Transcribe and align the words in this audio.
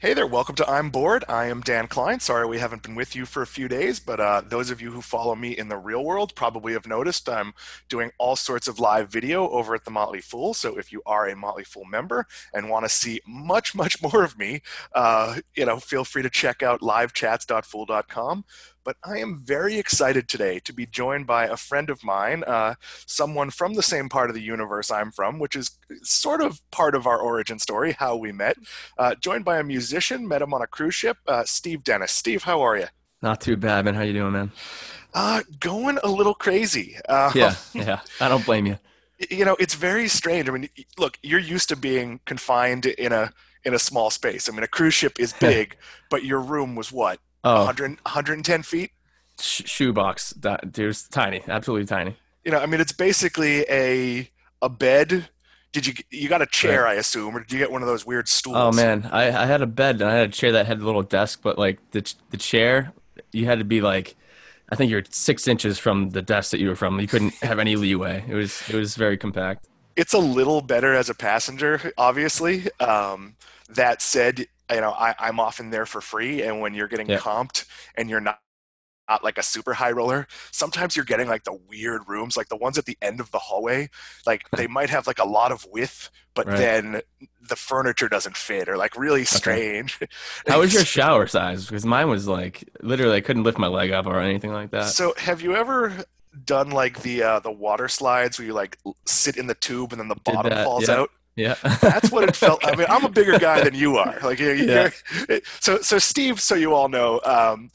Hey 0.00 0.14
there, 0.14 0.26
welcome 0.26 0.54
to 0.54 0.66
I'm 0.66 0.88
Bored. 0.88 1.26
I 1.28 1.48
am 1.48 1.60
Dan 1.60 1.86
Kline. 1.86 2.20
Sorry 2.20 2.46
we 2.46 2.58
haven't 2.58 2.82
been 2.82 2.94
with 2.94 3.14
you 3.14 3.26
for 3.26 3.42
a 3.42 3.46
few 3.46 3.68
days, 3.68 4.00
but 4.00 4.18
uh, 4.18 4.40
those 4.40 4.70
of 4.70 4.80
you 4.80 4.92
who 4.92 5.02
follow 5.02 5.34
me 5.34 5.50
in 5.50 5.68
the 5.68 5.76
real 5.76 6.02
world 6.02 6.34
probably 6.34 6.72
have 6.72 6.86
noticed 6.86 7.28
I'm 7.28 7.52
doing 7.90 8.10
all 8.16 8.34
sorts 8.34 8.66
of 8.66 8.80
live 8.80 9.10
video 9.10 9.50
over 9.50 9.74
at 9.74 9.84
the 9.84 9.90
Motley 9.90 10.22
Fool. 10.22 10.54
So 10.54 10.78
if 10.78 10.90
you 10.90 11.02
are 11.04 11.28
a 11.28 11.36
Motley 11.36 11.64
Fool 11.64 11.84
member 11.84 12.26
and 12.54 12.70
want 12.70 12.86
to 12.86 12.88
see 12.88 13.20
much, 13.26 13.74
much 13.74 14.00
more 14.14 14.24
of 14.24 14.38
me, 14.38 14.62
uh, 14.94 15.40
you 15.54 15.66
know, 15.66 15.76
feel 15.76 16.06
free 16.06 16.22
to 16.22 16.30
check 16.30 16.62
out 16.62 16.80
livechats.fool.com 16.80 18.46
but 18.84 18.96
I 19.04 19.18
am 19.18 19.40
very 19.44 19.78
excited 19.78 20.28
today 20.28 20.60
to 20.60 20.72
be 20.72 20.86
joined 20.86 21.26
by 21.26 21.46
a 21.46 21.56
friend 21.56 21.90
of 21.90 22.02
mine, 22.02 22.44
uh, 22.46 22.74
someone 23.06 23.50
from 23.50 23.74
the 23.74 23.82
same 23.82 24.08
part 24.08 24.30
of 24.30 24.34
the 24.34 24.42
universe 24.42 24.90
I'm 24.90 25.10
from, 25.10 25.38
which 25.38 25.56
is 25.56 25.70
sort 26.02 26.40
of 26.40 26.60
part 26.70 26.94
of 26.94 27.06
our 27.06 27.18
origin 27.18 27.58
story, 27.58 27.92
how 27.92 28.16
we 28.16 28.32
met. 28.32 28.56
Uh, 28.98 29.14
joined 29.14 29.44
by 29.44 29.58
a 29.58 29.64
musician, 29.64 30.26
met 30.26 30.42
him 30.42 30.54
on 30.54 30.62
a 30.62 30.66
cruise 30.66 30.94
ship, 30.94 31.18
uh, 31.26 31.44
Steve 31.44 31.84
Dennis. 31.84 32.12
Steve, 32.12 32.44
how 32.44 32.60
are 32.62 32.76
you? 32.76 32.86
Not 33.22 33.40
too 33.40 33.56
bad, 33.56 33.84
man. 33.84 33.94
How 33.94 34.02
you 34.02 34.14
doing, 34.14 34.32
man? 34.32 34.52
Uh, 35.12 35.42
going 35.58 35.98
a 36.02 36.08
little 36.08 36.34
crazy. 36.34 36.96
Uh, 37.08 37.32
yeah, 37.34 37.54
yeah. 37.74 38.00
I 38.20 38.28
don't 38.28 38.44
blame 38.44 38.66
you. 38.66 38.78
You 39.30 39.44
know, 39.44 39.56
it's 39.60 39.74
very 39.74 40.08
strange. 40.08 40.48
I 40.48 40.52
mean, 40.52 40.68
look, 40.98 41.18
you're 41.22 41.40
used 41.40 41.68
to 41.68 41.76
being 41.76 42.20
confined 42.24 42.86
in 42.86 43.12
a 43.12 43.32
in 43.64 43.74
a 43.74 43.78
small 43.78 44.08
space. 44.08 44.48
I 44.48 44.52
mean, 44.52 44.62
a 44.62 44.68
cruise 44.68 44.94
ship 44.94 45.20
is 45.20 45.34
big, 45.34 45.76
but 46.08 46.24
your 46.24 46.40
room 46.40 46.74
was 46.74 46.90
what 46.90 47.20
Oh. 47.44 47.64
100, 47.64 47.90
110 48.02 48.62
feet. 48.62 48.90
Sh- 49.38 49.62
shoebox, 49.64 50.30
that 50.40 50.72
dude's 50.72 51.08
tiny, 51.08 51.42
absolutely 51.48 51.86
tiny. 51.86 52.16
You 52.44 52.52
know, 52.52 52.58
I 52.58 52.66
mean, 52.66 52.80
it's 52.80 52.92
basically 52.92 53.64
a 53.70 54.30
a 54.62 54.68
bed. 54.68 55.28
Did 55.72 55.86
you 55.86 55.94
you 56.10 56.28
got 56.28 56.42
a 56.42 56.46
chair? 56.46 56.82
Right. 56.82 56.96
I 56.96 57.00
assume, 57.00 57.36
or 57.36 57.40
did 57.40 57.52
you 57.52 57.58
get 57.58 57.70
one 57.70 57.82
of 57.82 57.88
those 57.88 58.04
weird 58.04 58.28
stools? 58.28 58.56
Oh 58.58 58.72
man, 58.72 59.08
I, 59.12 59.28
I 59.28 59.46
had 59.46 59.62
a 59.62 59.66
bed 59.66 60.00
and 60.00 60.10
I 60.10 60.14
had 60.14 60.28
a 60.28 60.32
chair 60.32 60.52
that 60.52 60.66
had 60.66 60.80
a 60.80 60.84
little 60.84 61.02
desk, 61.02 61.40
but 61.42 61.58
like 61.58 61.78
the 61.92 62.12
the 62.30 62.36
chair, 62.36 62.92
you 63.32 63.46
had 63.46 63.58
to 63.58 63.64
be 63.64 63.80
like, 63.80 64.16
I 64.70 64.76
think 64.76 64.90
you're 64.90 65.02
six 65.10 65.48
inches 65.48 65.78
from 65.78 66.10
the 66.10 66.22
desk 66.22 66.50
that 66.50 66.60
you 66.60 66.68
were 66.68 66.76
from. 66.76 67.00
You 67.00 67.06
couldn't 67.06 67.34
have 67.42 67.58
any 67.58 67.76
leeway. 67.76 68.24
It 68.28 68.34
was 68.34 68.62
it 68.68 68.74
was 68.74 68.96
very 68.96 69.16
compact. 69.16 69.66
It's 69.96 70.12
a 70.14 70.18
little 70.18 70.60
better 70.60 70.94
as 70.94 71.10
a 71.10 71.14
passenger, 71.14 71.92
obviously. 71.98 72.68
Um, 72.80 73.36
that 73.68 74.02
said, 74.02 74.46
you 74.70 74.80
know, 74.80 74.92
I, 74.92 75.14
I'm 75.18 75.40
often 75.40 75.70
there 75.70 75.86
for 75.86 76.00
free, 76.00 76.42
and 76.42 76.60
when 76.60 76.74
you're 76.74 76.88
getting 76.88 77.08
yep. 77.08 77.20
comped 77.20 77.66
and 77.96 78.08
you're 78.08 78.20
not 78.20 78.40
not 79.10 79.24
like 79.24 79.36
a 79.36 79.42
super 79.42 79.74
high 79.74 79.90
roller. 79.90 80.26
Sometimes 80.52 80.94
you're 80.94 81.04
getting 81.04 81.28
like 81.28 81.44
the 81.44 81.58
weird 81.68 82.02
rooms, 82.06 82.36
like 82.36 82.48
the 82.48 82.56
ones 82.56 82.78
at 82.78 82.84
the 82.84 82.96
end 83.02 83.20
of 83.20 83.30
the 83.32 83.38
hallway. 83.38 83.90
Like 84.24 84.48
they 84.56 84.66
might 84.78 84.88
have 84.88 85.06
like 85.06 85.18
a 85.18 85.26
lot 85.26 85.52
of 85.52 85.66
width, 85.70 86.10
but 86.34 86.46
right. 86.46 86.56
then 86.56 87.02
the 87.46 87.56
furniture 87.56 88.08
doesn't 88.08 88.36
fit, 88.36 88.68
or 88.68 88.76
like 88.76 88.96
really 88.96 89.24
strange. 89.24 89.98
Okay. 90.00 90.10
How 90.46 90.60
was 90.60 90.72
your 90.72 90.84
shower 90.84 91.26
size? 91.26 91.66
Because 91.66 91.84
mine 91.84 92.08
was 92.08 92.28
like 92.28 92.68
literally 92.80 93.16
I 93.16 93.20
couldn't 93.20 93.42
lift 93.42 93.58
my 93.58 93.66
leg 93.66 93.90
up 93.90 94.06
or 94.06 94.20
anything 94.20 94.52
like 94.52 94.70
that. 94.70 94.84
So 94.84 95.12
have 95.18 95.42
you 95.42 95.56
ever 95.56 95.92
done 96.44 96.70
like 96.70 97.02
the 97.02 97.22
uh, 97.22 97.40
the 97.40 97.50
water 97.50 97.88
slides 97.88 98.38
where 98.38 98.46
you 98.46 98.54
like 98.54 98.78
sit 99.04 99.36
in 99.36 99.48
the 99.48 99.56
tube 99.56 99.92
and 99.92 100.00
then 100.00 100.08
the 100.08 100.14
bottom 100.14 100.52
falls 100.64 100.88
yeah. 100.88 100.94
out? 100.94 101.10
Yeah, 101.40 101.54
that's 101.80 102.10
what 102.10 102.28
it 102.28 102.36
felt. 102.44 102.66
I 102.66 102.76
mean, 102.76 102.86
I'm 102.88 103.04
a 103.04 103.08
bigger 103.08 103.38
guy 103.38 103.64
than 103.64 103.74
you 103.74 103.96
are. 103.96 104.18
Like, 104.22 104.38
you're, 104.38 104.54
yeah. 104.54 104.90
You're, 105.28 105.40
so 105.60 105.80
so 105.80 105.98
Steve, 105.98 106.40
so 106.40 106.54
you 106.54 106.74
all 106.74 106.88
know, 106.88 107.20
um, 107.24 107.70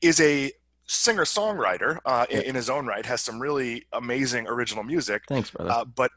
is 0.00 0.20
a 0.20 0.52
singer 0.86 1.24
songwriter 1.24 1.98
uh, 2.04 2.26
in, 2.28 2.42
in, 2.42 2.54
his 2.54 2.68
own 2.68 2.86
right. 2.86 3.06
Has 3.06 3.20
some 3.20 3.40
really 3.40 3.86
amazing 3.92 4.46
original 4.48 4.84
music. 4.84 5.22
Thanks, 5.28 5.50
brother. 5.50 5.70
Uh, 5.70 5.84
but 5.84 6.10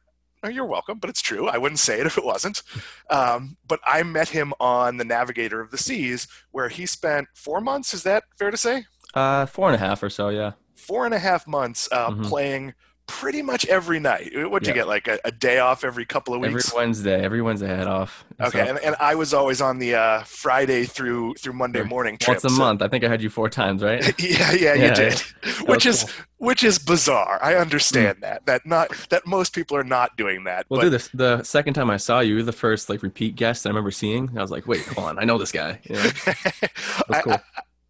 oh, 0.44 0.50
you're 0.50 0.66
welcome. 0.66 1.00
But 1.00 1.10
it's 1.10 1.22
true. 1.22 1.48
I 1.48 1.58
wouldn't 1.58 1.80
say 1.80 2.00
it 2.00 2.06
if 2.06 2.18
it 2.18 2.26
wasn't. 2.26 2.64
Um, 3.10 3.58
but 3.68 3.80
I 3.86 4.04
met 4.04 4.30
him 4.30 4.54
on 4.60 4.98
the 4.98 5.06
Navigator 5.06 5.62
of 5.62 5.72
the 5.72 5.78
Seas, 5.78 6.28
where 6.52 6.70
he 6.70 6.86
spent 6.86 7.28
four 7.36 7.62
months. 7.62 7.94
Is 7.94 8.04
that 8.04 8.24
fair 8.38 8.52
to 8.52 8.58
say? 8.58 8.86
Uh, 9.14 9.46
four 9.46 9.68
and 9.68 9.76
a 9.76 9.80
half 9.80 10.04
or 10.04 10.10
so. 10.10 10.30
Yeah. 10.30 10.54
Four 10.76 11.06
and 11.06 11.14
a 11.14 11.20
half 11.20 11.48
months 11.48 11.88
uh, 11.92 12.10
mm-hmm. 12.10 12.24
playing 12.24 12.74
pretty 13.08 13.42
much 13.42 13.66
every 13.66 14.00
night. 14.00 14.32
What'd 14.34 14.68
you 14.68 14.74
get? 14.74 14.88
Like 14.88 15.08
a, 15.08 15.20
a, 15.26 15.32
day 15.32 15.60
off 15.60 15.84
every 15.84 16.06
couple 16.06 16.34
of 16.34 16.42
weeks? 16.42 16.68
Every 16.68 16.78
Wednesday. 16.78 17.24
Every 17.24 17.42
Wednesday 17.42 17.72
I 17.72 17.78
had 17.78 17.88
off. 17.88 18.26
Okay, 18.40 18.68
and, 18.68 18.80
and, 18.80 18.96
I 19.00 19.16
was 19.16 19.34
always 19.34 19.62
on 19.62 19.80
the 19.80 19.96
uh, 19.96 20.24
Friday 20.24 20.86
through 20.86 21.36
through 21.36 21.54
Monday 21.54 21.84
morning 21.84 22.18
trip. 22.18 22.36
Once 22.36 22.46
a 22.46 22.50
so. 22.50 22.58
month. 22.58 22.82
I 22.82 22.88
think 22.88 23.04
I 23.04 23.10
had 23.10 23.22
you 23.22 23.30
four 23.30 23.50
times, 23.50 23.84
right? 23.84 24.02
yeah, 24.20 24.52
yeah, 24.54 24.74
yeah, 24.74 24.90
you 24.90 24.96
did. 24.96 25.20
Which 25.68 25.86
is 25.86 26.04
cool. 26.04 26.26
which 26.38 26.64
is 26.64 26.80
bizarre. 26.80 27.40
I 27.42 27.56
understand 27.56 28.18
mm. 28.18 28.22
that. 28.22 28.46
That 28.46 28.66
not 28.66 28.92
that 29.10 29.26
most 29.26 29.54
people 29.54 29.78
are 29.78 29.84
not 29.84 30.16
doing 30.18 30.44
that. 30.46 30.66
Well, 30.70 30.82
but... 30.82 30.90
dude, 30.90 31.02
the, 31.02 31.18
the 31.38 31.44
second 31.44 31.74
time 31.74 31.90
I 31.90 31.98
saw 31.98 32.20
you, 32.20 32.44
the 32.44 32.52
first 32.52 32.90
like 32.90 33.04
repeat 33.04 33.36
guest 33.36 33.66
I 33.66 33.70
remember 33.70 33.92
seeing. 33.92 34.30
I 34.38 34.42
was 34.42 34.52
like, 34.52 34.68
wait, 34.68 34.86
hold 34.88 35.10
on, 35.10 35.20
I 35.20 35.24
know 35.24 35.38
this 35.38 35.52
guy. 35.52 35.80
Yeah. 35.84 36.12
cool. 37.22 37.34
I, 37.34 37.40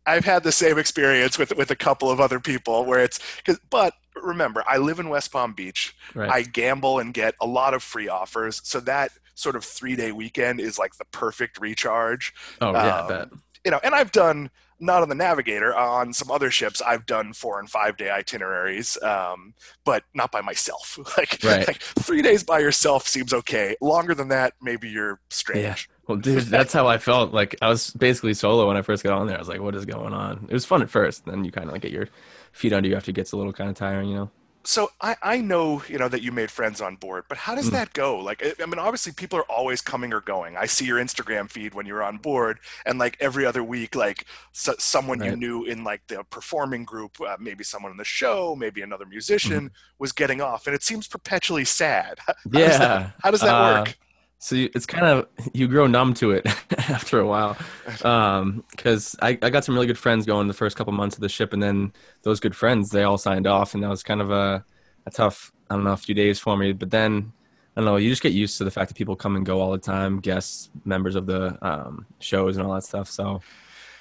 I've 0.05 0.25
had 0.25 0.43
the 0.43 0.51
same 0.51 0.77
experience 0.77 1.37
with 1.37 1.55
with 1.55 1.71
a 1.71 1.75
couple 1.75 2.09
of 2.09 2.19
other 2.19 2.39
people 2.39 2.85
where 2.85 3.03
it's 3.03 3.19
because 3.37 3.59
but 3.69 3.93
remember 4.15 4.63
I 4.67 4.77
live 4.77 4.99
in 4.99 5.09
West 5.09 5.31
Palm 5.31 5.53
Beach. 5.53 5.95
Right. 6.13 6.29
I 6.29 6.41
gamble 6.43 6.99
and 6.99 7.13
get 7.13 7.35
a 7.41 7.47
lot 7.47 7.73
of 7.73 7.83
free 7.83 8.09
offers, 8.09 8.61
so 8.63 8.79
that 8.81 9.11
sort 9.35 9.55
of 9.55 9.63
three 9.63 9.95
day 9.95 10.11
weekend 10.11 10.59
is 10.59 10.77
like 10.77 10.97
the 10.97 11.05
perfect 11.05 11.59
recharge. 11.59 12.33
Oh 12.61 12.71
yeah, 12.71 12.97
um, 12.97 13.05
I 13.05 13.07
bet. 13.07 13.29
You 13.65 13.71
know, 13.71 13.79
and 13.83 13.95
I've 13.95 14.11
done 14.11 14.49
not 14.79 15.01
on 15.01 15.09
the 15.09 15.15
Navigator 15.15 15.75
on 15.75 16.13
some 16.13 16.29
other 16.29 16.51
ships. 16.51 16.81
I've 16.81 17.05
done 17.05 17.33
four 17.33 17.59
and 17.59 17.69
five 17.69 17.97
day 17.97 18.09
itineraries, 18.09 19.01
um, 19.01 19.53
but 19.85 20.03
not 20.13 20.31
by 20.31 20.41
myself. 20.41 20.99
like, 21.17 21.39
right. 21.43 21.67
like, 21.67 21.81
three 21.81 22.21
days 22.21 22.43
by 22.43 22.59
yourself 22.59 23.07
seems 23.07 23.33
okay. 23.33 23.75
Longer 23.81 24.13
than 24.13 24.27
that, 24.29 24.53
maybe 24.61 24.89
you're 24.89 25.19
strange. 25.29 25.89
Well, 26.07 26.17
dude, 26.17 26.43
that's 26.43 26.73
how 26.73 26.87
I 26.87 26.97
felt. 26.97 27.33
Like 27.33 27.55
I 27.61 27.69
was 27.69 27.91
basically 27.91 28.33
solo 28.33 28.67
when 28.67 28.75
I 28.75 28.81
first 28.81 29.03
got 29.03 29.13
on 29.13 29.27
there. 29.27 29.37
I 29.37 29.39
was 29.39 29.47
like, 29.47 29.61
"What 29.61 29.75
is 29.75 29.85
going 29.85 30.13
on?" 30.13 30.47
It 30.49 30.53
was 30.53 30.65
fun 30.65 30.81
at 30.81 30.89
first, 30.89 31.25
then 31.25 31.45
you 31.45 31.51
kind 31.51 31.67
of 31.67 31.73
like 31.73 31.81
get 31.81 31.91
your 31.91 32.09
feet 32.51 32.73
under 32.73 32.89
you 32.89 32.95
after 32.95 33.11
it 33.11 33.15
gets 33.15 33.31
a 33.31 33.37
little 33.37 33.53
kind 33.53 33.69
of 33.69 33.75
tiring, 33.75 34.09
you 34.09 34.15
know. 34.15 34.31
So 34.65 34.91
I, 35.01 35.15
I 35.21 35.37
know 35.41 35.83
you 35.89 35.97
know 35.97 36.07
that 36.07 36.21
you 36.21 36.31
made 36.31 36.49
friends 36.49 36.79
on 36.79 36.95
board, 36.95 37.25
but 37.27 37.37
how 37.37 37.53
does 37.53 37.67
mm. 37.67 37.71
that 37.71 37.93
go? 37.93 38.17
Like 38.19 38.43
I 38.61 38.65
mean, 38.65 38.79
obviously 38.79 39.11
people 39.11 39.37
are 39.39 39.51
always 39.51 39.81
coming 39.81 40.13
or 40.13 40.21
going. 40.21 40.55
I 40.55 40.67
see 40.67 40.85
your 40.85 40.99
Instagram 40.99 41.49
feed 41.49 41.73
when 41.73 41.85
you're 41.85 42.03
on 42.03 42.17
board, 42.17 42.59
and 42.85 42.97
like 42.97 43.17
every 43.19 43.45
other 43.45 43.63
week, 43.63 43.95
like 43.95 44.25
so, 44.53 44.75
someone 44.79 45.19
right. 45.19 45.31
you 45.31 45.35
knew 45.35 45.65
in 45.65 45.83
like 45.83 46.01
the 46.07 46.23
performing 46.29 46.85
group, 46.85 47.19
uh, 47.19 47.35
maybe 47.39 47.63
someone 47.63 47.91
in 47.91 47.97
the 47.97 48.05
show, 48.05 48.55
maybe 48.55 48.81
another 48.81 49.05
musician 49.05 49.69
mm. 49.69 49.73
was 49.99 50.13
getting 50.13 50.39
off, 50.39 50.65
and 50.65 50.73
it 50.75 50.83
seems 50.83 51.07
perpetually 51.07 51.65
sad. 51.65 52.19
How 52.27 52.33
yeah, 52.51 52.67
does 52.67 52.79
that, 52.79 53.13
how 53.21 53.31
does 53.31 53.41
that 53.41 53.53
uh, 53.53 53.79
work? 53.79 53.97
So 54.43 54.55
you, 54.55 54.69
it's 54.75 54.85
kind 54.85 55.05
of 55.05 55.25
you 55.53 55.69
grow 55.69 55.87
numb 55.87 56.13
to 56.15 56.31
it 56.31 56.45
after 56.77 57.17
a 57.17 57.25
while, 57.25 57.55
because 57.87 59.15
um, 59.15 59.19
I, 59.21 59.39
I 59.41 59.49
got 59.49 59.63
some 59.63 59.73
really 59.73 59.87
good 59.87 59.97
friends 59.97 60.25
going 60.25 60.49
the 60.49 60.53
first 60.53 60.75
couple 60.75 60.91
months 60.91 61.15
of 61.15 61.21
the 61.21 61.29
ship, 61.29 61.53
and 61.53 61.63
then 61.63 61.93
those 62.23 62.41
good 62.41 62.53
friends 62.53 62.89
they 62.89 63.03
all 63.03 63.17
signed 63.17 63.47
off, 63.47 63.73
and 63.73 63.81
that 63.81 63.89
was 63.89 64.03
kind 64.03 64.19
of 64.19 64.31
a, 64.31 64.65
a 65.05 65.11
tough 65.11 65.53
I 65.69 65.75
don't 65.75 65.85
know 65.85 65.93
a 65.93 65.97
few 65.97 66.13
days 66.13 66.39
for 66.39 66.57
me. 66.57 66.73
But 66.73 66.91
then 66.91 67.31
I 67.77 67.79
don't 67.79 67.85
know 67.85 67.95
you 67.95 68.09
just 68.09 68.21
get 68.21 68.33
used 68.33 68.57
to 68.57 68.65
the 68.65 68.71
fact 68.71 68.89
that 68.89 68.97
people 68.97 69.15
come 69.15 69.37
and 69.37 69.45
go 69.45 69.61
all 69.61 69.71
the 69.71 69.77
time, 69.77 70.19
guests, 70.19 70.69
members 70.83 71.15
of 71.15 71.25
the 71.25 71.57
um, 71.65 72.05
shows, 72.19 72.57
and 72.57 72.67
all 72.67 72.73
that 72.73 72.83
stuff. 72.83 73.09
So 73.09 73.39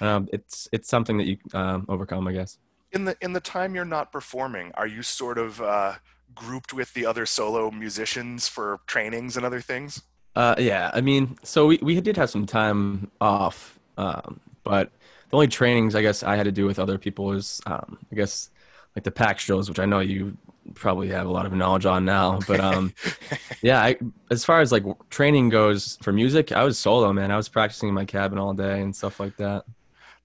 um, 0.00 0.28
it's 0.32 0.68
it's 0.72 0.88
something 0.88 1.18
that 1.18 1.26
you 1.26 1.36
um, 1.54 1.86
overcome, 1.88 2.26
I 2.26 2.32
guess. 2.32 2.58
In 2.90 3.04
the 3.04 3.16
in 3.20 3.32
the 3.32 3.40
time 3.40 3.76
you're 3.76 3.84
not 3.84 4.10
performing, 4.10 4.72
are 4.74 4.88
you 4.88 5.04
sort 5.04 5.38
of 5.38 5.60
uh, 5.60 5.94
grouped 6.34 6.74
with 6.74 6.92
the 6.94 7.06
other 7.06 7.26
solo 7.26 7.70
musicians 7.70 8.48
for 8.48 8.80
trainings 8.88 9.36
and 9.36 9.46
other 9.46 9.60
things? 9.60 10.02
Uh, 10.34 10.54
yeah, 10.58 10.90
I 10.94 11.00
mean, 11.00 11.36
so 11.42 11.66
we, 11.66 11.78
we 11.82 12.00
did 12.00 12.16
have 12.16 12.30
some 12.30 12.46
time 12.46 13.10
off, 13.20 13.78
um, 13.98 14.40
but 14.64 14.90
the 15.28 15.36
only 15.36 15.48
trainings 15.48 15.94
I 15.94 16.02
guess 16.02 16.22
I 16.22 16.36
had 16.36 16.44
to 16.44 16.52
do 16.52 16.66
with 16.66 16.78
other 16.78 16.98
people 16.98 17.32
is, 17.32 17.60
um, 17.66 17.98
I 18.10 18.14
guess, 18.14 18.50
like 18.96 19.04
the 19.04 19.10
pack 19.10 19.38
shows, 19.38 19.68
which 19.68 19.78
I 19.78 19.84
know 19.84 20.00
you 20.00 20.36
probably 20.74 21.08
have 21.08 21.26
a 21.26 21.30
lot 21.30 21.46
of 21.46 21.52
knowledge 21.52 21.86
on 21.86 22.04
now. 22.04 22.38
But 22.46 22.60
um, 22.60 22.94
yeah, 23.62 23.80
I, 23.80 23.96
as 24.30 24.44
far 24.44 24.60
as 24.60 24.72
like 24.72 24.84
training 25.10 25.48
goes 25.48 25.98
for 26.02 26.12
music, 26.12 26.52
I 26.52 26.64
was 26.64 26.78
solo, 26.78 27.12
man. 27.12 27.30
I 27.30 27.36
was 27.36 27.48
practicing 27.48 27.88
in 27.88 27.94
my 27.94 28.04
cabin 28.04 28.38
all 28.38 28.54
day 28.54 28.80
and 28.80 28.94
stuff 28.94 29.20
like 29.20 29.36
that. 29.36 29.64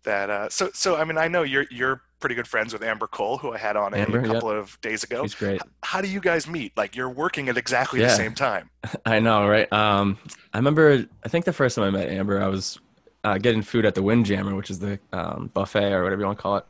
That 0.03 0.29
uh, 0.29 0.49
so 0.49 0.69
so 0.73 0.95
I 0.95 1.03
mean, 1.03 1.17
I 1.17 1.27
know 1.27 1.43
you're 1.43 1.65
you're 1.69 2.01
pretty 2.19 2.35
good 2.35 2.47
friends 2.47 2.73
with 2.73 2.83
Amber 2.83 3.07
Cole, 3.07 3.37
who 3.37 3.53
I 3.53 3.57
had 3.57 3.75
on 3.75 3.93
Amber, 3.93 4.19
a 4.19 4.27
couple 4.27 4.51
yep. 4.51 4.63
of 4.63 4.79
days 4.81 5.03
ago. 5.03 5.23
She's 5.23 5.35
great. 5.35 5.61
How 5.83 6.01
do 6.01 6.07
you 6.07 6.19
guys 6.19 6.47
meet? 6.47 6.75
Like 6.75 6.95
you're 6.95 7.09
working 7.09 7.49
at 7.49 7.57
exactly 7.57 8.01
yeah. 8.01 8.07
the 8.07 8.15
same 8.15 8.33
time. 8.33 8.69
I 9.05 9.19
know, 9.19 9.47
right? 9.47 9.71
Um, 9.71 10.17
I 10.53 10.57
remember. 10.57 11.05
I 11.23 11.29
think 11.29 11.45
the 11.45 11.53
first 11.53 11.75
time 11.75 11.85
I 11.85 11.89
met 11.91 12.09
Amber, 12.09 12.41
I 12.41 12.47
was 12.47 12.79
uh, 13.23 13.37
getting 13.37 13.61
food 13.61 13.85
at 13.85 13.95
the 13.95 14.01
Windjammer, 14.01 14.55
which 14.55 14.69
is 14.69 14.79
the 14.79 14.99
um, 15.13 15.51
buffet 15.53 15.91
or 15.93 16.03
whatever 16.03 16.21
you 16.21 16.25
want 16.25 16.39
to 16.39 16.41
call 16.41 16.57
it, 16.57 16.65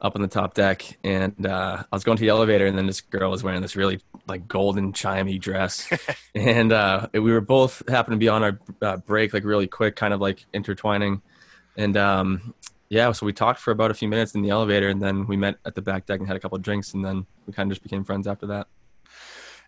up 0.00 0.16
on 0.16 0.22
the 0.22 0.28
top 0.28 0.54
deck. 0.54 0.98
And 1.04 1.46
uh, 1.46 1.82
I 1.90 1.96
was 1.96 2.04
going 2.04 2.16
to 2.16 2.20
the 2.22 2.30
elevator, 2.30 2.66
and 2.66 2.76
then 2.76 2.86
this 2.86 3.00
girl 3.00 3.30
was 3.30 3.42
wearing 3.42 3.62
this 3.62 3.76
really 3.76 4.00
like 4.26 4.48
golden 4.48 4.92
chimey 4.92 5.40
dress, 5.40 5.88
and 6.34 6.72
uh, 6.72 7.08
we 7.12 7.20
were 7.20 7.40
both 7.40 7.82
happened 7.88 8.14
to 8.14 8.18
be 8.18 8.28
on 8.28 8.42
our 8.42 8.58
uh, 8.82 8.96
break, 8.98 9.32
like 9.32 9.44
really 9.44 9.66
quick, 9.66 9.96
kind 9.96 10.12
of 10.12 10.20
like 10.20 10.44
intertwining. 10.52 11.22
And 11.76 11.96
um, 11.96 12.54
yeah, 12.90 13.12
so 13.12 13.26
we 13.26 13.32
talked 13.32 13.60
for 13.60 13.70
about 13.70 13.90
a 13.90 13.94
few 13.94 14.08
minutes 14.08 14.34
in 14.34 14.42
the 14.42 14.50
elevator, 14.50 14.88
and 14.88 15.02
then 15.02 15.26
we 15.26 15.36
met 15.36 15.56
at 15.64 15.74
the 15.74 15.82
back 15.82 16.06
deck 16.06 16.20
and 16.20 16.26
had 16.28 16.36
a 16.36 16.40
couple 16.40 16.56
of 16.56 16.62
drinks, 16.62 16.94
and 16.94 17.04
then 17.04 17.26
we 17.46 17.52
kind 17.52 17.70
of 17.70 17.76
just 17.76 17.82
became 17.82 18.04
friends 18.04 18.26
after 18.26 18.46
that. 18.46 18.68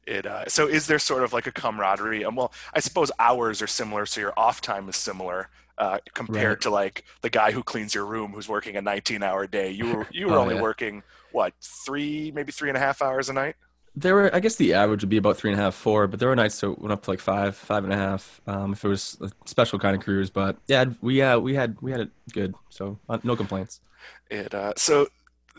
It 0.06 0.24
uh, 0.26 0.46
so 0.48 0.66
is 0.66 0.86
there 0.86 0.98
sort 0.98 1.22
of 1.24 1.32
like 1.32 1.46
a 1.46 1.52
camaraderie? 1.52 2.22
And 2.22 2.36
well, 2.36 2.52
I 2.72 2.80
suppose 2.80 3.12
hours 3.18 3.60
are 3.60 3.66
similar, 3.66 4.06
so 4.06 4.20
your 4.20 4.32
off 4.36 4.60
time 4.62 4.88
is 4.88 4.96
similar 4.96 5.50
uh, 5.76 5.98
compared 6.14 6.48
Right. 6.48 6.60
to 6.62 6.70
like 6.70 7.04
the 7.20 7.28
guy 7.30 7.52
who 7.52 7.62
cleans 7.62 7.94
your 7.94 8.06
room 8.06 8.32
who's 8.32 8.48
working 8.48 8.76
a 8.76 8.82
19 8.82 9.22
hour 9.22 9.46
day. 9.46 9.70
You 9.70 9.86
were 9.86 10.06
you 10.10 10.28
were 10.28 10.38
Oh, 10.38 10.42
only 10.42 10.54
yeah. 10.54 10.62
working 10.62 11.02
what 11.32 11.52
three 11.60 12.32
maybe 12.34 12.50
three 12.50 12.70
and 12.70 12.76
a 12.76 12.80
half 12.80 13.02
hours 13.02 13.28
a 13.28 13.34
night. 13.34 13.56
There 13.96 14.14
were, 14.14 14.34
I 14.34 14.40
guess, 14.40 14.56
the 14.56 14.74
average 14.74 15.02
would 15.02 15.10
be 15.10 15.16
about 15.16 15.36
three 15.36 15.50
and 15.50 15.60
a 15.60 15.62
half, 15.62 15.74
four, 15.74 16.06
but 16.06 16.20
there 16.20 16.28
were 16.28 16.36
nights 16.36 16.60
that 16.60 16.78
went 16.78 16.92
up 16.92 17.02
to 17.02 17.10
like 17.10 17.20
five, 17.20 17.56
five 17.56 17.84
and 17.84 17.92
a 17.92 17.96
half, 17.96 18.40
um, 18.46 18.72
if 18.72 18.84
it 18.84 18.88
was 18.88 19.18
a 19.20 19.30
special 19.46 19.78
kind 19.78 19.96
of 19.96 20.02
cruise. 20.02 20.30
But 20.30 20.56
yeah, 20.68 20.84
we 21.00 21.20
uh, 21.22 21.38
we 21.38 21.54
had 21.54 21.76
we 21.80 21.90
had 21.90 22.00
it 22.00 22.10
good, 22.32 22.54
so 22.68 22.98
uh, 23.08 23.18
no 23.24 23.34
complaints. 23.36 23.80
It 24.30 24.54
uh, 24.54 24.74
so 24.76 25.08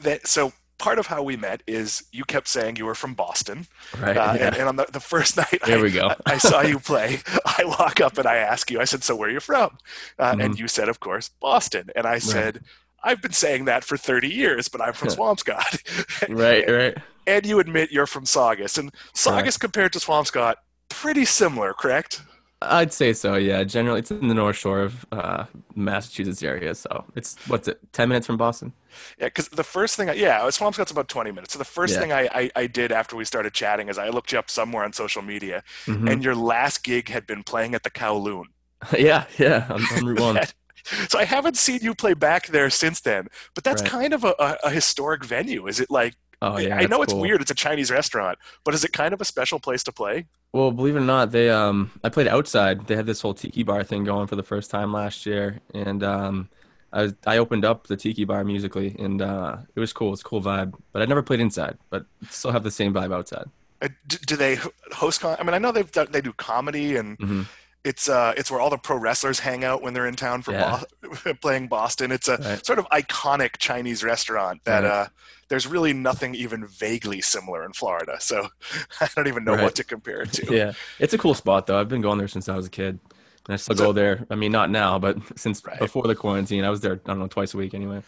that 0.01 0.28
so 0.28 0.54
part 0.78 0.98
of 0.98 1.07
how 1.07 1.22
we 1.22 1.36
met 1.36 1.62
is 1.68 2.04
you 2.12 2.24
kept 2.24 2.48
saying 2.48 2.75
you 2.78 2.86
were 2.86 2.95
from 2.95 3.13
Boston, 3.13 3.68
Right? 4.00 4.18
uh, 4.18 4.34
yeah. 4.36 4.48
and, 4.48 4.56
and 4.56 4.68
on 4.69 4.75
the, 4.77 4.88
the 4.92 5.00
first 5.00 5.38
night 5.44 5.60
There 5.66 5.77
I, 5.77 5.81
we 5.81 5.92
go. 5.92 6.07
I, 6.07 6.16
I 6.25 6.38
saw 6.39 6.62
you 6.62 6.80
play. 6.80 7.19
I 7.45 7.66
walk 7.66 8.00
up 8.01 8.18
and 8.18 8.25
I 8.25 8.38
ask 8.38 8.72
you. 8.72 8.80
I 8.80 8.86
said, 8.86 9.04
"So 9.04 9.16
where 9.16 9.27
are 9.30 9.31
you 9.31 9.42
from?" 9.42 9.77
Uh, 10.18 10.31
Mm-hmm. 10.31 10.42
And 10.42 10.60
you 10.60 10.68
said, 10.69 10.88
"Of 10.88 11.01
course, 11.01 11.30
Boston." 11.42 11.89
And 11.95 12.07
I 12.07 12.18
said, 12.19 12.62
"I've 13.04 13.22
been 13.22 13.34
saying 13.34 13.66
that 13.66 13.84
for 13.84 13.98
30 13.98 14.30
years, 14.30 14.69
but 14.69 14.80
I'm 14.81 14.94
from 14.94 15.10
Swampscott." 15.10 16.30
right, 16.30 16.68
right. 16.69 16.98
And 17.28 17.46
you 17.46 17.60
admit 17.60 17.92
you're 17.92 18.08
from 18.08 18.26
Saugus, 18.26 18.78
and 18.78 18.92
Saugus 19.14 19.58
compared 19.58 19.94
to 19.94 20.00
Swampscott, 20.00 20.56
pretty 20.90 21.26
similar, 21.26 21.74
correct? 21.74 22.22
I'd 22.64 22.94
say 22.94 23.14
so. 23.14 23.36
Yeah, 23.36 23.64
generally 23.64 24.00
it's 24.02 24.12
in 24.12 24.28
the 24.28 24.36
North 24.36 24.56
Shore 24.56 24.82
of 24.82 25.04
uh, 25.12 25.46
Massachusetts 25.76 26.44
area, 26.44 26.76
so 26.76 27.06
it's 27.16 27.36
what's 27.48 27.68
it, 27.68 27.80
ten 27.92 28.08
minutes 28.10 28.28
from 28.28 28.38
Boston? 28.38 28.72
Yeah, 29.18 29.26
because 29.28 29.48
the 29.50 29.64
first 29.64 29.96
thing, 29.96 30.10
I, 30.10 30.14
yeah, 30.14 30.42
Swampscott's 30.42 30.92
about 30.92 31.08
20 31.08 31.32
minutes. 31.32 31.54
So 31.54 31.60
the 31.60 31.66
first 31.66 31.94
Yeah. 31.96 32.00
thing 32.02 32.12
I, 32.14 32.30
I, 32.34 32.52
I 32.56 32.68
did 32.68 32.92
after 32.92 33.16
we 33.16 33.26
started 33.26 33.54
chatting 33.54 33.90
is 33.90 33.98
I 33.98 34.10
looked 34.10 34.32
you 34.32 34.38
up 34.38 34.50
somewhere 34.50 34.84
on 34.84 34.94
social 34.94 35.24
media, 35.24 35.64
Mhm. 35.88 36.12
and 36.12 36.24
your 36.24 36.36
last 36.36 36.84
gig 36.84 37.10
had 37.10 37.26
been 37.26 37.42
playing 37.44 37.74
at 37.74 37.82
the 37.84 37.90
Kowloon. 37.90 38.44
yeah, 38.98 39.26
yeah, 39.40 39.66
on, 39.70 39.82
on 39.98 40.06
Route 40.06 40.20
One. 40.20 40.40
So 41.10 41.20
I 41.20 41.26
haven't 41.26 41.58
seen 41.58 41.80
you 41.84 41.94
play 41.94 42.16
back 42.16 42.48
there 42.48 42.70
since 42.72 43.02
then, 43.02 43.28
but 43.54 43.64
that's 43.64 43.84
Right. 43.84 43.92
kind 43.92 44.14
of 44.14 44.24
a, 44.24 44.34
a, 44.40 44.58
a 44.66 44.70
historic 44.72 45.24
venue. 45.24 45.68
Is 45.68 45.80
it 45.80 45.92
like, 45.92 46.16
Oh 46.42 46.58
yeah, 46.58 46.78
I 46.78 46.86
know 46.86 47.02
that's 47.02 47.04
it's 47.04 47.14
weird, 47.14 47.42
it's 47.42 47.52
a 47.52 47.56
Chinese 47.56 47.92
restaurant, 47.92 48.38
but 48.64 48.74
is 48.74 48.84
it 48.84 48.94
kind 48.94 49.14
of 49.14 49.22
a 49.22 49.26
special 49.26 49.60
place 49.60 49.84
to 49.84 49.92
play? 49.92 50.28
Well, 50.54 50.72
believe 50.72 50.96
it 50.96 51.00
or 51.00 51.02
not, 51.02 51.32
they 51.32 51.50
um 51.50 51.92
I 52.04 52.10
played 52.10 52.28
outside. 52.28 52.88
They 52.88 52.96
had 52.96 53.06
this 53.06 53.22
whole 53.22 53.34
tiki 53.34 53.64
bar 53.64 53.84
thing 53.84 54.04
going 54.04 54.28
for 54.28 54.36
the 54.36 54.44
first 54.44 54.70
time 54.70 54.92
last 54.92 55.26
year, 55.26 55.62
and 55.74 56.04
um 56.04 56.50
I 56.92 57.04
was, 57.04 57.14
I 57.26 57.38
opened 57.38 57.64
up 57.64 57.88
the 57.88 57.96
tiki 57.96 58.26
bar 58.26 58.44
musically, 58.44 58.96
and 59.00 59.22
uh 59.22 59.58
it 59.76 59.80
was 59.80 59.94
cool. 59.94 60.12
It's 60.14 60.22
a 60.22 60.26
cool 60.26 60.42
vibe. 60.42 60.74
But 60.92 61.02
I 61.02 61.06
never 61.06 61.24
played 61.24 61.40
inside, 61.40 61.78
but 61.90 62.06
still 62.30 62.52
have 62.52 62.64
the 62.64 62.72
same 62.72 62.94
vibe 62.94 63.14
outside. 63.14 63.46
Uh, 63.82 63.90
do, 64.08 64.18
do 64.18 64.36
they 64.36 64.58
host? 64.92 65.22
Con- 65.22 65.38
I 65.40 65.44
mean, 65.44 65.54
I 65.54 65.58
know 65.58 65.72
they've 65.72 65.92
done, 65.92 66.08
they 66.12 66.22
do 66.22 66.34
comedy, 66.34 66.98
and 66.98 67.18
hmm 67.20 67.44
it's 67.84 68.10
uh, 68.10 68.34
it's 68.38 68.52
where 68.52 68.62
all 68.62 68.70
the 68.70 68.78
pro 68.78 68.98
wrestlers 68.98 69.40
hang 69.40 69.64
out 69.64 69.82
when 69.82 69.94
they're 69.94 70.08
in 70.08 70.16
town 70.16 70.42
for 70.44 70.54
Yeah. 70.54 70.54
Bo- 70.54 70.84
playing 71.42 71.68
Boston. 71.70 72.12
It's 72.12 72.28
a 72.28 72.40
Right. 72.40 72.62
sort 72.64 72.80
of 72.80 72.88
iconic 72.90 73.58
Chinese 73.60 74.04
restaurant 74.04 74.62
that 74.66 74.84
Right. 74.84 74.86
uh, 74.86 75.08
there's 75.51 75.68
really 75.68 75.92
nothing 75.92 76.33
even 76.33 76.65
vaguely 76.65 77.19
similar 77.19 77.65
in 77.65 77.74
Florida. 77.74 78.15
So 78.21 78.48
I 79.01 79.09
don't 79.15 79.27
even 79.27 79.44
know 79.44 79.53
Right. 79.56 79.63
what 79.63 79.75
to 79.75 79.83
compare 79.83 80.21
it 80.21 80.31
to. 80.33 80.56
Yeah, 80.56 80.71
it's 80.98 81.13
a 81.13 81.18
cool 81.18 81.33
spot 81.33 81.68
though. 81.68 81.77
I've 81.77 81.89
been 81.89 82.01
going 82.01 82.18
there 82.18 82.30
since 82.30 82.48
I 82.48 82.56
was 82.56 82.65
a 82.68 82.69
kid, 82.69 83.00
and 83.45 83.53
I 83.53 83.57
still 83.57 83.75
So- 83.75 83.83
go 83.88 83.92
there. 83.92 84.25
I 84.30 84.36
mean, 84.36 84.53
not 84.53 84.69
now, 84.71 84.98
but 84.98 85.18
since 85.38 85.62
Right. 85.65 85.77
before 85.77 86.03
the 86.07 86.15
quarantine, 86.15 86.63
I 86.63 86.69
was 86.69 86.80
there. 86.80 86.94
I 86.94 87.07
don't 87.09 87.19
know, 87.19 87.27
twice 87.27 87.53
a 87.53 87.57
week 87.57 87.74
anyway. 87.74 88.01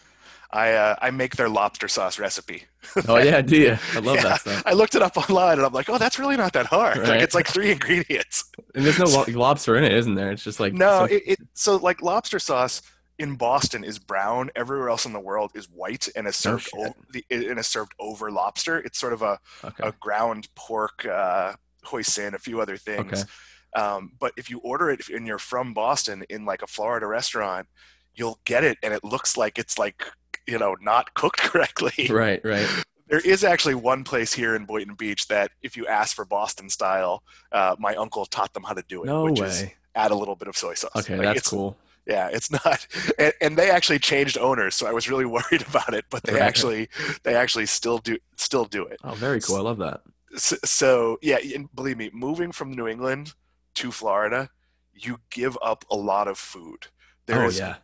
I 0.50 0.72
uh, 0.72 0.94
I 1.02 1.10
make 1.10 1.34
their 1.36 1.48
lobster 1.48 1.88
sauce 1.88 2.18
recipe. 2.18 2.62
Oh 3.08 3.18
yeah, 3.18 3.42
do 3.42 3.56
you? 3.56 3.76
I 3.94 3.98
love 3.98 4.16
Yeah, 4.16 4.22
that 4.22 4.40
stuff. 4.40 4.62
I 4.64 4.72
looked 4.72 4.94
it 4.94 5.02
up 5.02 5.16
online 5.16 5.58
and 5.58 5.66
I'm 5.66 5.72
like, 5.72 5.90
oh, 5.90 5.98
that's 5.98 6.16
really 6.18 6.36
not 6.36 6.52
that 6.54 6.66
hard. 6.66 6.98
Like 6.98 7.20
it's 7.22 7.34
like 7.34 7.48
three 7.48 7.72
ingredients. 7.72 8.44
And 8.74 8.84
there's 8.86 8.98
no 8.98 9.06
lo- 9.06 9.24
lobster 9.28 9.74
in 9.76 9.82
it, 9.84 9.92
isn't 9.92 10.14
there? 10.14 10.30
It's 10.30 10.44
just 10.44 10.60
like 10.60 10.72
No, 10.72 11.00
some- 11.00 11.10
it, 11.10 11.22
it 11.26 11.38
so 11.54 11.76
like 11.76 12.00
lobster 12.02 12.38
sauce 12.38 12.82
in 13.18 13.36
Boston 13.36 13.84
is 13.84 13.98
brown. 13.98 14.50
Everywhere 14.56 14.88
else 14.90 15.06
in 15.06 15.12
the 15.12 15.20
world 15.20 15.52
is 15.54 15.66
white 15.70 16.08
and 16.16 16.26
is 16.26 16.36
served 16.36 16.68
Oh, 16.74 16.86
o- 16.86 16.94
the, 17.12 17.24
and 17.30 17.58
is 17.58 17.66
served 17.66 17.92
over 18.00 18.30
lobster. 18.30 18.78
It's 18.78 18.98
sort 18.98 19.12
of 19.12 19.22
a, 19.22 19.38
okay. 19.64 19.88
a 19.88 19.92
ground 20.00 20.48
pork 20.56 21.06
uh, 21.06 21.54
hoisin, 21.84 22.34
a 22.34 22.38
few 22.38 22.60
other 22.60 22.76
things. 22.76 23.12
Okay. 23.22 23.80
Um, 23.80 24.12
but 24.20 24.32
if 24.36 24.50
you 24.50 24.58
order 24.58 24.90
it 24.90 25.08
and 25.08 25.26
you're 25.26 25.38
from 25.38 25.74
Boston 25.74 26.24
in 26.30 26.44
like 26.44 26.62
a 26.62 26.66
Florida 26.66 27.06
restaurant, 27.06 27.66
you'll 28.14 28.38
get 28.44 28.62
it 28.64 28.78
and 28.82 28.94
it 28.94 29.02
looks 29.02 29.36
like 29.36 29.58
it's 29.58 29.78
like 29.78 30.04
you 30.46 30.58
know 30.58 30.76
not 30.80 31.14
cooked 31.14 31.38
correctly. 31.50 32.06
Right, 32.08 32.40
right. 32.44 32.68
There 33.08 33.18
is 33.20 33.44
actually 33.44 33.74
one 33.74 34.02
place 34.04 34.32
here 34.32 34.56
in 34.56 34.64
Boynton 34.64 34.94
Beach 34.94 35.26
that 35.28 35.50
if 35.62 35.76
you 35.76 35.86
ask 35.86 36.16
for 36.16 36.24
Boston 36.24 36.68
style, 36.70 37.22
uh, 37.52 37.76
my 37.78 37.94
uncle 37.96 38.24
taught 38.26 38.52
them 38.54 38.62
how 38.62 38.72
to 38.74 38.82
do 38.88 39.02
it, 39.02 39.06
No 39.06 39.24
which 39.24 39.40
is 39.40 39.62
way. 39.62 39.74
add 39.94 40.10
a 40.10 40.14
little 40.14 40.36
bit 40.36 40.48
of 40.48 40.56
soy 40.56 40.74
sauce. 40.74 40.90
Okay, 40.96 41.16
Like, 41.16 41.34
that's 41.34 41.48
cool. 41.48 41.76
Yeah, 42.06 42.28
it's 42.32 42.50
not, 42.50 42.86
and, 43.18 43.32
and 43.40 43.56
they 43.56 43.70
actually 43.70 43.98
changed 43.98 44.36
owners, 44.38 44.74
so 44.74 44.86
I 44.86 44.92
was 44.92 45.08
really 45.08 45.24
worried 45.36 45.62
about 45.68 45.94
it. 45.94 46.04
But 46.10 46.24
they 46.24 46.34
Right. 46.34 46.42
actually, 46.42 46.88
they 47.22 47.34
actually 47.34 47.66
still 47.66 47.98
do, 47.98 48.18
still 48.36 48.64
do 48.64 48.84
it. 48.86 48.98
Oh, 49.04 49.14
very 49.14 49.40
cool. 49.40 49.56
I 49.56 49.60
love 49.60 49.78
that. 49.78 50.02
So, 50.36 50.56
so 50.64 51.18
yeah, 51.22 51.38
and 51.54 51.72
believe 51.74 51.96
me, 51.96 52.10
moving 52.12 52.52
from 52.52 52.72
New 52.72 52.86
England 52.88 53.34
to 53.76 53.90
Florida, 53.92 54.50
you 54.92 55.18
give 55.30 55.56
up 55.62 55.84
a 55.90 55.96
lot 55.96 56.28
of 56.28 56.38
food. 56.38 56.88
There 57.26 57.42
oh 57.42 57.46
is, 57.48 57.58
yeah. 57.58 57.76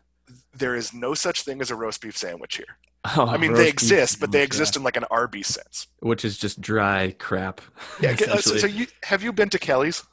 there 0.52 0.74
is 0.76 0.92
no 0.92 1.14
such 1.14 1.42
thing 1.42 1.60
as 1.60 1.70
a 1.70 1.74
roast 1.74 2.00
beef 2.02 2.16
sandwich 2.16 2.56
here. 2.56 2.76
Oh, 3.16 3.26
I 3.26 3.38
mean, 3.38 3.54
they 3.54 3.66
exist, 3.66 4.20
but 4.20 4.30
they 4.30 4.40
sandwich, 4.40 4.46
exist 4.48 4.76
in 4.76 4.82
like 4.82 4.98
an 4.98 5.06
RB 5.10 5.42
sense. 5.42 5.86
which 6.00 6.22
is 6.22 6.36
just 6.36 6.60
dry 6.60 7.14
crap. 7.18 7.62
Yeah. 7.98 8.14
So, 8.14 8.58
so 8.58 8.66
you 8.66 8.88
have 9.04 9.22
you 9.22 9.32
been 9.32 9.48
to 9.48 9.58
Kelly's 9.58 10.04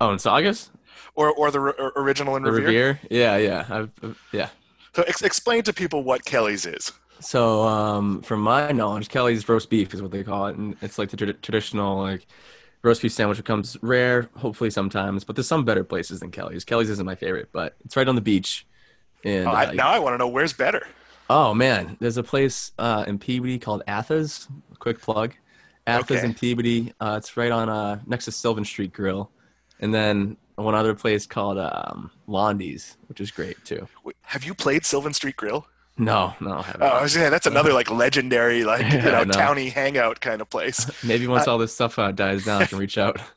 oh, 0.00 0.12
in 0.12 0.18
Saugus, 0.20 0.70
or 1.14 1.30
or 1.32 1.50
the 1.50 1.60
r- 1.60 1.92
original 1.96 2.36
in 2.36 2.42
the 2.42 2.52
Revere? 2.52 2.66
Revere. 2.66 3.00
Yeah, 3.10 3.36
yeah, 3.36 3.66
I've, 3.68 4.18
yeah. 4.32 4.48
So 4.94 5.02
ex- 5.04 5.22
explain 5.22 5.62
to 5.64 5.72
people 5.72 6.02
what 6.02 6.24
Kelly's 6.24 6.66
is. 6.66 6.92
So, 7.20 7.62
um, 7.64 8.22
from 8.22 8.40
my 8.40 8.72
knowledge, 8.72 9.08
Kelly's 9.08 9.46
roast 9.48 9.68
beef 9.68 9.92
is 9.92 10.00
what 10.00 10.10
they 10.10 10.24
call 10.24 10.46
it, 10.46 10.56
and 10.56 10.74
it's 10.80 10.98
like 10.98 11.10
the 11.10 11.16
trad- 11.16 11.42
traditional 11.42 11.98
like 11.98 12.26
roast 12.82 13.02
beef 13.02 13.12
sandwich. 13.12 13.38
It 13.38 13.44
comes 13.44 13.76
rare, 13.82 14.28
hopefully 14.36 14.70
sometimes, 14.70 15.22
but 15.24 15.36
there's 15.36 15.46
some 15.46 15.64
better 15.66 15.84
places 15.84 16.20
than 16.20 16.30
Kelly's. 16.30 16.64
Kelly's 16.64 16.88
isn't 16.90 17.04
my 17.04 17.14
favorite, 17.14 17.50
but 17.52 17.76
it's 17.84 17.94
right 17.96 18.08
on 18.08 18.14
the 18.14 18.20
beach. 18.22 18.66
And 19.22 19.46
Oh, 19.46 19.50
I, 19.50 19.66
uh, 19.66 19.72
now 19.72 19.90
I 19.90 19.98
want 19.98 20.14
to 20.14 20.18
know 20.18 20.28
where's 20.28 20.54
better. 20.54 20.86
oh 21.28 21.52
man, 21.52 21.98
there's 22.00 22.16
a 22.16 22.22
place 22.22 22.72
uh, 22.78 23.04
in 23.06 23.18
Peabody 23.18 23.58
called 23.58 23.82
Athas. 23.86 24.48
Quick 24.78 24.98
plug, 25.02 25.34
Athas 25.86 26.16
Okay. 26.16 26.24
in 26.24 26.32
Peabody. 26.32 26.94
Uh, 27.00 27.16
it's 27.18 27.36
right 27.36 27.52
on 27.52 27.68
uh, 27.68 28.00
next 28.06 28.24
to 28.24 28.32
Sylvan 28.32 28.64
Street 28.64 28.94
Grill, 28.94 29.30
and 29.78 29.92
then 29.92 30.38
one 30.62 30.74
other 30.74 30.94
place 30.94 31.26
called 31.26 31.58
um, 31.58 32.10
Londy's, 32.26 32.96
which 33.06 33.20
is 33.20 33.30
great 33.30 33.62
too. 33.64 33.88
Have 34.22 34.44
you 34.44 34.54
played 34.54 34.84
Sylvan 34.84 35.12
Street 35.12 35.36
Grill? 35.36 35.66
No, 36.00 36.32
no, 36.40 36.52
I 36.52 36.62
haven't. 36.62 36.82
Oh, 36.82 36.86
I 36.86 37.02
was 37.02 37.12
saying 37.12 37.30
that's 37.30 37.46
another 37.46 37.74
like 37.74 37.90
legendary, 37.90 38.64
like 38.64 38.90
you 38.92 39.02
know, 39.02 39.24
know. 39.24 39.32
towny 39.32 39.68
hangout 39.68 40.20
kind 40.20 40.40
of 40.40 40.48
place. 40.48 40.90
Maybe 41.04 41.26
once 41.26 41.46
all 41.46 41.58
this 41.58 41.74
stuff 41.74 41.98
uh, 41.98 42.10
dies 42.10 42.46
down, 42.46 42.62
I 42.62 42.66
can 42.66 42.78
reach 42.78 42.98
out. 42.98 43.20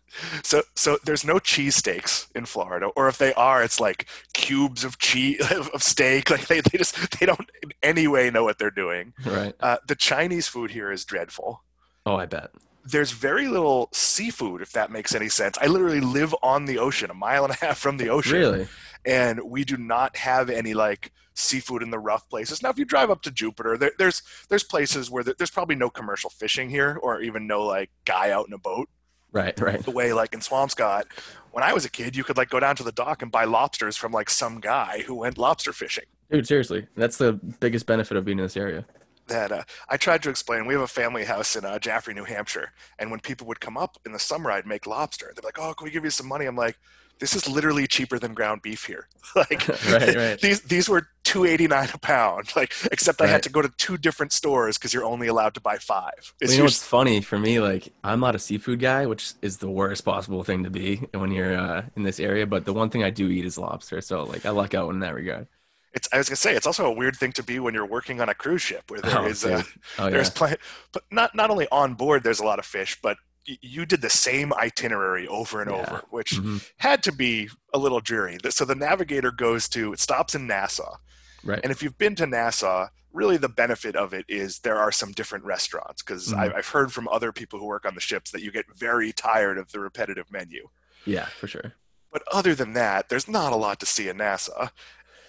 So, 0.43 0.61
so 0.75 0.99
there's 1.03 1.25
no 1.25 1.39
cheesesteaks 1.39 2.27
in 2.35 2.45
Florida, 2.45 2.91
or 2.95 3.07
if 3.07 3.17
they 3.17 3.33
are, 3.33 3.63
it's 3.63 3.79
like 3.79 4.05
cubes 4.35 4.83
of 4.83 4.99
cheese 4.99 5.41
of 5.51 5.81
steak. 5.81 6.29
Like 6.29 6.45
they, 6.45 6.61
they 6.61 6.77
just 6.77 7.19
they 7.19 7.25
don't 7.25 7.49
in 7.63 7.71
any 7.81 8.07
way 8.07 8.29
know 8.29 8.43
what 8.43 8.59
they're 8.59 8.69
doing. 8.69 9.13
Right. 9.25 9.55
Uh, 9.59 9.77
the 9.87 9.95
Chinese 9.95 10.47
food 10.47 10.69
here 10.69 10.91
is 10.91 11.03
dreadful. 11.03 11.63
Oh, 12.05 12.15
I 12.15 12.27
bet. 12.27 12.51
There's 12.85 13.11
very 13.11 13.47
little 13.47 13.89
seafood, 13.93 14.61
if 14.61 14.71
that 14.73 14.91
makes 14.91 15.15
any 15.15 15.29
sense. 15.29 15.57
I 15.61 15.67
literally 15.67 16.01
live 16.01 16.35
on 16.43 16.65
the 16.65 16.77
ocean, 16.79 17.09
a 17.09 17.13
mile 17.13 17.45
and 17.45 17.53
a 17.53 17.57
half 17.65 17.77
from 17.77 17.97
the 17.97 18.09
ocean. 18.09 18.33
Really? 18.33 18.67
and 19.05 19.41
we 19.43 19.63
do 19.63 19.77
not 19.77 20.17
have 20.17 20.49
any 20.49 20.73
like 20.73 21.11
seafood 21.33 21.81
in 21.81 21.89
the 21.89 21.99
rough 21.99 22.29
places. 22.29 22.61
Now, 22.61 22.69
if 22.69 22.77
you 22.77 22.85
drive 22.85 23.09
up 23.09 23.21
to 23.23 23.31
Jupiter, 23.31 23.77
there, 23.77 23.91
there's 23.97 24.21
there's 24.49 24.63
places 24.63 25.09
where 25.09 25.23
there, 25.23 25.35
there's 25.37 25.51
probably 25.51 25.75
no 25.75 25.89
commercial 25.89 26.29
fishing 26.29 26.69
here, 26.69 26.97
or 27.01 27.21
even 27.21 27.47
no 27.47 27.63
like 27.63 27.89
guy 28.05 28.31
out 28.31 28.47
in 28.47 28.53
a 28.53 28.57
boat. 28.57 28.89
Right, 29.31 29.59
right. 29.59 29.83
The 29.83 29.91
way 29.91 30.13
like 30.13 30.33
in 30.33 30.41
Swampscott, 30.41 31.05
when 31.51 31.63
I 31.63 31.73
was 31.73 31.85
a 31.85 31.89
kid, 31.89 32.15
you 32.15 32.23
could 32.23 32.37
like 32.37 32.49
go 32.49 32.59
down 32.59 32.75
to 32.77 32.83
the 32.83 32.91
dock 32.91 33.21
and 33.21 33.31
buy 33.31 33.45
lobsters 33.45 33.97
from 33.97 34.11
like 34.11 34.29
some 34.29 34.59
guy 34.59 35.03
who 35.05 35.15
went 35.15 35.37
lobster 35.37 35.73
fishing. 35.73 36.05
Dude, 36.31 36.47
seriously. 36.47 36.87
That's 36.95 37.17
the 37.17 37.33
biggest 37.33 37.85
benefit 37.85 38.15
of 38.15 38.25
being 38.25 38.37
in 38.39 38.45
this 38.45 38.57
area. 38.57 38.85
That 39.27 39.51
uh, 39.51 39.63
I 39.89 39.97
tried 39.97 40.21
to 40.23 40.29
explain. 40.29 40.65
We 40.65 40.73
have 40.73 40.83
a 40.83 40.87
family 40.87 41.23
house 41.25 41.55
in 41.55 41.63
uh, 41.65 41.79
Jaffrey, 41.79 42.13
New 42.13 42.25
Hampshire, 42.25 42.73
and 42.99 43.09
when 43.09 43.19
people 43.21 43.47
would 43.47 43.61
come 43.61 43.77
up 43.77 43.97
in 44.05 44.11
the 44.11 44.19
summer, 44.19 44.51
I'd 44.51 44.65
make 44.65 44.85
lobster. 44.85 45.31
They're 45.35 45.43
like, 45.43 45.59
"Oh, 45.59 45.73
can 45.73 45.85
we 45.85 45.91
give 45.91 46.03
you 46.03 46.09
some 46.09 46.27
money?" 46.27 46.45
I'm 46.45 46.57
like, 46.57 46.77
"This 47.19 47.35
is 47.35 47.47
literally 47.47 47.87
cheaper 47.87 48.19
than 48.19 48.33
ground 48.33 48.61
beef 48.61 48.85
here." 48.85 49.07
like, 49.35 49.67
Right, 49.85 50.15
right. 50.15 50.41
these 50.41 50.61
these 50.61 50.89
were 50.89 51.07
two 51.23 51.45
eighty 51.45 51.67
nine 51.67 51.89
a 51.93 51.97
pound. 51.97 52.53
Like, 52.55 52.73
except 52.91 53.21
I 53.21 53.27
had 53.27 53.43
to 53.43 53.49
go 53.49 53.61
to 53.61 53.69
two 53.77 53.97
different 53.97 54.33
stores 54.33 54.77
because 54.77 54.93
you're 54.93 55.05
only 55.05 55.27
allowed 55.27 55.53
to 55.55 55.61
buy 55.61 55.77
five. 55.77 56.33
Well, 56.43 56.51
It's 56.51 56.53
you 56.53 56.59
know 56.59 56.65
what's 56.65 56.83
funny 56.83 57.21
for 57.21 57.39
me? 57.39 57.59
Like, 57.59 57.93
I'm 58.03 58.19
not 58.19 58.35
a 58.35 58.39
seafood 58.39 58.79
guy, 58.79 59.05
which 59.05 59.33
is 59.41 59.57
the 59.57 59.69
worst 59.69 60.03
possible 60.05 60.43
thing 60.43 60.63
to 60.65 60.69
be 60.69 60.97
when 61.13 61.31
you're 61.31 61.55
uh, 61.57 61.83
in 61.95 62.03
this 62.03 62.19
area. 62.19 62.45
But 62.45 62.65
the 62.65 62.73
one 62.73 62.89
thing 62.89 63.03
I 63.03 63.09
do 63.09 63.29
eat 63.29 63.45
is 63.45 63.57
lobster, 63.57 64.01
so 64.01 64.23
like 64.23 64.45
I 64.45 64.49
luck 64.51 64.73
out 64.73 64.89
in 64.89 64.99
that 64.99 65.15
regard. 65.15 65.47
It's 65.93 66.07
I 66.11 66.17
was 66.17 66.27
gonna 66.29 66.35
say 66.37 66.55
it's 66.55 66.67
also 66.67 66.85
a 66.85 66.91
weird 66.91 67.15
thing 67.15 67.31
to 67.33 67.43
be 67.43 67.59
when 67.59 67.73
you're 67.73 67.85
working 67.85 68.19
on 68.21 68.29
a 68.29 68.33
cruise 68.33 68.61
ship 68.61 68.89
where 68.89 69.01
there 69.01 69.19
Oh, 69.19 69.25
is 69.25 69.41
dude. 69.41 69.65
Oh 69.99 70.05
yeah, 70.05 70.09
there's 70.09 70.29
plenty, 70.29 70.57
but 70.91 71.03
not 71.11 71.35
not 71.35 71.49
only 71.49 71.67
on 71.71 71.93
board 71.93 72.23
there's 72.23 72.39
a 72.39 72.45
lot 72.45 72.59
of 72.59 72.65
fish, 72.65 72.97
but 73.01 73.17
you 73.45 73.85
did 73.85 74.01
the 74.01 74.09
same 74.09 74.53
itinerary 74.53 75.27
over 75.27 75.61
and 75.61 75.69
Yeah. 75.69 75.77
over, 75.77 76.03
which 76.09 76.31
Mhm. 76.31 76.65
had 76.77 77.03
to 77.03 77.11
be 77.11 77.49
a 77.73 77.77
little 77.77 77.99
dreary. 77.99 78.37
So 78.49 78.63
the 78.65 78.73
navigator 78.75 79.31
goes 79.31 79.67
to 79.69 79.91
it 79.93 79.99
stops 79.99 80.33
in 80.33 80.47
Nassau, 80.47 80.97
Right. 81.43 81.59
and 81.61 81.71
if 81.71 81.83
you've 81.83 81.97
been 81.97 82.15
to 82.15 82.25
Nassau, 82.25 82.87
really 83.11 83.35
the 83.37 83.49
benefit 83.49 83.95
of 83.97 84.13
it 84.13 84.25
is 84.29 84.59
there 84.59 84.77
are 84.79 84.91
some 84.93 85.11
different 85.11 85.43
restaurants 85.45 86.01
because 86.01 86.29
Mhm. 86.29 86.55
I've 86.55 86.69
heard 86.69 86.93
from 86.93 87.07
other 87.09 87.31
people 87.33 87.59
who 87.59 87.65
work 87.65 87.85
on 87.85 87.95
the 87.95 88.01
ships 88.01 88.31
that 88.31 88.41
you 88.41 88.49
get 88.51 88.65
very 88.73 89.11
tired 89.11 89.57
of 89.57 89.71
the 89.71 89.79
repetitive 89.79 90.31
menu. 90.31 90.69
yeah, 91.05 91.25
for 91.39 91.47
sure. 91.47 91.73
But 92.13 92.23
other 92.31 92.55
than 92.55 92.73
that, 92.73 93.09
there's 93.09 93.27
not 93.27 93.51
a 93.51 93.57
lot 93.57 93.79
to 93.81 93.85
see 93.85 94.07
in 94.07 94.17
Nassau. 94.17 94.69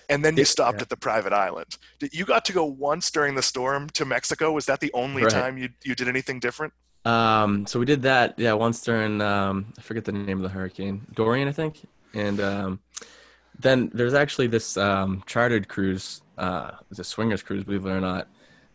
And 0.08 0.24
then 0.24 0.36
you 0.36 0.44
stopped 0.44 0.78
yeah. 0.78 0.82
at 0.82 0.88
the 0.88 0.96
private 0.96 1.32
island. 1.32 1.78
You 2.12 2.24
got 2.24 2.44
to 2.46 2.52
go 2.52 2.64
once 2.64 3.10
during 3.10 3.34
the 3.34 3.42
storm 3.42 3.88
to 3.90 4.04
Mexico. 4.04 4.52
Was 4.52 4.66
that 4.66 4.80
the 4.80 4.92
only 4.92 5.22
Right. 5.22 5.32
time 5.32 5.58
you 5.58 5.70
you 5.82 5.94
did 5.94 6.08
anything 6.08 6.40
different? 6.40 6.72
Um, 7.04 7.66
so 7.66 7.78
we 7.78 7.84
did 7.84 8.02
that, 8.02 8.38
yeah, 8.38 8.54
once 8.54 8.80
during 8.82 9.20
um, 9.20 9.72
I 9.78 9.82
forget 9.82 10.04
the 10.04 10.12
name 10.12 10.38
of 10.38 10.42
the 10.42 10.48
hurricane, 10.48 11.06
Dorian, 11.14 11.48
I 11.48 11.52
think. 11.52 11.86
And 12.14 12.40
um, 12.40 12.80
then 13.58 13.90
there's 13.92 14.14
actually 14.14 14.46
this 14.46 14.76
um, 14.76 15.22
chartered 15.26 15.68
cruise, 15.68 16.22
uh, 16.38 16.72
it's 16.90 17.00
a 17.00 17.04
swingers 17.04 17.42
cruise, 17.42 17.64
believe 17.64 17.84
it 17.84 17.90
or 17.90 18.00
not. 18.00 18.28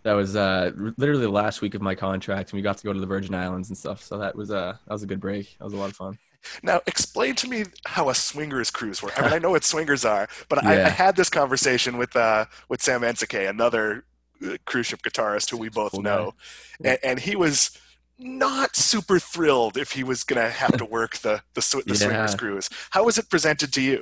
That 0.03 0.13
was 0.13 0.35
uh, 0.35 0.71
literally 0.97 1.23
the 1.23 1.31
last 1.31 1.61
week 1.61 1.73
of 1.73 1.81
my 1.81 1.95
contract, 1.95 2.51
and 2.51 2.57
we 2.57 2.61
got 2.61 2.77
to 2.77 2.83
go 2.83 2.93
to 2.93 2.99
the 2.99 3.05
Virgin 3.05 3.35
Islands 3.35 3.69
and 3.69 3.77
stuff. 3.77 4.01
So 4.03 4.17
that 4.19 4.35
was 4.35 4.49
uh, 4.49 4.77
that 4.85 4.93
was 4.93 5.03
a 5.03 5.07
good 5.07 5.19
break. 5.19 5.57
That 5.57 5.65
was 5.65 5.73
a 5.73 5.77
lot 5.77 5.89
of 5.89 5.95
fun. 5.95 6.17
Now, 6.63 6.81
explain 6.87 7.35
to 7.35 7.47
me 7.47 7.65
how 7.85 8.09
a 8.09 8.15
swingers 8.15 8.71
cruise 8.71 9.03
works. 9.03 9.17
I 9.17 9.23
mean, 9.23 9.33
I 9.33 9.39
know 9.39 9.51
what 9.51 9.63
swingers 9.63 10.05
are, 10.05 10.27
but 10.47 10.63
I, 10.65 10.85
I 10.85 10.89
had 10.89 11.15
this 11.15 11.29
conversation 11.29 11.97
with 11.97 12.15
uh, 12.15 12.45
with 12.69 12.81
Sam 12.81 13.01
Ensike, 13.01 13.49
another 13.49 14.05
uh, 14.45 14.55
cruise 14.65 14.87
ship 14.87 15.01
guitarist 15.01 15.49
who 15.49 15.57
we 15.57 15.69
both 15.69 15.91
Cool 15.91 16.01
know, 16.01 16.33
Yeah. 16.79 16.91
and, 16.91 16.99
and 17.03 17.19
he 17.19 17.35
was 17.35 17.71
not 18.17 18.75
super 18.75 19.19
thrilled 19.19 19.77
if 19.77 19.91
he 19.93 20.03
was 20.03 20.23
going 20.23 20.41
to 20.41 20.49
have 20.49 20.77
to 20.77 20.85
work 20.97 21.17
the 21.17 21.41
the, 21.53 21.61
sw- 21.61 21.85
the 21.85 21.95
swingers 21.95 22.31
Yeah. 22.31 22.37
cruise. 22.37 22.69
How 22.91 23.03
was 23.05 23.17
it 23.17 23.29
presented 23.29 23.71
to 23.73 23.81
you? 23.81 24.01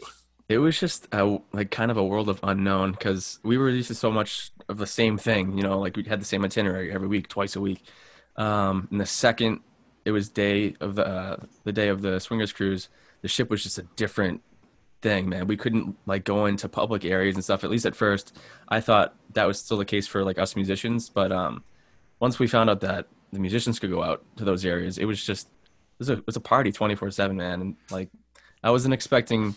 It 0.49 0.59
was 0.59 0.79
just 0.79 1.07
a, 1.11 1.39
like 1.51 1.71
kind 1.71 1.91
of 1.91 1.97
a 1.97 2.05
world 2.05 2.29
of 2.29 2.39
unknown 2.41 2.91
because 2.93 3.37
we 3.43 3.57
were 3.57 3.69
used 3.69 3.89
to 3.89 3.95
so 3.95 4.09
much 4.09 4.51
of 4.69 4.77
the 4.77 4.87
same 4.87 5.17
thing, 5.17 5.57
you 5.57 5.63
know, 5.63 5.77
like 5.77 5.97
we 5.97 6.03
had 6.03 6.21
the 6.21 6.25
same 6.25 6.45
itinerary 6.45 6.89
every 6.91 7.07
week, 7.07 7.27
twice 7.27 7.55
a 7.57 7.59
week. 7.61 7.83
Um, 8.37 8.87
and 8.91 9.01
the 9.01 9.05
second 9.05 9.59
it 10.07 10.11
was 10.11 10.29
day 10.29 10.73
of 10.79 10.95
the 10.95 11.05
uh, 11.05 11.35
the 11.65 11.73
day 11.73 11.89
of 11.89 12.01
the 12.01 12.17
swingers 12.19 12.53
cruise, 12.53 12.87
the 13.23 13.27
ship 13.27 13.49
was 13.49 13.61
just 13.61 13.77
a 13.77 13.83
different 13.97 14.41
thing, 15.01 15.27
man. 15.27 15.47
We 15.47 15.57
couldn't 15.57 15.97
like 16.05 16.23
go 16.23 16.45
into 16.45 16.69
public 16.69 17.03
areas 17.03 17.35
and 17.35 17.43
stuff. 17.43 17.65
At 17.65 17.69
least 17.69 17.85
at 17.85 17.93
first, 17.93 18.33
I 18.69 18.79
thought 18.79 19.15
that 19.33 19.43
was 19.43 19.59
still 19.59 19.75
the 19.75 19.83
case 19.83 20.07
for 20.07 20.23
like 20.23 20.39
us 20.39 20.55
musicians, 20.55 21.09
but 21.09 21.33
um, 21.33 21.61
once 22.21 22.39
we 22.39 22.47
found 22.47 22.69
out 22.69 22.79
that 22.81 23.07
the 23.33 23.39
musicians 23.39 23.79
could 23.79 23.91
go 23.91 24.01
out 24.01 24.23
to 24.37 24.45
those 24.45 24.63
areas, 24.63 24.97
it 24.97 25.03
was 25.03 25.21
just 25.21 25.47
it 25.47 25.99
was 25.99 26.09
a 26.09 26.13
it 26.13 26.25
was 26.25 26.37
a 26.37 26.41
party 26.41 26.71
twenty 26.71 26.95
four 26.95 27.11
seven, 27.11 27.35
man. 27.35 27.59
And 27.59 27.75
like 27.91 28.09
I 28.63 28.71
wasn't 28.71 28.93
expecting 28.93 29.55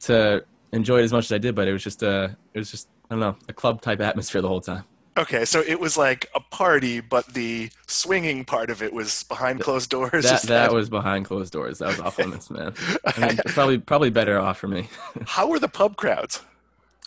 to 0.00 0.44
enjoy 0.72 1.00
it 1.00 1.04
as 1.04 1.12
much 1.14 1.24
as 1.24 1.32
I 1.32 1.38
did, 1.38 1.54
but 1.54 1.68
it 1.68 1.72
was 1.72 1.82
just 1.82 2.02
a 2.02 2.36
it 2.52 2.58
was 2.58 2.70
just 2.70 2.86
I 3.10 3.14
don't 3.14 3.20
know 3.20 3.36
a 3.48 3.54
club 3.54 3.80
type 3.80 4.02
atmosphere 4.02 4.42
the 4.42 4.48
whole 4.48 4.60
time. 4.60 4.84
Okay, 5.16 5.44
so 5.44 5.60
it 5.60 5.78
was 5.78 5.96
like 5.96 6.28
a 6.34 6.40
party, 6.40 7.00
but 7.00 7.26
the 7.34 7.70
swinging 7.86 8.44
part 8.44 8.68
of 8.68 8.82
it 8.82 8.92
was 8.92 9.22
behind 9.24 9.60
closed 9.60 9.90
doors. 9.90 10.24
That 10.24 10.42
Is 10.42 10.42
that 10.42 10.72
was 10.72 10.88
behind 10.90 11.24
closed 11.26 11.52
doors. 11.52 11.78
That 11.78 11.88
was 11.88 12.00
off 12.00 12.18
limits, 12.18 12.50
man. 12.50 12.74
I 13.04 13.20
mean, 13.20 13.36
probably 13.46 13.78
probably 13.78 14.10
better 14.10 14.38
off 14.40 14.58
for 14.58 14.66
me. 14.66 14.88
How 15.26 15.46
were 15.48 15.60
the 15.60 15.68
pub 15.68 15.96
crowds? 15.96 16.42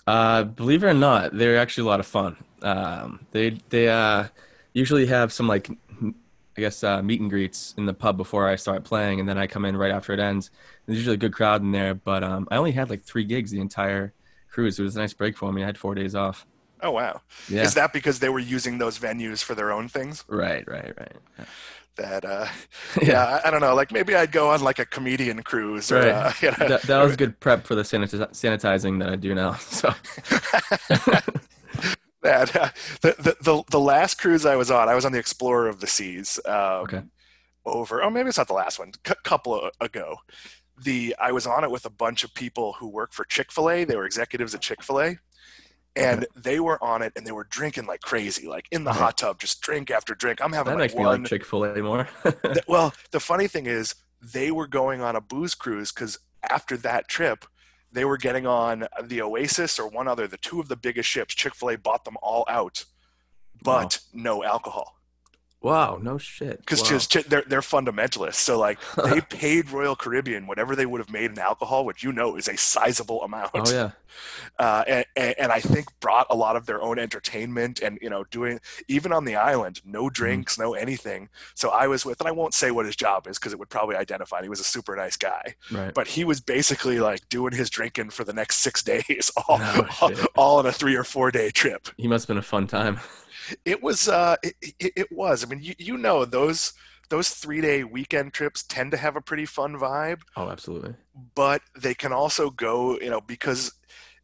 Uh, 0.05 0.43
believe 0.43 0.83
it 0.83 0.87
or 0.87 0.93
not, 0.93 1.37
they're 1.37 1.57
actually 1.57 1.83
a 1.85 1.89
lot 1.89 1.99
of 1.99 2.07
fun. 2.07 2.37
Um, 2.61 3.25
they 3.31 3.57
they 3.69 3.89
uh, 3.89 4.27
usually 4.71 5.07
have 5.07 5.33
some 5.33 5.49
like 5.49 5.69
I 6.57 6.61
guess 6.61 6.83
uh, 6.85 7.01
meet 7.01 7.19
and 7.19 7.29
greets 7.29 7.73
in 7.77 7.85
the 7.85 7.93
pub 7.93 8.15
before 8.15 8.47
I 8.47 8.55
start 8.55 8.85
playing, 8.85 9.19
and 9.19 9.27
then 9.27 9.37
I 9.37 9.47
come 9.47 9.65
in 9.65 9.75
right 9.75 9.91
after 9.91 10.13
it 10.13 10.19
ends. 10.21 10.49
There's 10.85 10.97
usually 10.97 11.15
a 11.15 11.17
good 11.17 11.33
crowd 11.33 11.61
in 11.61 11.71
there, 11.71 11.93
but 11.93 12.23
um, 12.23 12.47
I 12.49 12.55
only 12.55 12.71
had 12.71 12.89
like 12.89 13.03
three 13.03 13.25
gigs 13.25 13.51
the 13.51 13.59
entire 13.59 14.13
cruise. 14.49 14.79
It 14.79 14.83
was 14.83 14.95
a 14.95 14.99
nice 14.99 15.13
break 15.13 15.37
for 15.37 15.51
me. 15.51 15.61
I 15.61 15.65
had 15.65 15.77
four 15.77 15.93
days 15.93 16.15
off. 16.15 16.47
Oh 16.81 16.91
wow! 16.91 17.21
Yeah. 17.49 17.63
Is 17.63 17.73
that 17.73 17.93
because 17.93 18.19
they 18.19 18.29
were 18.29 18.39
using 18.39 18.77
those 18.77 18.99
venues 18.99 19.43
for 19.43 19.55
their 19.55 19.71
own 19.71 19.87
things? 19.87 20.23
Right, 20.27 20.63
right, 20.67 20.93
right. 20.97 21.47
That 21.95 22.23
uh, 22.25 22.47
yeah, 23.01 23.39
I, 23.43 23.47
I 23.47 23.51
don't 23.51 23.61
know. 23.61 23.73
Like 23.73 23.91
maybe 23.91 24.15
I'd 24.15 24.31
go 24.31 24.49
on 24.51 24.61
like 24.61 24.77
a 24.79 24.85
comedian 24.85 25.41
cruise, 25.43 25.91
or 25.91 25.99
Right. 25.99 26.09
uh, 26.09 26.31
you 26.41 26.51
know, 26.51 26.67
that, 26.67 26.81
that 26.83 27.03
was 27.03 27.15
good 27.15 27.39
prep 27.39 27.65
for 27.65 27.73
the 27.75 27.81
sanitiz- 27.81 28.31
sanitizing 28.31 28.99
that 28.99 29.09
I 29.09 29.15
do 29.15 29.33
now. 29.33 29.53
So 29.59 29.93
that 32.23 32.55
uh, 32.55 32.69
the, 33.01 33.15
the 33.19 33.35
the 33.41 33.63
the 33.71 33.79
last 33.79 34.15
cruise 34.19 34.45
I 34.45 34.55
was 34.55 34.71
on, 34.71 34.89
I 34.89 34.95
was 34.95 35.05
on 35.05 35.11
the 35.11 35.19
Explorer 35.19 35.67
of 35.67 35.79
the 35.79 35.87
Seas. 35.87 36.39
Um, 36.45 36.55
Okay. 36.83 37.01
Over, 37.65 38.01
oh, 38.01 38.09
maybe 38.09 38.29
it's 38.29 38.37
not 38.37 38.47
the 38.47 38.53
last 38.53 38.79
one. 38.79 38.93
A 39.09 39.15
couple 39.15 39.53
of, 39.59 39.71
ago, 39.81 40.15
the 40.81 41.13
I 41.19 41.33
was 41.33 41.45
on 41.45 41.65
it 41.65 41.71
with 41.71 41.85
a 41.85 41.89
bunch 41.89 42.23
of 42.23 42.33
people 42.33 42.73
who 42.79 42.87
work 42.87 43.11
for 43.11 43.25
Chick 43.25 43.51
Fil 43.51 43.69
A. 43.69 43.83
They 43.83 43.97
were 43.97 44.05
executives 44.05 44.55
at 44.55 44.61
Chick 44.61 44.81
Fil 44.81 45.01
A, 45.01 45.17
and 45.97 46.25
they 46.35 46.59
were 46.59 46.81
on 46.83 47.01
it, 47.01 47.13
and 47.15 47.25
they 47.25 47.31
were 47.31 47.45
drinking 47.49 47.85
like 47.87 48.01
crazy, 48.01 48.47
like 48.47 48.67
in 48.71 48.83
the 48.83 48.91
Right. 48.91 48.99
hot 48.99 49.17
tub, 49.17 49.39
just 49.39 49.61
drink 49.61 49.89
after 49.91 50.13
drink. 50.15 50.39
I'm 50.41 50.53
having 50.53 50.71
that 50.73 50.79
like 50.79 50.91
makes 50.91 50.95
me 50.95 51.03
one. 51.05 51.21
like 51.23 51.29
Chick 51.29 51.43
Fil 51.45 51.65
A 51.65 51.81
more. 51.81 52.07
Th- 52.23 52.57
well, 52.67 52.93
the 53.11 53.19
funny 53.19 53.47
thing 53.47 53.65
is, 53.65 53.95
they 54.21 54.51
were 54.51 54.67
going 54.67 55.01
on 55.01 55.15
a 55.15 55.21
booze 55.21 55.55
cruise 55.55 55.91
because 55.91 56.19
after 56.49 56.77
that 56.77 57.07
trip, 57.07 57.45
they 57.91 58.05
were 58.05 58.17
getting 58.17 58.45
on 58.47 58.87
the 59.03 59.21
Oasis 59.21 59.79
or 59.79 59.87
one 59.89 60.07
other, 60.07 60.27
the 60.27 60.37
two 60.37 60.59
of 60.59 60.67
the 60.67 60.75
biggest 60.75 61.09
ships. 61.09 61.33
Chick 61.35 61.55
fil 61.55 61.71
A 61.71 61.77
bought 61.77 62.05
them 62.05 62.17
all 62.21 62.45
out, 62.47 62.85
but 63.63 63.99
no 64.13 64.43
alcohol. 64.43 64.96
Wow, 65.61 65.99
no 66.01 66.17
shit. 66.17 66.59
Because 66.59 66.81
Wow. 66.89 67.21
they're, 67.27 67.43
they're 67.47 67.61
fundamentalists. 67.61 68.35
So, 68.35 68.57
like, 68.59 68.79
they 69.03 69.21
paid 69.21 69.69
Royal 69.71 69.95
Caribbean 69.95 70.47
whatever 70.47 70.75
they 70.75 70.85
would 70.85 70.99
have 70.99 71.11
made 71.11 71.31
in 71.31 71.39
alcohol, 71.39 71.85
which 71.85 72.03
you 72.03 72.11
know 72.11 72.35
is 72.37 72.47
a 72.47 72.57
sizable 72.57 73.23
amount 73.23 73.51
oh 73.53 73.69
yeah, 73.71 73.91
uh, 74.59 74.83
and, 74.87 75.05
and 75.15 75.35
and 75.39 75.51
I 75.51 75.59
think 75.59 75.87
brought 75.99 76.27
a 76.29 76.35
lot 76.35 76.55
of 76.55 76.65
their 76.65 76.81
own 76.81 76.97
entertainment 76.99 77.81
and 77.81 77.97
you 78.01 78.09
know 78.09 78.23
doing 78.31 78.59
even 78.87 79.11
on 79.11 79.25
the 79.25 79.35
island 79.35 79.67
Mm-hmm. 79.77 79.91
no 79.91 80.09
drinks 80.09 80.57
no 80.57 80.73
anything 80.73 81.29
so 81.55 81.69
I 81.69 81.87
was 81.87 82.05
with 82.05 82.19
and 82.21 82.27
I 82.27 82.31
won't 82.31 82.53
say 82.53 82.71
what 82.71 82.85
his 82.85 82.95
job 82.95 83.27
is 83.27 83.37
because 83.37 83.51
it 83.53 83.59
would 83.59 83.69
probably 83.69 83.95
identify 83.95 84.41
he 84.41 84.49
was 84.49 84.59
a 84.59 84.63
super 84.63 84.95
nice 84.95 85.17
guy 85.17 85.55
right. 85.71 85.93
but 85.93 86.07
he 86.07 86.23
was 86.23 86.39
basically 86.39 86.99
like 86.99 87.27
doing 87.29 87.53
his 87.53 87.69
drinking 87.69 88.11
for 88.11 88.23
the 88.23 88.33
next 88.33 88.57
six 88.57 88.81
days 88.93 89.29
all, 89.35 89.59
Oh, 89.61 89.87
all, 90.01 90.11
all 90.35 90.59
on 90.59 90.65
a 90.65 90.71
three 90.71 90.95
or 90.95 91.03
four 91.03 91.31
day 91.31 91.49
trip 91.49 91.89
He 91.97 92.07
must 92.07 92.23
have 92.23 92.27
been 92.29 92.37
a 92.37 92.41
fun 92.41 92.65
time. 92.67 92.99
it 93.65 93.81
was 93.83 94.07
uh 94.07 94.35
it, 94.43 94.55
it, 94.79 94.93
it 94.95 95.11
was 95.11 95.46
I 95.47 95.55
mean 95.55 95.63
you, 95.63 95.73
you 95.79 95.97
know 95.97 96.25
those 96.25 96.73
those 97.09 97.29
three 97.29 97.61
day 97.61 97.83
weekend 97.83 98.33
trips 98.33 98.63
tend 98.63 98.91
to 98.91 98.97
have 98.97 99.15
a 99.15 99.21
pretty 99.21 99.45
fun 99.45 99.75
vibe 99.75 100.21
Oh, 100.37 100.49
absolutely. 100.49 100.95
but 101.35 101.61
they 101.79 101.93
can 101.93 102.13
also 102.13 102.49
go, 102.49 102.99
you 102.99 103.09
know, 103.09 103.21
because 103.21 103.71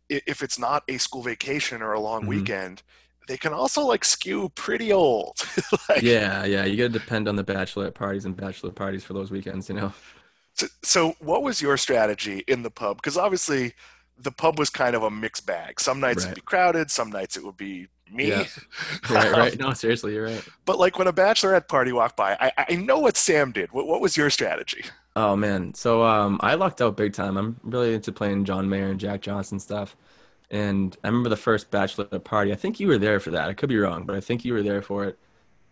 if 0.09 0.43
it's 0.43 0.59
not 0.59 0.83
a 0.87 0.97
school 0.97 1.23
vacation 1.23 1.81
or 1.81 1.93
a 1.93 1.99
long 1.99 2.25
Mhm. 2.25 2.27
weekend, 2.27 2.83
they 3.27 3.37
can 3.37 3.53
also 3.53 3.81
like 3.85 4.05
skew 4.05 4.49
pretty 4.49 4.91
old. 4.93 5.37
like, 5.89 6.05
Yeah, 6.05 6.43
yeah. 6.45 6.65
You 6.65 6.77
got 6.77 6.83
to 6.85 6.89
depend 6.89 7.27
on 7.27 7.35
the 7.35 7.43
bachelorette 7.43 7.93
parties 7.93 8.25
and 8.25 8.35
bachelor 8.35 8.71
parties 8.71 9.03
for 9.03 9.13
those 9.13 9.31
weekends. 9.31 9.69
You 9.69 9.75
know. 9.75 9.93
so, 10.55 10.67
so, 10.83 11.13
what 11.19 11.43
was 11.43 11.61
your 11.61 11.77
strategy 11.77 12.43
in 12.47 12.63
the 12.63 12.71
pub? 12.71 12.97
Because 12.97 13.17
obviously, 13.17 13.73
the 14.17 14.31
pub 14.31 14.59
was 14.59 14.69
kind 14.69 14.95
of 14.95 15.03
a 15.03 15.09
mixed 15.11 15.45
bag. 15.45 15.79
Some 15.79 15.99
nights 15.99 16.23
Right. 16.23 16.25
it'd 16.25 16.35
be 16.35 16.41
crowded, 16.41 16.91
some 16.91 17.09
nights 17.09 17.37
it 17.37 17.43
would 17.43 17.57
be 17.57 17.87
me. 18.11 18.29
Yeah. 18.29 18.45
Right, 19.09 19.31
right. 19.31 19.59
No, 19.59 19.73
seriously, 19.73 20.13
you're 20.13 20.25
right. 20.25 20.47
but 20.65 20.79
like 20.79 20.97
when 20.97 21.07
a 21.07 21.13
bachelorette 21.13 21.67
party 21.67 21.91
walked 21.91 22.15
by, 22.15 22.37
I, 22.39 22.65
I 22.69 22.75
know 22.75 22.99
what 22.99 23.17
Sam 23.17 23.51
did. 23.51 23.71
What, 23.71 23.85
what 23.85 24.01
was 24.01 24.15
your 24.15 24.29
strategy? 24.29 24.85
Oh 25.15 25.35
man, 25.35 25.73
so 25.73 26.03
um, 26.03 26.39
I 26.41 26.55
lucked 26.55 26.81
out 26.81 26.97
big 26.97 27.13
time. 27.13 27.37
I'm 27.37 27.59
really 27.63 27.93
into 27.93 28.11
playing 28.11 28.45
John 28.45 28.69
Mayer 28.69 28.87
and 28.87 28.99
Jack 28.99 29.21
Johnson 29.21 29.59
stuff. 29.59 29.95
And 30.49 30.95
I 31.03 31.07
remember 31.07 31.29
the 31.29 31.35
first 31.35 31.69
bachelor 31.69 32.05
party. 32.19 32.51
I 32.51 32.55
think 32.55 32.79
you 32.79 32.87
were 32.87 32.97
there 32.97 33.19
for 33.19 33.31
that. 33.31 33.49
I 33.49 33.53
could 33.53 33.69
be 33.69 33.77
wrong, 33.77 34.05
but 34.05 34.15
I 34.15 34.21
think 34.21 34.45
you 34.45 34.53
were 34.53 34.63
there 34.63 34.81
for 34.81 35.05
it. 35.05 35.19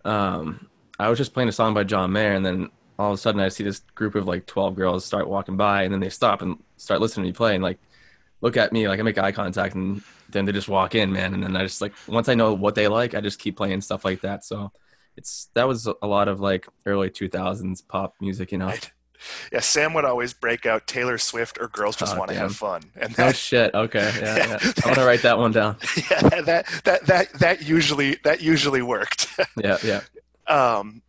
Um, 0.05 0.67
I 0.99 1.09
was 1.09 1.17
just 1.17 1.33
playing 1.33 1.49
a 1.49 1.53
song 1.53 1.73
by 1.73 1.83
John 1.83 2.11
Mayer, 2.11 2.33
and 2.33 2.45
then 2.45 2.69
all 2.99 3.11
of 3.11 3.15
a 3.15 3.17
sudden 3.17 3.41
I 3.41 3.49
see 3.49 3.63
this 3.63 3.79
group 3.95 4.15
of 4.15 4.27
like 4.27 4.45
12 4.45 4.75
girls 4.75 5.05
start 5.05 5.27
walking 5.27 5.57
by, 5.57 5.83
and 5.83 5.93
then 5.93 5.99
they 5.99 6.09
stop 6.09 6.41
and 6.41 6.57
start 6.77 7.01
listening 7.01 7.25
to 7.25 7.29
me 7.29 7.33
play, 7.33 7.55
and 7.55 7.63
like 7.63 7.79
look 8.41 8.57
at 8.57 8.73
me, 8.73 8.87
like 8.87 8.99
I 8.99 9.03
make 9.03 9.17
eye 9.17 9.31
contact, 9.31 9.75
and 9.75 10.01
then 10.29 10.45
they 10.45 10.51
just 10.51 10.67
walk 10.69 10.95
in, 10.95 11.11
man. 11.11 11.33
And 11.33 11.43
then 11.43 11.55
I 11.55 11.63
just 11.63 11.81
like 11.81 11.93
once 12.07 12.27
I 12.29 12.33
know 12.35 12.53
what 12.53 12.75
they 12.75 12.87
like, 12.87 13.15
I 13.15 13.21
just 13.21 13.39
keep 13.39 13.57
playing 13.57 13.81
stuff 13.81 14.03
like 14.05 14.21
that. 14.21 14.43
So 14.45 14.71
it's 15.17 15.49
that 15.53 15.67
was 15.67 15.87
a 15.87 16.07
lot 16.07 16.27
of 16.27 16.39
like 16.39 16.67
early 16.85 17.09
2000s 17.09 17.87
pop 17.87 18.15
music, 18.21 18.51
you 18.51 18.57
know. 18.57 18.67
Right. 18.67 18.91
Yeah, 19.53 19.59
Sam 19.59 19.93
would 19.93 20.03
always 20.03 20.33
break 20.33 20.65
out 20.65 20.87
Taylor 20.87 21.19
Swift 21.19 21.59
or 21.61 21.67
Girls 21.67 21.95
Just 21.95 22.15
Oh, 22.15 22.17
Want 22.17 22.31
to. 22.31 22.37
Have 22.37 22.55
Fun, 22.55 22.81
and 22.95 23.13
Oh 23.19 23.31
shit. 23.31 23.71
Okay. 23.71 24.11
Yeah, 24.19 24.35
Yeah. 24.35 24.47
yeah. 24.63 24.71
I'm 24.83 24.95
gonna 24.95 25.05
write 25.05 25.21
that 25.21 25.37
one 25.37 25.51
down. 25.51 25.77
yeah, 26.09 26.21
that, 26.21 26.45
that 26.47 26.65
that 26.85 27.05
that 27.05 27.33
that 27.33 27.61
usually 27.61 28.17
that 28.23 28.41
usually 28.41 28.81
worked. 28.81 29.27
Yeah, 29.63 29.77
yeah. 29.83 30.01
um, 30.47 31.03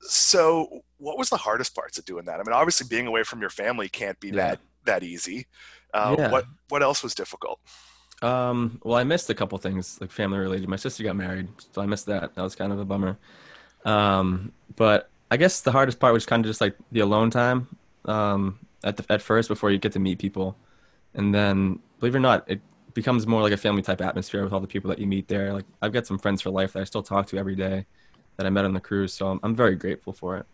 so, 0.00 0.80
what 0.98 1.16
was 1.18 1.30
the 1.30 1.36
hardest 1.36 1.74
parts 1.76 1.98
of 1.98 2.04
doing 2.04 2.24
that? 2.24 2.34
I 2.40 2.42
mean, 2.42 2.52
obviously, 2.52 2.88
being 2.88 3.06
away 3.06 3.22
from 3.22 3.40
your 3.40 3.50
family 3.50 3.88
can't 3.88 4.18
be 4.18 4.28
Yeah. 4.30 4.34
that 4.34 4.58
that 4.84 5.02
easy. 5.04 5.46
Uh, 5.92 6.16
Yeah. 6.18 6.30
What 6.30 6.46
what 6.68 6.82
else 6.82 7.02
was 7.02 7.14
difficult? 7.14 7.60
Um, 8.22 8.80
well, 8.84 8.96
I 8.96 9.04
missed 9.04 9.28
a 9.30 9.34
couple 9.34 9.58
things 9.58 9.98
like 10.00 10.12
family 10.12 10.38
related. 10.38 10.68
My 10.68 10.76
sister 10.76 11.02
got 11.02 11.16
married, 11.16 11.48
so 11.72 11.82
I 11.82 11.86
missed 11.86 12.06
that. 12.06 12.34
That 12.34 12.42
was 12.42 12.54
kind 12.54 12.72
of 12.72 12.78
a 12.78 12.84
bummer. 12.84 13.18
Um, 13.84 14.52
but 14.76 15.10
I 15.30 15.36
guess 15.36 15.60
the 15.62 15.72
hardest 15.72 15.98
part 16.00 16.14
was 16.14 16.26
kind 16.26 16.44
of 16.44 16.50
just 16.50 16.60
like 16.60 16.76
the 16.92 17.00
alone 17.00 17.30
time 17.30 17.68
um, 18.04 18.60
at 18.84 18.96
the 18.96 19.04
at 19.12 19.22
first 19.22 19.48
before 19.48 19.70
you 19.70 19.78
get 19.78 19.92
to 19.92 19.98
meet 20.00 20.18
people, 20.18 20.56
and 21.14 21.34
then 21.34 21.80
believe 22.00 22.14
it 22.14 22.18
or 22.18 22.20
not, 22.20 22.44
it 22.48 22.60
becomes 22.94 23.26
more 23.26 23.42
like 23.42 23.52
a 23.52 23.56
family 23.56 23.82
type 23.82 24.00
atmosphere 24.02 24.44
with 24.44 24.52
all 24.52 24.60
the 24.60 24.68
people 24.68 24.88
that 24.90 24.98
you 25.00 25.06
meet 25.06 25.28
there. 25.28 25.52
Like 25.52 25.66
I've 25.82 25.92
got 25.92 26.06
some 26.06 26.18
friends 26.18 26.42
for 26.42 26.50
life 26.50 26.74
that 26.74 26.80
I 26.82 26.84
still 26.84 27.02
talk 27.02 27.26
to 27.28 27.38
every 27.38 27.56
day 27.56 27.86
that 28.36 28.46
I 28.46 28.50
met 28.50 28.64
on 28.64 28.72
the 28.74 28.80
cruise, 28.80 29.14
so 29.14 29.28
I'm, 29.30 29.40
I'm 29.42 29.56
very 29.56 29.76
grateful 29.76 30.12
for 30.12 30.36
it. 30.38 30.46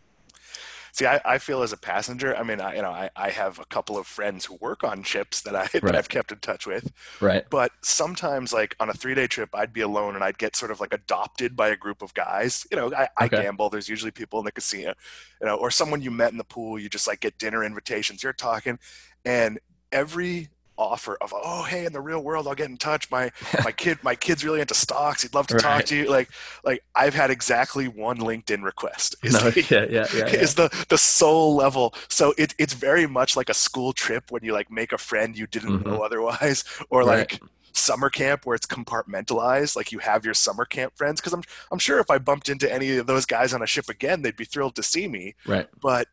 See, 0.98 1.06
I, 1.06 1.20
I 1.24 1.38
feel 1.38 1.62
as 1.62 1.72
a 1.72 1.76
passenger, 1.76 2.36
I 2.36 2.42
mean, 2.42 2.60
I, 2.60 2.74
you 2.74 2.82
know, 2.82 2.90
I, 2.90 3.08
I 3.14 3.30
have 3.30 3.60
a 3.60 3.64
couple 3.66 3.96
of 3.96 4.04
friends 4.08 4.44
who 4.44 4.56
work 4.56 4.82
on 4.82 5.04
ships 5.04 5.42
that, 5.42 5.54
I, 5.54 5.68
that 5.80 5.94
I've 5.94 6.08
kept 6.08 6.32
in 6.32 6.38
touch 6.38 6.66
with. 6.66 6.92
Right. 7.20 7.48
But 7.48 7.70
sometimes, 7.82 8.52
like 8.52 8.74
on 8.80 8.90
a 8.90 8.92
three 8.92 9.14
day 9.14 9.28
trip, 9.28 9.50
I'd 9.54 9.72
be 9.72 9.82
alone 9.82 10.16
and 10.16 10.24
I'd 10.24 10.38
get 10.38 10.56
sort 10.56 10.72
of 10.72 10.80
like 10.80 10.92
adopted 10.92 11.54
by 11.54 11.68
a 11.68 11.76
group 11.76 12.02
of 12.02 12.14
guys. 12.14 12.66
You 12.72 12.78
know, 12.78 12.92
I, 12.92 13.06
I 13.16 13.28
gamble. 13.28 13.70
There's 13.70 13.88
usually 13.88 14.10
people 14.10 14.40
in 14.40 14.44
the 14.44 14.50
casino, 14.50 14.94
you 15.40 15.46
know, 15.46 15.54
or 15.54 15.70
someone 15.70 16.02
you 16.02 16.10
met 16.10 16.32
in 16.32 16.38
the 16.38 16.42
pool. 16.42 16.80
You 16.80 16.88
just 16.88 17.06
like 17.06 17.20
get 17.20 17.38
dinner 17.38 17.62
invitations. 17.62 18.24
You're 18.24 18.32
talking, 18.32 18.80
and 19.24 19.60
every 19.92 20.48
offer 20.78 21.16
of 21.20 21.34
oh 21.34 21.64
hey 21.64 21.84
in 21.84 21.92
the 21.92 22.00
real 22.00 22.22
world 22.22 22.46
I'll 22.46 22.54
get 22.54 22.70
in 22.70 22.76
touch. 22.76 23.10
My 23.10 23.30
my 23.64 23.72
kid 23.76 23.98
my 24.02 24.14
kid's 24.14 24.44
really 24.44 24.60
into 24.60 24.74
stocks. 24.74 25.22
He'd 25.22 25.34
love 25.34 25.46
to 25.48 25.54
right. 25.54 25.62
talk 25.62 25.84
to 25.86 25.96
you. 25.96 26.08
Like 26.08 26.30
like 26.64 26.82
I've 26.94 27.14
had 27.14 27.30
exactly 27.30 27.88
one 27.88 28.18
LinkedIn 28.18 28.62
request 28.62 29.16
is 29.22 29.34
no, 29.34 29.50
the, 29.50 29.62
yeah, 29.62 29.86
yeah, 29.90 30.06
yeah, 30.14 30.26
is 30.26 30.54
the 30.54 30.70
the 30.88 30.98
soul 30.98 31.56
level. 31.56 31.94
So 32.08 32.32
it, 32.38 32.54
it's 32.58 32.72
very 32.72 33.06
much 33.06 33.36
like 33.36 33.48
a 33.48 33.54
school 33.54 33.92
trip 33.92 34.30
when 34.30 34.44
you 34.44 34.52
like 34.52 34.70
make 34.70 34.92
a 34.92 34.98
friend 34.98 35.36
you 35.36 35.46
didn't 35.46 35.80
mm-hmm. 35.80 35.90
know 35.90 36.02
otherwise 36.02 36.64
or 36.90 37.00
right. 37.00 37.30
like 37.30 37.40
summer 37.72 38.10
camp 38.10 38.44
where 38.44 38.56
it's 38.56 38.66
compartmentalized 38.66 39.76
like 39.76 39.92
you 39.92 39.98
have 39.98 40.24
your 40.24 40.34
summer 40.34 40.64
camp 40.64 40.96
friends. 40.96 41.20
Because 41.20 41.32
I'm 41.32 41.42
I'm 41.72 41.78
sure 41.78 41.98
if 41.98 42.10
I 42.10 42.18
bumped 42.18 42.48
into 42.48 42.72
any 42.72 42.96
of 42.96 43.06
those 43.06 43.26
guys 43.26 43.52
on 43.52 43.62
a 43.62 43.66
ship 43.66 43.88
again 43.88 44.22
they'd 44.22 44.36
be 44.36 44.44
thrilled 44.44 44.76
to 44.76 44.82
see 44.82 45.08
me. 45.08 45.34
Right. 45.46 45.68
But 45.80 46.08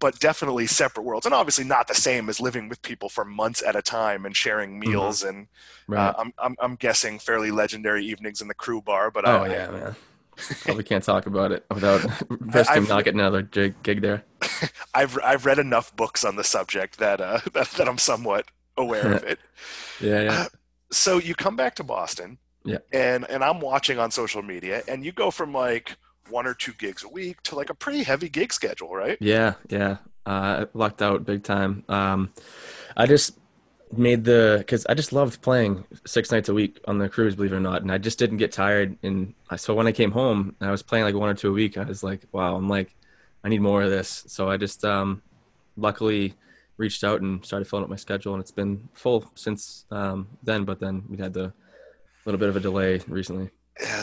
but 0.00 0.18
definitely 0.18 0.66
separate 0.66 1.04
worlds, 1.04 1.26
and 1.26 1.34
obviously 1.34 1.64
not 1.64 1.86
the 1.86 1.94
same 1.94 2.28
as 2.28 2.40
living 2.40 2.68
with 2.68 2.82
people 2.82 3.08
for 3.08 3.24
months 3.24 3.62
at 3.62 3.76
a 3.76 3.82
time 3.82 4.26
and 4.26 4.36
sharing 4.36 4.80
mm-hmm. 4.80 4.90
meals. 4.90 5.22
Mm-hmm. 5.22 5.28
And 5.28 5.46
uh, 5.88 5.94
right. 5.94 6.08
uh, 6.08 6.14
I'm, 6.18 6.32
I'm, 6.38 6.56
I'm 6.60 6.74
guessing 6.74 7.18
fairly 7.18 7.50
legendary 7.50 8.04
evenings 8.04 8.40
in 8.40 8.48
the 8.48 8.54
crew 8.54 8.80
bar. 8.80 9.10
But 9.10 9.28
oh 9.28 9.44
I, 9.44 9.48
yeah, 9.48 9.70
man. 9.70 9.96
Probably 10.62 10.84
can't 10.84 11.04
talk 11.04 11.26
about 11.26 11.52
it 11.52 11.66
without 11.72 12.00
risking 12.30 12.84
not 12.84 13.04
getting 13.04 13.20
another 13.20 13.42
gig 13.42 14.00
there. 14.00 14.24
I've 14.94 15.18
I've 15.22 15.44
read 15.44 15.58
enough 15.58 15.94
books 15.96 16.24
on 16.24 16.36
the 16.36 16.44
subject 16.44 16.98
that 16.98 17.20
uh, 17.20 17.40
that, 17.52 17.68
that 17.72 17.88
I'm 17.88 17.98
somewhat 17.98 18.46
aware 18.76 19.12
of 19.12 19.24
it. 19.24 19.38
yeah, 20.00 20.22
yeah. 20.22 20.32
Uh, 20.32 20.46
so 20.90 21.18
you 21.18 21.34
come 21.34 21.56
back 21.56 21.74
to 21.76 21.84
Boston, 21.84 22.38
yeah, 22.64 22.78
and 22.92 23.28
and 23.28 23.44
I'm 23.44 23.60
watching 23.60 23.98
on 23.98 24.10
social 24.10 24.42
media, 24.42 24.82
and 24.88 25.04
you 25.04 25.12
go 25.12 25.30
from 25.30 25.52
like 25.52 25.96
one 26.30 26.46
or 26.46 26.54
two 26.54 26.72
gigs 26.72 27.04
a 27.04 27.08
week 27.08 27.42
to 27.44 27.54
like 27.54 27.70
a 27.70 27.74
pretty 27.74 28.02
heavy 28.02 28.28
gig 28.28 28.52
schedule, 28.52 28.94
right? 28.94 29.18
Yeah, 29.20 29.54
yeah. 29.68 29.98
Uh, 30.26 30.66
lucked 30.74 31.02
out 31.02 31.24
big 31.24 31.42
time. 31.42 31.84
Um, 31.88 32.32
I 32.96 33.06
just 33.06 33.38
made 33.92 34.24
the 34.24 34.56
because 34.58 34.86
I 34.86 34.94
just 34.94 35.12
loved 35.12 35.42
playing 35.42 35.84
six 36.06 36.30
nights 36.30 36.48
a 36.48 36.54
week 36.54 36.80
on 36.86 36.98
the 36.98 37.08
cruise, 37.08 37.34
believe 37.34 37.52
it 37.52 37.56
or 37.56 37.60
not, 37.60 37.82
and 37.82 37.90
I 37.90 37.98
just 37.98 38.18
didn't 38.18 38.36
get 38.38 38.52
tired. 38.52 38.96
And 39.02 39.34
so 39.56 39.74
when 39.74 39.86
I 39.86 39.92
came 39.92 40.12
home, 40.12 40.56
I 40.60 40.70
was 40.70 40.82
playing 40.82 41.04
like 41.04 41.14
one 41.14 41.28
or 41.28 41.34
two 41.34 41.48
a 41.48 41.52
week. 41.52 41.76
I 41.76 41.84
was 41.84 42.02
like, 42.02 42.22
wow, 42.32 42.56
I'm 42.56 42.68
like, 42.68 42.94
I 43.42 43.48
need 43.48 43.60
more 43.60 43.82
of 43.82 43.90
this. 43.90 44.24
So 44.28 44.50
I 44.50 44.56
just 44.56 44.84
um, 44.84 45.22
luckily 45.76 46.34
reached 46.76 47.04
out 47.04 47.20
and 47.20 47.44
started 47.44 47.66
filling 47.66 47.84
up 47.84 47.90
my 47.90 47.96
schedule, 47.96 48.34
and 48.34 48.40
it's 48.40 48.52
been 48.52 48.88
full 48.94 49.30
since 49.34 49.86
um, 49.90 50.28
then. 50.42 50.64
But 50.64 50.80
then 50.80 51.04
we 51.08 51.16
had 51.16 51.32
the 51.32 51.52
little 52.24 52.38
bit 52.38 52.48
of 52.48 52.56
a 52.56 52.60
delay 52.60 53.00
recently 53.08 53.50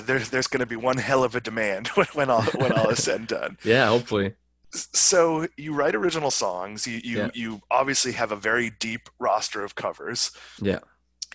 there's 0.02 0.30
there's 0.30 0.48
going 0.48 0.60
to 0.60 0.66
be 0.66 0.76
one 0.76 0.98
hell 0.98 1.24
of 1.24 1.36
a 1.36 1.42
demand 1.42 1.88
when, 1.96 2.08
when 2.14 2.30
all 2.30 2.44
when 2.44 2.72
all 2.72 2.90
is 2.90 3.04
said 3.04 3.20
and 3.20 3.28
done. 3.28 3.58
Yeah, 3.64 3.88
hopefully. 3.88 4.34
So 4.72 5.48
you 5.56 5.74
write 5.74 5.96
original 5.96 6.32
songs. 6.32 6.86
You 6.88 7.00
you 7.04 7.18
yeah. 7.18 7.30
you 7.34 7.62
obviously 7.72 8.14
have 8.14 8.32
a 8.32 8.36
very 8.36 8.70
deep 8.70 9.10
roster 9.20 9.64
of 9.64 9.76
covers. 9.76 10.32
Yeah. 10.62 10.80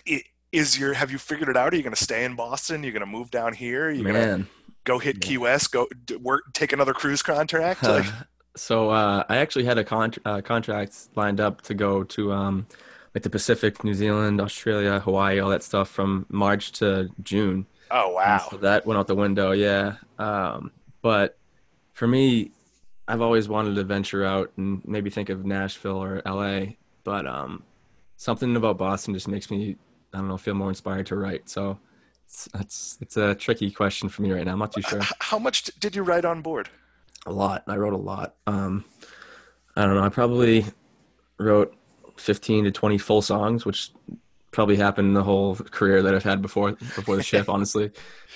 It, 0.05 0.23
is 0.51 0.77
your 0.77 0.93
have 0.93 1.11
you 1.11 1.17
figured 1.17 1.49
it 1.49 1.57
out? 1.57 1.73
Are 1.73 1.75
you 1.75 1.83
going 1.83 1.95
to 1.95 2.03
stay 2.03 2.23
in 2.23 2.35
Boston? 2.35 2.83
You're 2.83 2.91
going 2.91 3.01
to 3.01 3.05
move 3.07 3.31
down 3.31 3.53
here? 3.53 3.89
You're 3.89 4.11
going 4.11 4.43
to 4.43 4.47
go 4.83 4.99
hit. 4.99 5.19
Key 5.19 5.39
West? 5.39 5.71
Go 5.71 5.87
work? 6.21 6.43
Take 6.53 6.73
another 6.73 6.93
cruise 6.93 7.21
contract? 7.23 7.83
Like, 7.93 8.05
so 8.55 8.91
uh, 8.91 9.23
I 9.29 9.37
actually 9.37 9.65
had 9.65 9.79
a 9.79 9.83
con- 9.83 10.13
uh, 10.25 10.41
contract 10.41 11.07
lined 11.15 11.39
up 11.39 11.61
to 11.63 11.73
go 11.73 12.03
to 12.03 12.31
um, 12.31 12.67
like 13.15 13.23
the 13.23 13.29
Pacific, 13.31 13.83
New 13.83 13.95
Zealand, 13.95 14.39
Australia, 14.39 14.99
Hawaii, 14.99 15.39
all 15.39 15.49
that 15.49 15.63
stuff 15.63 15.89
from 15.89 16.27
March 16.29 16.71
to 16.73 17.09
June. 17.23 17.65
Oh 17.95 18.09
wow! 18.09 18.47
so 18.49 18.57
that 18.57 18.85
went 18.87 18.97
out 18.97 19.05
the 19.05 19.15
window. 19.15 19.51
Yeah, 19.51 19.97
um, 20.17 20.71
but 21.03 21.37
for 21.93 22.07
me, 22.07 22.51
I've 23.07 23.21
always 23.21 23.47
wanted 23.47 23.75
to 23.75 23.83
venture 23.83 24.25
out 24.25 24.51
and 24.57 24.81
maybe 24.83 25.11
think 25.11 25.29
of 25.29 25.45
Nashville 25.45 26.03
or 26.03 26.21
LA, 26.25 26.73
but 27.03 27.27
um, 27.27 27.63
something 28.17 28.55
about 28.55 28.79
Boston 28.79 29.13
just 29.13 29.27
makes 29.27 29.51
me 29.51 29.77
I 30.11 30.17
don't 30.17 30.27
know 30.27 30.37
feel 30.37 30.55
more 30.55 30.69
inspired 30.69 31.05
to 31.07 31.15
write. 31.15 31.47
So 31.49 31.77
it's 32.25 32.49
it's, 32.55 32.97
it's 32.99 33.17
a 33.17 33.35
tricky 33.35 33.69
question 33.69 34.09
for 34.09 34.23
me 34.23 34.31
right 34.31 34.43
now. 34.43 34.53
I'm 34.53 34.59
not 34.59 34.73
too 34.73 34.81
sure. 34.81 35.01
How 35.19 35.37
much 35.37 35.65
did 35.79 35.95
you 35.95 36.03
write 36.03 36.25
on 36.25 36.41
board? 36.41 36.69
A 37.25 37.31
lot. 37.31 37.63
I 37.67 37.75
wrote 37.75 37.93
a 37.93 37.97
lot. 37.97 38.35
Um, 38.47 38.85
I 39.75 39.85
don't 39.85 39.95
know. 39.95 40.03
I 40.03 40.09
probably 40.09 40.65
wrote 41.39 41.75
15 42.17 42.65
to 42.65 42.71
20 42.71 42.97
full 42.97 43.21
songs, 43.21 43.65
which 43.65 43.91
probably 44.53 44.77
happened 44.77 45.09
in 45.09 45.13
the 45.13 45.23
whole 45.23 45.55
career 45.55 46.01
that 46.03 46.15
I've 46.15 46.23
had 46.23 46.41
before 46.41 46.71
before 46.71 47.17
the 47.17 47.23
ship, 47.23 47.49
honestly. 47.49 47.91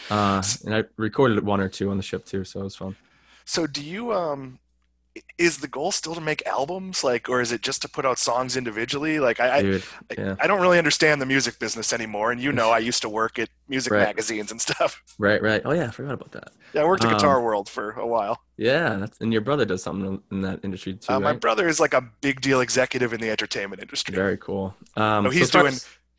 Uh, 0.09 0.43
and 0.65 0.75
I 0.75 0.83
recorded 0.97 1.43
one 1.45 1.61
or 1.61 1.69
two 1.69 1.89
on 1.89 1.97
the 1.97 2.03
ship 2.03 2.25
too, 2.25 2.43
so 2.43 2.61
it 2.61 2.63
was 2.63 2.75
fun. 2.75 2.95
So 3.45 3.65
do 3.67 3.83
you 3.83 4.11
um 4.13 4.59
is 5.37 5.59
the 5.59 5.67
goal 5.67 5.91
still 5.91 6.15
to 6.15 6.21
make 6.21 6.45
albums 6.45 7.03
like 7.03 7.29
or 7.29 7.41
is 7.41 7.51
it 7.51 7.61
just 7.61 7.81
to 7.81 7.89
put 7.89 8.05
out 8.05 8.17
songs 8.17 8.57
individually 8.57 9.19
like 9.19 9.39
i 9.39 9.61
Dude, 9.61 9.83
yeah. 10.17 10.35
I, 10.39 10.45
I, 10.45 10.47
don't 10.47 10.61
really 10.61 10.77
understand 10.77 11.21
the 11.21 11.25
music 11.25 11.59
business 11.59 11.93
anymore 11.93 12.31
and 12.31 12.41
you 12.41 12.51
know 12.51 12.71
i 12.71 12.79
used 12.79 13.01
to 13.03 13.09
work 13.09 13.39
at 13.39 13.49
music 13.67 13.93
right. 13.93 14.07
magazines 14.07 14.51
and 14.51 14.61
stuff 14.61 15.01
right 15.19 15.41
right 15.41 15.61
oh 15.65 15.71
yeah 15.71 15.85
i 15.85 15.91
forgot 15.91 16.13
about 16.13 16.31
that 16.31 16.51
yeah 16.73 16.81
i 16.81 16.85
worked 16.85 17.03
at 17.03 17.11
um, 17.11 17.17
guitar 17.17 17.41
world 17.41 17.69
for 17.69 17.91
a 17.91 18.07
while 18.07 18.41
yeah 18.57 19.05
and 19.19 19.31
your 19.31 19.41
brother 19.41 19.65
does 19.65 19.83
something 19.83 20.21
in 20.31 20.41
that 20.41 20.59
industry 20.63 20.93
too 20.93 21.13
uh, 21.13 21.19
my 21.19 21.33
brother 21.33 21.67
is 21.67 21.79
like 21.79 21.93
a 21.93 22.01
big 22.21 22.41
deal 22.41 22.61
executive 22.61 23.13
in 23.13 23.19
the 23.19 23.29
entertainment 23.29 23.81
industry 23.81 24.15
very 24.15 24.37
cool 24.37 24.75
um 24.95 25.25
so 25.25 25.29
he's 25.29 25.51
so 25.51 25.61
doing 25.61 25.75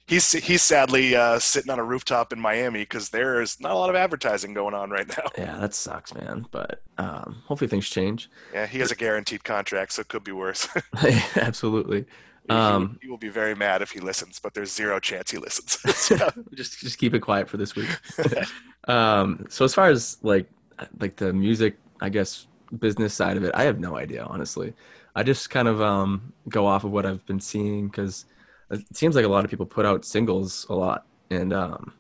he's 0.09 0.33
he's 0.33 0.63
sadly 0.63 1.15
uh, 1.15 1.39
sitting 1.39 1.71
on 1.71 1.79
a 1.79 1.85
rooftop 1.85 2.33
in 2.33 2.41
Miami 2.41 2.81
because 2.81 3.11
there's 3.11 3.61
not 3.61 3.73
a 3.73 3.75
lot 3.75 3.91
of 3.91 3.97
advertising 3.97 4.55
going 4.55 4.75
on 4.75 4.91
right 4.91 5.07
now. 5.07 5.31
Yeah, 5.37 5.57
that 5.59 5.75
sucks, 5.75 6.15
man. 6.15 6.47
But 6.51 6.83
um, 6.97 7.43
hopefully 7.47 7.69
things 7.69 7.89
change. 7.89 8.29
Yeah, 8.53 8.67
he 8.67 8.81
has 8.81 8.91
a 8.91 8.97
guaranteed 8.97 9.45
contract, 9.45 9.93
so 9.93 10.01
it 10.01 10.09
could 10.09 10.25
be 10.25 10.33
worse. 10.33 10.67
Absolutely. 11.37 12.07
He, 12.49 12.55
um, 12.55 12.99
he, 13.03 13.09
will 13.09 13.19
be 13.19 13.29
very 13.29 13.55
mad 13.55 13.83
if 13.83 13.91
he 13.91 14.01
listens, 14.01 14.41
but 14.41 14.55
there's 14.55 14.73
zero 14.73 14.99
chance 14.99 15.31
he 15.31 15.37
listens. 15.37 15.79
so. 15.97 16.17
just 16.55 16.81
just 16.81 16.99
keep 16.99 17.15
it 17.15 17.21
quiet 17.21 17.49
for 17.49 17.59
this 17.59 17.77
week. 17.77 17.89
um, 18.89 19.47
so 19.51 19.65
as 19.65 19.75
far 19.75 19.91
as 19.91 20.17
like 20.23 20.49
like 20.99 21.17
the 21.17 21.33
music, 21.33 21.77
I 22.01 22.09
guess 22.09 22.47
business 22.79 23.15
side 23.15 23.37
of 23.37 23.45
it, 23.45 23.53
I 23.55 23.65
have 23.65 23.79
no 23.79 23.97
idea 23.97 24.25
honestly. 24.25 24.75
I 25.15 25.25
just 25.25 25.51
kind 25.51 25.69
of 25.69 25.83
um, 25.83 26.33
go 26.49 26.67
off 26.67 26.85
of 26.85 26.93
what 26.93 27.05
I've 27.05 27.25
been 27.27 27.41
seeing 27.41 27.89
because 27.89 28.25
it 28.71 28.97
seems 28.97 29.17
like 29.17 29.25
a 29.25 29.29
lot 29.29 29.45
of 29.45 29.51
people 29.51 29.67
put 29.67 29.87
out 29.87 30.05
singles 30.05 30.67
a 30.69 30.75
lot. 30.75 31.07
And 31.31 31.53
um, 31.53 31.95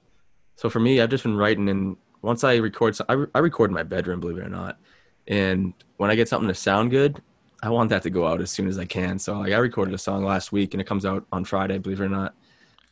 so 0.59 0.68
for 0.68 0.81
me 0.81 1.00
i've 1.00 1.09
just 1.09 1.22
been 1.22 1.37
writing 1.37 1.68
and 1.68 1.96
once 2.20 2.42
i 2.42 2.57
record 2.57 2.98
I, 3.09 3.12
re- 3.12 3.28
I 3.35 3.38
record 3.38 3.70
in 3.70 3.74
my 3.74 3.85
bedroom 3.85 4.20
believe 4.20 4.38
it 4.38 4.44
or 4.44 4.50
not. 4.50 4.78
And 5.26 5.72
when 5.96 6.11
i 6.11 6.14
get 6.14 6.28
something 6.28 6.48
to 6.48 6.54
sound 6.54 6.90
good 6.90 7.22
i 7.62 7.70
want 7.70 7.88
that 7.90 8.02
to 8.02 8.11
go 8.11 8.26
out 8.26 8.42
as 8.42 8.50
soon 8.50 8.68
as 8.68 8.78
i 8.78 8.85
can. 8.85 9.18
So 9.18 9.38
like 9.38 9.52
i 9.52 9.57
recorded 9.57 9.94
a 9.94 9.98
song 9.98 10.24
last 10.24 10.52
week 10.52 10.74
and 10.74 10.81
it 10.81 10.87
comes 10.87 11.07
out 11.07 11.24
on 11.33 11.44
friday 11.44 11.78
believe 11.78 12.00
it 12.00 12.04
or 12.04 12.09
not. 12.09 12.35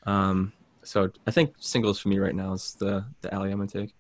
Um, 0.05 0.53
so 0.85 1.11
i 1.27 1.31
think 1.31 1.55
singles 1.59 1.99
for 1.99 2.09
me 2.09 2.19
right 2.19 2.35
now 2.35 2.53
is 2.55 2.75
the 2.79 3.05
the 3.21 3.35
alley 3.35 3.51
i'm 3.51 3.59
gonna 3.59 3.69
take. 3.69 3.93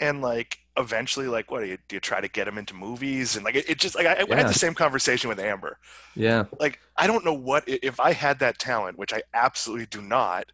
And 0.00 0.22
like 0.22 0.58
eventually 0.80 1.28
like 1.28 1.50
what 1.50 1.60
do 1.60 1.66
you, 1.66 1.78
do 1.88 1.96
you 1.96 2.00
try 2.00 2.20
to 2.20 2.28
get 2.28 2.48
him 2.48 2.58
into 2.58 2.74
movies? 2.74 3.36
And 3.36 3.44
like 3.44 3.54
it, 3.54 3.68
it 3.68 3.78
just 3.78 3.94
like 3.94 4.06
I, 4.06 4.24
yeah. 4.26 4.34
I, 4.34 4.36
had 4.36 4.48
the 4.48 4.54
same 4.54 4.74
conversation 4.74 5.28
with 5.28 5.38
amber. 5.38 5.78
Yeah. 6.16 6.44
Like 6.58 6.80
i 6.96 7.06
don't 7.06 7.24
know 7.24 7.32
what 7.32 7.62
if 7.66 7.98
i 8.00 8.12
had 8.12 8.40
that 8.40 8.58
talent 8.58 8.98
which 8.98 9.12
i 9.12 9.22
absolutely 9.32 9.86
do 9.86 10.02
not 10.02 10.52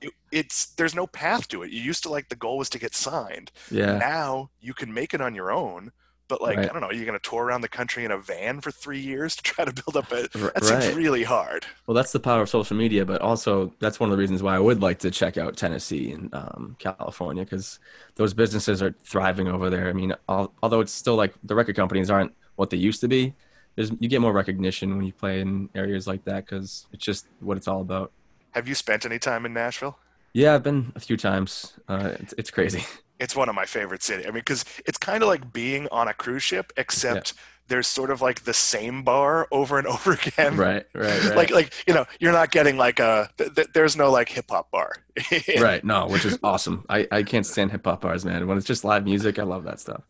it, 0.00 0.12
it's 0.32 0.66
there's 0.74 0.94
no 0.94 1.06
path 1.06 1.48
to 1.48 1.62
it. 1.62 1.70
You 1.70 1.80
used 1.80 2.02
to 2.04 2.08
like 2.08 2.28
the 2.28 2.36
goal 2.36 2.58
was 2.58 2.70
to 2.70 2.78
get 2.78 2.94
signed. 2.94 3.50
Yeah. 3.70 3.98
Now 3.98 4.50
you 4.60 4.74
can 4.74 4.92
make 4.92 5.14
it 5.14 5.20
on 5.20 5.34
your 5.34 5.50
own 5.50 5.92
but 6.28 6.40
like 6.40 6.56
right. 6.56 6.68
I 6.68 6.72
don't 6.72 6.80
know, 6.80 6.88
are 6.88 6.92
you're 6.92 7.06
going 7.06 7.18
to 7.18 7.28
tour 7.28 7.44
around 7.44 7.60
the 7.60 7.68
country 7.68 8.04
in 8.04 8.10
a 8.10 8.18
van 8.18 8.60
for 8.60 8.70
three 8.70 9.00
years 9.00 9.36
to 9.36 9.42
try 9.42 9.64
to 9.64 9.72
build 9.72 9.96
up 9.96 10.10
a 10.12 10.28
that 10.28 10.62
right. 10.62 10.82
seems 10.82 10.94
really 10.94 11.22
hard. 11.22 11.66
Well, 11.86 11.94
that's 11.94 12.12
the 12.12 12.20
power 12.20 12.42
of 12.42 12.48
social 12.48 12.76
media, 12.76 13.04
but 13.04 13.20
also 13.20 13.72
that's 13.78 14.00
one 14.00 14.10
of 14.10 14.16
the 14.16 14.20
reasons 14.20 14.42
why 14.42 14.56
I 14.56 14.58
would 14.58 14.82
like 14.82 14.98
to 15.00 15.10
check 15.10 15.36
out 15.36 15.56
Tennessee 15.56 16.12
and 16.12 16.34
um, 16.34 16.76
California 16.78 17.44
because 17.44 17.78
those 18.16 18.34
businesses 18.34 18.82
are 18.82 18.94
thriving 19.04 19.48
over 19.48 19.70
there. 19.70 19.88
I 19.88 19.92
mean, 19.92 20.14
although 20.28 20.80
it's 20.80 20.92
still 20.92 21.16
like 21.16 21.34
the 21.44 21.54
record 21.54 21.76
companies 21.76 22.10
aren't 22.10 22.32
what 22.56 22.70
they 22.70 22.76
used 22.76 23.00
to 23.02 23.08
be, 23.08 23.34
there's, 23.76 23.92
you 24.00 24.08
get 24.08 24.20
more 24.20 24.32
recognition 24.32 24.96
when 24.96 25.06
you 25.06 25.12
play 25.12 25.40
in 25.40 25.68
areas 25.74 26.06
like 26.06 26.24
that 26.24 26.46
because 26.46 26.86
it's 26.92 27.04
just 27.04 27.26
what 27.40 27.56
it's 27.56 27.68
all 27.68 27.82
about. 27.82 28.10
Have 28.52 28.66
you 28.66 28.74
spent 28.74 29.04
any 29.04 29.18
time 29.18 29.44
in 29.44 29.52
Nashville? 29.52 29.98
Yeah, 30.32 30.54
I've 30.54 30.62
been 30.62 30.92
a 30.94 31.00
few 31.00 31.16
times. 31.16 31.74
Uh, 31.88 32.12
it's, 32.20 32.34
it's 32.38 32.50
crazy. 32.50 32.84
It's 33.18 33.34
one 33.34 33.48
of 33.48 33.54
my 33.54 33.64
favorite 33.66 34.02
cities. 34.02 34.26
I 34.26 34.28
mean, 34.28 34.40
because 34.40 34.64
it's 34.86 34.98
kind 34.98 35.22
of 35.22 35.28
like 35.28 35.52
being 35.52 35.88
on 35.90 36.08
a 36.08 36.14
cruise 36.14 36.42
ship, 36.42 36.72
except 36.76 37.32
there's 37.68 37.88
sort 37.88 38.10
of 38.10 38.20
like 38.22 38.44
the 38.44 38.52
same 38.54 39.02
bar 39.02 39.48
over 39.50 39.78
and 39.78 39.86
over 39.94 40.12
again. 40.12 40.56
Right, 40.56 40.86
right, 40.94 41.24
right. 41.24 41.36
Like, 41.36 41.50
like 41.50 41.72
you 41.86 41.94
know, 41.94 42.04
you're 42.20 42.32
not 42.32 42.50
getting 42.50 42.76
like 42.76 43.00
a. 43.00 43.30
Th- 43.38 43.54
th- 43.54 43.68
there's 43.74 43.96
no 43.96 44.10
like 44.10 44.28
hip 44.28 44.46
hop 44.50 44.70
bar. 44.70 44.92
right. 45.60 45.82
No, 45.84 46.06
which 46.06 46.24
is 46.24 46.38
awesome. 46.42 46.84
I 46.88 47.08
I 47.10 47.22
can't 47.22 47.46
stand 47.46 47.70
hip 47.72 47.84
hop 47.84 48.02
bars, 48.02 48.24
man. 48.24 48.46
When 48.46 48.56
it's 48.58 48.66
just 48.66 48.84
live 48.84 49.04
music, 49.04 49.38
I 49.38 49.44
love 49.44 49.64
that 49.64 49.80
stuff. 49.80 50.02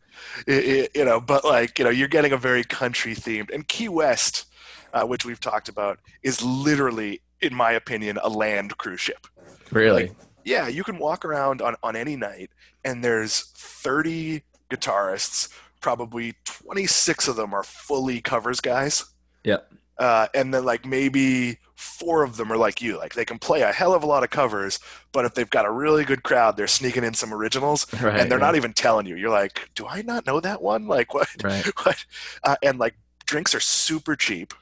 It- 0.47 0.65
it- 0.65 0.91
you 0.97 1.05
know, 1.05 1.21
but 1.21 1.45
like 1.45 1.79
you 1.79 1.85
know, 1.85 1.91
you're 1.91 2.09
getting 2.09 2.33
a 2.33 2.37
very 2.37 2.65
country 2.65 3.15
themed, 3.15 3.53
and 3.55 3.67
Key 3.69 3.89
West, 3.89 4.47
uh, 4.93 5.05
which 5.05 5.25
we've 5.25 5.41
talked 5.41 5.69
about, 5.69 5.99
is 6.23 6.43
literally, 6.43 7.21
in 7.41 7.55
my 7.55 7.71
opinion, 7.73 8.19
a 8.23 8.29
land 8.29 8.77
cruise 8.79 9.01
ship. 9.01 9.27
Really. 9.71 10.11
Yeah, 10.47 10.69
you 10.69 10.85
can 10.85 10.99
walk 10.99 11.25
around 11.25 11.61
on, 11.61 11.75
on 11.83 11.97
any 11.97 12.17
night, 12.17 12.51
and 12.85 13.03
there's 13.05 13.41
30 13.57 14.43
guitarists. 14.71 15.49
Probably 15.81 16.35
26 16.45 17.29
of 17.29 17.37
them 17.37 17.53
are 17.53 17.63
fully 17.63 18.21
covers 18.21 18.61
guys. 18.61 19.05
Yep. 19.45 19.71
Uh, 19.99 20.27
and 20.35 20.53
then 20.55 20.65
like 20.65 20.85
maybe 20.85 21.59
four 21.75 22.23
of 22.23 22.37
them 22.37 22.53
are 22.53 22.57
like 22.57 22.81
you, 22.83 22.97
like 22.99 23.15
they 23.15 23.25
can 23.25 23.39
play 23.39 23.63
a 23.63 23.73
hell 23.73 23.93
of 23.95 24.03
a 24.03 24.07
lot 24.07 24.23
of 24.23 24.31
covers, 24.31 24.79
but 25.13 25.25
if 25.25 25.35
they've 25.35 25.51
got 25.51 25.65
a 25.67 25.71
really 25.71 26.05
good 26.05 26.23
crowd, 26.23 26.57
they're 26.57 26.67
sneaking 26.67 27.03
in 27.05 27.15
some 27.15 27.33
originals, 27.33 27.87
Right. 28.03 28.19
and 28.21 28.31
they're 28.31 28.39
right, 28.39 28.47
not 28.47 28.57
even 28.57 28.73
telling 28.73 29.07
you. 29.07 29.17
You're 29.17 29.31
like, 29.31 29.71
do 29.75 29.87
I 29.87 30.03
not 30.03 30.27
know 30.27 30.39
that 30.41 30.61
one? 30.63 30.87
Like 30.87 31.13
what? 31.15 31.29
Right. 31.43 31.65
What? 31.85 32.05
Uh, 32.45 32.57
and 32.63 32.79
like 32.79 32.95
drinks 33.27 33.55
are 33.55 33.61
super 33.61 34.17
cheap. 34.17 34.55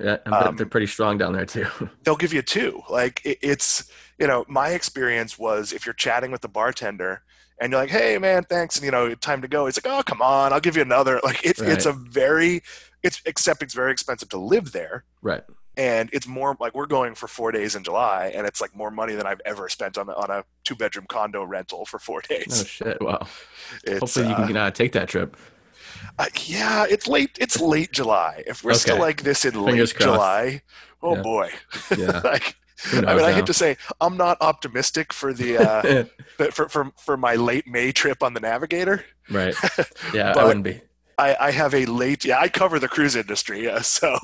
Yeah, 0.00 0.16
um, 0.26 0.56
they're 0.56 0.66
pretty 0.66 0.86
strong 0.86 1.18
down 1.18 1.32
there 1.32 1.46
too. 1.46 1.66
they'll 2.04 2.16
give 2.16 2.32
you 2.32 2.42
two. 2.42 2.82
Like 2.88 3.20
it, 3.24 3.38
it's 3.42 3.90
you 4.18 4.26
know 4.26 4.44
my 4.48 4.70
experience 4.70 5.38
was 5.38 5.72
if 5.72 5.86
you're 5.86 5.94
chatting 5.94 6.30
with 6.30 6.40
the 6.40 6.48
bartender 6.48 7.22
and 7.60 7.72
you're 7.72 7.80
like, 7.80 7.90
hey 7.90 8.16
man, 8.18 8.44
thanks, 8.44 8.76
and 8.76 8.84
you 8.84 8.90
know 8.90 9.14
time 9.14 9.42
to 9.42 9.48
go. 9.48 9.66
It's 9.66 9.84
like, 9.84 9.92
oh 9.92 10.02
come 10.02 10.22
on, 10.22 10.52
I'll 10.52 10.60
give 10.60 10.76
you 10.76 10.82
another. 10.82 11.20
Like 11.30 11.44
it's 11.44 11.60
it's 11.60 11.86
a 11.86 11.92
very 11.92 12.62
it's 13.02 13.20
except 13.26 13.62
it's 13.62 13.74
very 13.74 13.92
expensive 13.92 14.28
to 14.30 14.38
live 14.38 14.72
there. 14.72 15.04
right. 15.22 15.42
And 15.76 16.10
it's 16.12 16.26
more 16.26 16.56
like 16.60 16.74
we're 16.74 16.86
going 16.86 17.14
for 17.14 17.26
four 17.28 17.52
days 17.52 17.74
in 17.76 17.84
July, 17.84 18.32
and 18.34 18.46
it's 18.46 18.60
like 18.60 18.74
more 18.74 18.90
money 18.90 19.14
than 19.14 19.24
I've 19.24 19.40
ever 19.46 19.68
spent 19.68 19.96
on 19.96 20.10
on 20.10 20.30
a 20.30 20.44
two 20.64 20.74
bedroom 20.74 21.06
condo 21.08 21.44
rental 21.44 21.86
for 21.86 21.98
four 21.98 22.20
days. 22.28 22.62
Oh 22.62 22.64
shit. 22.64 23.00
Wow. 23.00 23.26
It's, 23.84 24.00
Hopefully 24.00 24.26
you 24.26 24.34
uh, 24.34 24.46
can 24.46 24.56
uh, 24.56 24.70
take 24.72 24.92
that 24.92 25.08
trip. 25.08 25.36
Uh, 26.18 26.26
yeah, 26.44 26.86
it's 26.88 27.06
late. 27.06 27.30
It's 27.40 27.60
late 27.60 27.92
July. 27.92 28.42
If 28.46 28.62
we're 28.64 28.74
still 28.74 28.98
like 28.98 29.22
this 29.22 29.44
in 29.44 29.52
Fingers 29.52 29.92
late 29.92 29.96
crossed. 29.96 30.00
July, 30.16 30.62
oh 31.02 31.16
Yeah. 31.16 31.22
boy. 31.22 31.50
Yeah. 31.96 32.20
like 32.24 32.56
I 32.92 32.96
mean, 32.96 33.08
I 33.08 33.14
now? 33.14 33.32
hate 33.32 33.46
to 33.46 33.54
say 33.54 33.76
I'm 34.00 34.16
not 34.16 34.38
optimistic 34.40 35.12
for 35.12 35.32
the 35.32 35.58
uh, 35.58 36.04
for, 36.52 36.68
for 36.68 36.92
for 36.98 37.16
my 37.16 37.34
late 37.36 37.66
May 37.66 37.92
trip 37.92 38.22
on 38.22 38.34
the 38.34 38.40
Navigator. 38.40 39.04
right. 39.30 39.54
Yeah, 40.14 40.32
I 40.36 40.44
wouldn't 40.44 40.64
be. 40.64 40.80
I, 41.18 41.36
I 41.38 41.50
have 41.50 41.74
a 41.74 41.84
late. 41.84 42.24
Yeah, 42.24 42.38
I 42.40 42.48
cover 42.48 42.78
the 42.78 42.88
cruise 42.88 43.14
industry, 43.14 43.68
uh, 43.68 43.80
so 43.82 44.16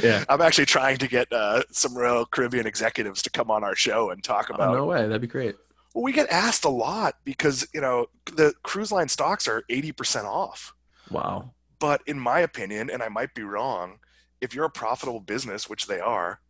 yeah. 0.00 0.24
I'm 0.28 0.40
actually 0.40 0.66
trying 0.66 0.96
to 0.98 1.08
get 1.08 1.26
uh, 1.32 1.64
some 1.72 1.98
Royal 1.98 2.24
Caribbean 2.24 2.68
executives 2.68 3.20
to 3.22 3.30
come 3.30 3.50
on 3.50 3.64
our 3.64 3.74
show 3.74 4.10
and 4.10 4.22
talk 4.22 4.46
Oh, 4.50 4.54
about. 4.54 4.74
no 4.76 4.84
way. 4.84 5.02
That'd 5.02 5.20
be 5.20 5.26
great. 5.26 5.56
Well, 5.92 6.04
we 6.04 6.12
get 6.12 6.30
asked 6.30 6.64
a 6.64 6.68
lot 6.68 7.16
because 7.24 7.66
you 7.74 7.80
know 7.80 8.06
the 8.26 8.54
cruise 8.62 8.92
line 8.92 9.08
stocks 9.08 9.48
are 9.48 9.64
80% 9.68 10.24
off. 10.24 10.72
Wow. 11.10 11.52
But 11.78 12.02
in 12.06 12.18
my 12.18 12.40
opinion, 12.40 12.90
and 12.90 13.02
I 13.02 13.08
might 13.08 13.34
be 13.34 13.42
wrong, 13.42 13.98
if 14.40 14.54
you're 14.54 14.64
a 14.64 14.70
profitable 14.70 15.20
business, 15.20 15.68
which 15.68 15.86
they 15.86 16.00
are, 16.00 16.40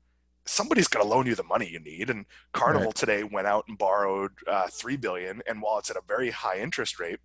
somebody's 0.44 0.88
going 0.88 1.04
to 1.04 1.10
loan 1.12 1.26
you 1.26 1.34
the 1.34 1.42
money 1.42 1.68
you 1.68 1.80
need. 1.80 2.08
And 2.10 2.26
Carnival 2.52 2.86
Right. 2.88 2.94
today 2.94 3.22
went 3.24 3.46
out 3.48 3.64
and 3.68 3.76
borrowed 3.76 4.32
uh, 4.46 4.68
three 4.70 4.96
billion, 4.96 5.42
and 5.48 5.60
while 5.60 5.78
it's 5.78 5.90
at 5.90 5.96
a 5.96 6.02
very 6.06 6.30
high 6.30 6.58
interest 6.58 7.00
rate, 7.00 7.18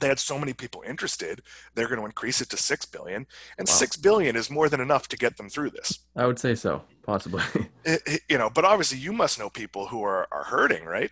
they 0.00 0.08
had 0.08 0.18
so 0.18 0.38
many 0.40 0.52
people 0.52 0.82
interested, 0.84 1.40
they're 1.74 1.86
going 1.86 2.00
to 2.00 2.06
increase 2.06 2.40
it 2.40 2.50
to 2.50 2.56
six 2.56 2.84
billion, 2.84 3.26
and 3.58 3.68
Wow. 3.68 3.74
six 3.74 3.96
billion 3.96 4.34
is 4.34 4.50
more 4.50 4.68
than 4.68 4.80
enough 4.80 5.06
to 5.08 5.16
get 5.16 5.36
them 5.36 5.48
through 5.48 5.70
this. 5.70 6.00
I 6.16 6.26
would 6.26 6.38
say 6.38 6.54
so, 6.54 6.82
possibly. 7.04 7.42
It- 7.84 8.02
it- 8.06 8.22
you 8.30 8.38
know, 8.38 8.48
but 8.50 8.64
obviously 8.64 8.98
you 8.98 9.12
must 9.12 9.38
know 9.38 9.50
people 9.50 9.88
who 9.88 10.02
are 10.02 10.26
are 10.32 10.44
hurting, 10.44 10.84
right? 10.86 11.10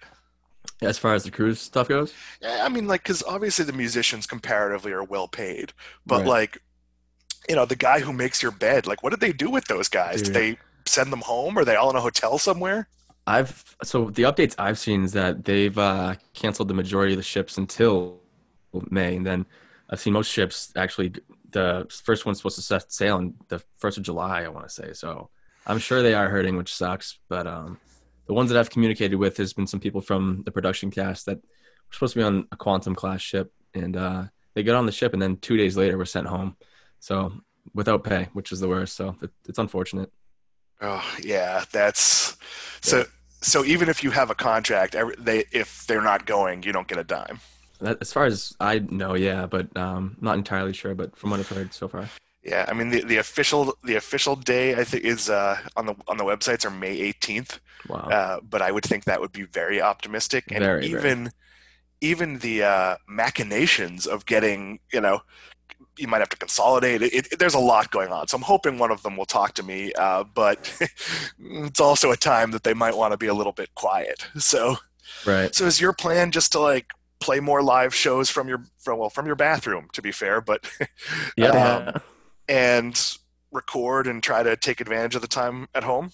As 0.83 0.99
far 0.99 1.15
as 1.15 1.25
the 1.25 1.31
cruise 1.31 1.61
stuff 1.61 1.89
goes. 1.89 2.13
Yeah, 2.41 2.65
I 2.65 2.69
mean, 2.69 2.87
like, 2.87 3.03
because 3.03 3.23
obviously 3.23 3.65
the 3.65 3.73
musicians 3.73 4.27
comparatively 4.27 4.93
are 4.93 5.05
well 5.05 5.29
paid, 5.29 5.73
but 6.07 6.21
Right. 6.21 6.27
like, 6.27 6.59
you 7.49 7.57
know, 7.57 7.65
the 7.65 7.77
guy 7.77 8.01
who 8.01 8.13
makes 8.13 8.43
your 8.43 8.53
bed, 8.53 8.87
like, 8.87 9.03
what 9.03 9.11
did 9.11 9.21
they 9.21 9.33
do 9.33 9.51
with 9.51 9.65
those 9.67 9.89
guys? 9.89 10.23
Did 10.23 10.35
they 10.35 10.59
send 10.87 11.13
them 11.13 11.21
home? 11.23 11.59
Are 11.59 11.65
they 11.65 11.77
all 11.77 11.91
in 11.91 11.97
a 11.97 12.01
hotel 12.01 12.39
somewhere? 12.39 12.89
I've 13.27 13.77
so 13.85 14.11
the 14.11 14.25
updates 14.25 14.55
I've 14.59 14.79
seen 14.79 15.05
is 15.05 15.13
that 15.13 15.45
they've 15.45 15.77
uh, 15.79 16.17
canceled 16.35 16.69
the 16.69 16.75
majority 16.75 17.13
of 17.13 17.19
the 17.19 17.23
ships 17.23 17.57
until 17.57 18.21
May, 18.91 19.17
and 19.17 19.25
then 19.27 19.47
I've 19.91 20.01
seen 20.01 20.13
most 20.13 20.31
ships 20.31 20.73
actually. 20.77 21.15
The 21.51 21.87
first 22.05 22.25
one's 22.25 22.39
supposed 22.39 22.57
to 22.57 22.63
set 22.63 22.91
sail 22.93 23.17
on 23.19 23.35
the 23.49 23.63
first 23.77 23.99
of 23.99 24.03
July, 24.05 24.43
I 24.43 24.49
want 24.49 24.67
to 24.67 24.73
say. 24.75 24.93
So 24.95 25.29
I'm 25.67 25.79
sure 25.79 26.03
they 26.03 26.15
are 26.15 26.29
hurting, 26.31 26.57
which 26.57 26.75
sucks. 26.75 27.19
But 27.29 27.47
um, 27.47 27.79
the 28.27 28.35
ones 28.35 28.51
that 28.51 28.59
I've 28.59 28.71
communicated 28.71 29.17
with, 29.17 29.37
there's 29.37 29.53
been 29.53 29.67
some 29.67 29.81
people 29.81 30.01
from 30.01 30.43
the 30.45 30.53
production 30.53 30.91
cast 30.91 31.27
that 31.27 31.37
were 31.37 31.93
supposed 31.93 32.15
to 32.15 32.21
be 32.21 32.25
on 32.25 32.47
a 32.53 32.57
quantum 32.57 32.95
class 32.95 33.21
ship, 33.21 33.53
and 33.75 33.97
uh, 33.97 34.25
they 34.55 34.63
got 34.63 34.77
on 34.77 34.87
the 34.87 34.93
ship, 34.93 35.13
and 35.13 35.23
then 35.23 35.37
two 35.37 35.57
days 35.57 35.77
later 35.77 35.99
were 35.99 36.05
sent 36.05 36.27
home. 36.27 36.57
So 37.01 37.33
without 37.75 38.05
pay, 38.05 38.29
which 38.33 38.53
is 38.53 38.61
the 38.61 38.69
worst. 38.69 38.97
So 38.97 39.17
it, 39.23 39.31
it's 39.49 39.59
unfortunate. 39.59 40.13
Oh, 40.81 41.05
yeah, 41.23 41.65
that's 41.73 42.37
so. 42.81 43.05
So 43.41 43.65
even 43.65 43.89
if 43.89 44.05
you 44.05 44.11
have 44.13 44.31
a 44.31 44.37
contract, 44.37 44.95
they 45.19 45.45
if 45.51 45.85
they're 45.87 46.03
not 46.03 46.27
going, 46.27 46.63
you 46.63 46.73
don't 46.73 46.87
get 46.87 46.99
a 46.99 47.05
dime. 47.05 47.41
That, 47.81 47.99
as 48.01 48.13
far 48.13 48.25
as 48.25 48.55
I 48.61 48.79
know, 48.79 49.15
yeah, 49.15 49.47
but 49.47 49.77
um, 49.77 50.17
not 50.21 50.37
entirely 50.37 50.73
sure. 50.73 50.95
But 50.95 51.17
from 51.17 51.31
what 51.31 51.41
I've 51.41 51.49
heard 51.49 51.75
so 51.75 51.89
far, 51.89 52.09
Yeah, 52.43 52.65
I 52.67 52.73
mean 52.73 52.91
the, 52.91 53.03
the 53.05 53.19
official 53.19 53.77
the 53.85 53.95
official 53.95 54.35
day 54.35 54.75
I 54.75 54.85
think 54.85 55.05
is 55.05 55.31
uh, 55.31 55.59
on 55.77 55.87
the 55.87 55.95
on 56.09 56.17
the 56.17 56.25
websites 56.25 56.65
are 56.65 56.71
May 56.71 56.99
18th. 57.13 57.61
wow, 57.89 57.99
uh, 57.99 58.41
but 58.41 58.61
I 58.63 58.73
would 58.73 58.85
think 58.85 59.05
that 59.05 59.21
would 59.21 59.33
be 59.33 59.45
very 59.45 59.81
optimistic, 59.81 60.45
and 60.51 60.59
Very, 60.59 60.89
very. 60.89 61.01
even 61.11 61.33
even 62.01 62.39
the 62.41 62.65
uh, 62.65 62.97
machinations 63.09 64.07
of 64.07 64.27
getting, 64.27 64.81
you 64.93 65.01
know, 65.01 65.21
you 65.97 66.09
might 66.09 66.19
have 66.19 66.29
to 66.31 66.37
consolidate. 66.37 67.01
It, 67.01 67.15
it, 67.33 67.39
there's 67.39 67.55
a 67.55 67.61
lot 67.61 67.91
going 67.93 68.11
on, 68.11 68.27
so 68.27 68.37
I'm 68.37 68.43
hoping 68.43 68.79
one 68.79 68.91
of 68.91 69.03
them 69.05 69.17
will 69.17 69.25
talk 69.25 69.55
to 69.55 69.63
me. 69.63 69.93
Uh, 69.93 70.25
but 70.25 70.75
it's 71.39 71.81
also 71.81 72.11
a 72.11 72.17
time 72.17 72.51
that 72.51 72.65
they 72.65 72.75
might 72.75 72.97
want 72.97 73.13
to 73.13 73.17
be 73.17 73.29
a 73.29 73.35
little 73.35 73.53
bit 73.53 73.73
quiet. 73.77 74.27
So, 74.39 74.77
right? 75.27 75.55
so 75.55 75.65
is 75.67 75.81
your 75.81 75.93
plan 75.93 76.33
just 76.33 76.53
to 76.53 76.61
like 76.61 76.87
play 77.21 77.39
more 77.39 77.63
live 77.63 77.95
shows 77.95 78.29
from 78.29 78.49
your 78.49 78.65
from 78.81 78.99
well 78.99 79.11
from 79.11 79.27
your 79.27 79.37
bathroom? 79.37 79.89
To 79.93 80.03
be 80.03 80.11
fair, 80.11 80.41
but 80.41 80.69
Yeah, 81.37 81.93
um, 81.95 82.03
and 82.53 83.17
record 83.51 84.07
and 84.07 84.23
try 84.23 84.43
to 84.43 84.57
take 84.57 84.81
advantage 84.81 85.15
of 85.15 85.23
the 85.23 85.29
time 85.29 85.69
at 85.75 85.85
home. 85.85 86.13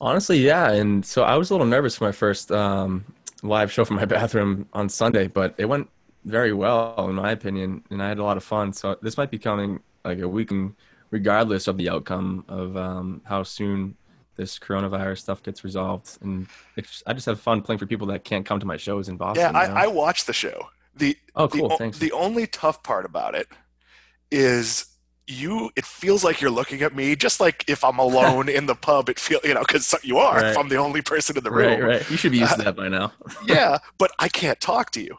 honestly, 0.00 0.38
yeah. 0.38 0.70
And 0.72 1.04
so 1.04 1.24
I 1.24 1.36
was 1.36 1.50
a 1.50 1.54
little 1.54 1.66
nervous 1.66 1.96
for 1.96 2.04
my 2.04 2.12
first 2.12 2.50
um, 2.50 3.04
live 3.42 3.70
show 3.70 3.84
from 3.84 3.96
my 3.96 4.04
bathroom 4.16 4.66
on 4.72 4.88
Sunday, 4.88 5.26
but 5.26 5.54
it 5.58 5.66
went 5.66 5.90
very 6.24 6.52
well, 6.52 7.06
in 7.08 7.14
my 7.14 7.32
opinion, 7.32 7.84
and 7.90 8.02
I 8.02 8.08
had 8.08 8.18
a 8.18 8.24
lot 8.24 8.36
of 8.36 8.44
fun. 8.44 8.72
So 8.72 8.96
this 9.02 9.16
might 9.16 9.30
be 9.30 9.38
coming 9.38 9.80
like 10.04 10.20
a 10.20 10.28
weekend, 10.28 10.74
regardless 11.10 11.68
of 11.68 11.76
the 11.76 11.90
outcome 11.90 12.44
of 12.48 12.76
um, 12.76 13.20
how 13.24 13.42
soon 13.42 13.94
this 14.36 14.58
coronavirus 14.58 15.18
stuff 15.18 15.42
gets 15.42 15.64
resolved. 15.64 16.16
And 16.22 16.46
it's, 16.76 17.02
I 17.06 17.12
just 17.12 17.26
have 17.26 17.40
fun 17.40 17.60
playing 17.60 17.78
for 17.78 17.86
people 17.86 18.06
that 18.08 18.24
can't 18.24 18.46
come 18.46 18.60
to 18.60 18.66
my 18.66 18.76
shows 18.76 19.08
in 19.08 19.16
Boston. 19.16 19.52
Yeah, 19.52 19.62
you 19.62 19.68
know? 19.68 19.74
I, 19.74 19.84
I 19.84 19.86
watched 19.86 20.26
the 20.26 20.32
show. 20.32 20.68
The 20.96 21.16
oh, 21.34 21.48
cool. 21.48 21.72
o- 21.72 21.76
Thanks. 21.76 21.98
the 21.98 22.12
only 22.12 22.46
tough 22.46 22.82
part 22.82 23.04
about 23.04 23.34
it 23.34 23.48
is 24.30 24.86
you 25.30 25.70
it 25.76 25.84
feels 25.84 26.24
like 26.24 26.40
you're 26.40 26.50
looking 26.50 26.80
at 26.82 26.94
me 26.94 27.14
just 27.14 27.38
like 27.38 27.64
if 27.68 27.84
i'm 27.84 27.98
alone 27.98 28.48
in 28.48 28.66
the 28.66 28.74
pub 28.74 29.08
it 29.08 29.18
feel 29.18 29.38
you 29.44 29.52
know 29.54 29.60
because 29.60 29.94
you 30.02 30.16
are 30.18 30.42
if 30.44 30.56
i'm 30.56 30.68
the 30.68 30.76
only 30.76 31.02
person 31.02 31.36
in 31.36 31.44
the 31.44 31.50
room 31.50 31.80
right, 31.80 31.82
right. 31.82 32.10
You 32.10 32.16
should 32.16 32.32
be 32.32 32.38
used 32.38 32.56
to 32.56 32.62
that 32.64 32.76
by 32.76 32.88
now. 32.88 33.12
yeah 33.46 33.78
but 33.98 34.10
i 34.18 34.28
can't 34.28 34.60
talk 34.60 34.90
to 34.92 35.02
you 35.02 35.16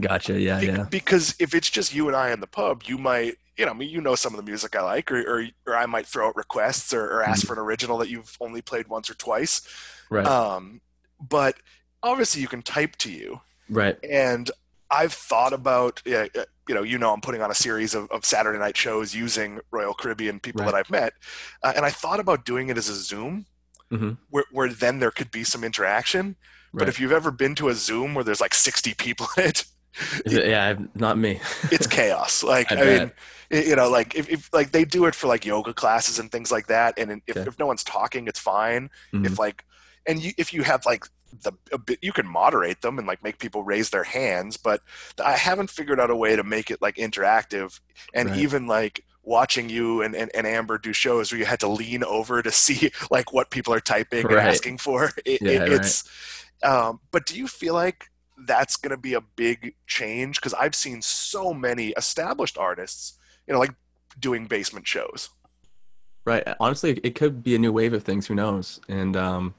Gotcha. 0.00 0.40
Yeah, 0.40 0.58
Be- 0.58 0.66
yeah. 0.68 0.84
because 0.84 1.34
if 1.38 1.54
it's 1.54 1.68
just 1.68 1.94
you 1.94 2.08
and 2.08 2.16
i 2.16 2.30
in 2.32 2.40
the 2.40 2.46
pub 2.46 2.84
you 2.86 2.96
might 2.96 3.34
you 3.58 3.66
know 3.66 3.72
I 3.72 3.74
mean, 3.74 3.90
you 3.90 4.00
know 4.00 4.14
some 4.14 4.32
of 4.32 4.38
the 4.38 4.50
music 4.50 4.74
i 4.74 4.80
like 4.82 5.12
or, 5.12 5.20
or, 5.20 5.46
or 5.66 5.76
i 5.76 5.84
might 5.84 6.06
throw 6.06 6.28
out 6.28 6.36
requests 6.36 6.94
or, 6.94 7.04
or 7.04 7.22
ask 7.22 7.46
for 7.46 7.52
an 7.52 7.58
original 7.58 7.98
that 7.98 8.08
you've 8.08 8.34
only 8.40 8.62
played 8.62 8.88
once 8.88 9.10
or 9.10 9.14
twice 9.14 9.60
Right, 10.10 10.26
um, 10.26 10.80
but 11.20 11.56
obviously 12.02 12.40
you 12.40 12.48
can 12.48 12.62
type 12.62 12.96
to 12.96 13.12
you 13.12 13.40
right. 13.68 13.98
and 14.02 14.50
I've 14.94 15.14
thought 15.14 15.54
about, 15.54 16.02
yeah, 16.04 16.26
uh, 16.38 16.44
you 16.68 16.74
know, 16.74 16.82
you 16.82 16.98
know, 16.98 17.12
I'm 17.12 17.20
putting 17.20 17.42
on 17.42 17.50
a 17.50 17.54
series 17.54 17.94
of, 17.94 18.10
of 18.10 18.24
Saturday 18.24 18.58
night 18.58 18.76
shows 18.76 19.14
using 19.14 19.60
Royal 19.70 19.94
Caribbean 19.94 20.38
people 20.40 20.62
Right. 20.62 20.70
that 20.72 20.76
I've 20.76 20.90
met, 20.90 21.12
uh, 21.62 21.72
and 21.74 21.84
I 21.84 21.90
thought 21.90 22.20
about 22.20 22.44
doing 22.44 22.68
it 22.68 22.78
as 22.78 22.88
a 22.88 22.94
Zoom, 22.94 23.46
Mhm. 23.90 24.16
where, 24.30 24.44
where 24.52 24.68
then 24.68 25.00
there 25.00 25.10
could 25.10 25.30
be 25.30 25.44
some 25.44 25.64
interaction. 25.64 26.36
But 26.74 26.88
if 26.88 26.98
you've 26.98 27.12
ever 27.12 27.30
been 27.30 27.54
to 27.56 27.68
a 27.68 27.74
Zoom 27.74 28.14
where 28.14 28.24
there's 28.24 28.40
like 28.40 28.54
60 28.54 28.94
people 28.94 29.26
in 29.36 29.44
it, 29.44 29.64
it- 30.24 30.46
yeah, 30.48 30.74
not 30.94 31.18
me. 31.18 31.40
it's 31.70 31.86
chaos. 31.86 32.42
Like, 32.54 32.72
I 32.72 32.76
I, 32.80 32.84
mean, 32.98 33.12
it- 33.50 33.66
you 33.66 33.76
know, 33.76 33.90
like 33.90 34.14
if, 34.14 34.30
if 34.30 34.48
like 34.54 34.70
they 34.72 34.86
do 34.86 35.04
it 35.04 35.14
for 35.14 35.26
like 35.26 35.44
yoga 35.44 35.74
classes 35.74 36.18
and 36.18 36.32
things 36.32 36.50
like 36.50 36.68
that, 36.68 36.98
and 36.98 37.20
if, 37.26 37.36
Okay. 37.36 37.46
if 37.46 37.58
no 37.58 37.66
one's 37.66 37.84
talking, 37.84 38.26
it's 38.28 38.38
fine. 38.40 38.88
Mhm. 39.12 39.26
If 39.26 39.38
like, 39.38 39.64
and 40.06 40.22
you, 40.22 40.32
if 40.38 40.54
you 40.54 40.62
have 40.62 40.86
like 40.86 41.04
the 41.42 41.52
a 41.72 41.78
bit 41.78 41.98
you 42.02 42.12
can 42.12 42.26
moderate 42.26 42.82
them 42.82 42.98
and 42.98 43.06
like 43.06 43.22
make 43.22 43.38
people 43.38 43.62
raise 43.64 43.90
their 43.90 44.04
hands, 44.04 44.56
but 44.56 44.82
I 45.24 45.32
haven't 45.32 45.70
figured 45.70 45.98
out 46.00 46.10
a 46.10 46.16
way 46.16 46.36
to 46.36 46.42
make 46.44 46.70
it 46.70 46.82
like 46.82 46.96
interactive 46.96 47.80
and 48.14 48.28
Right. 48.30 48.38
even 48.38 48.66
like 48.66 49.04
watching 49.22 49.68
you 49.70 50.02
and, 50.02 50.14
and, 50.16 50.30
and 50.34 50.46
Amber 50.46 50.78
do 50.78 50.92
shows 50.92 51.30
where 51.30 51.38
you 51.38 51.44
had 51.46 51.60
to 51.60 51.68
lean 51.68 52.02
over 52.04 52.42
to 52.42 52.50
see 52.50 52.90
like 53.10 53.32
what 53.32 53.50
people 53.50 53.72
are 53.72 53.80
typing 53.80 54.26
and 54.26 54.34
asking 54.38 54.78
for. 54.78 55.10
It, 55.24 55.40
Yeah, 55.42 55.50
it- 55.52 55.58
right. 55.60 55.72
it's 55.72 56.04
um, 56.62 57.00
but 57.10 57.26
do 57.26 57.36
you 57.36 57.48
feel 57.48 57.74
like 57.74 58.06
that's 58.46 58.76
going 58.76 58.90
to 58.90 58.96
be 58.96 59.14
a 59.14 59.20
big 59.20 59.74
change? 59.86 60.36
Because 60.36 60.54
I've 60.54 60.74
seen 60.74 61.02
so 61.02 61.52
many 61.52 61.88
established 61.96 62.56
artists, 62.58 63.18
you 63.46 63.52
know, 63.54 63.58
like 63.60 63.74
doing 64.18 64.46
basement 64.46 64.86
shows. 64.86 65.30
Right. 66.24 66.46
Honestly, 66.60 67.00
it 67.02 67.14
could 67.16 67.42
be 67.42 67.54
a 67.56 67.58
new 67.58 67.72
wave 67.72 67.92
of 67.94 68.04
things. 68.04 68.26
Who 68.28 68.34
knows? 68.36 68.80
And 68.88 69.16
um, 69.16 69.54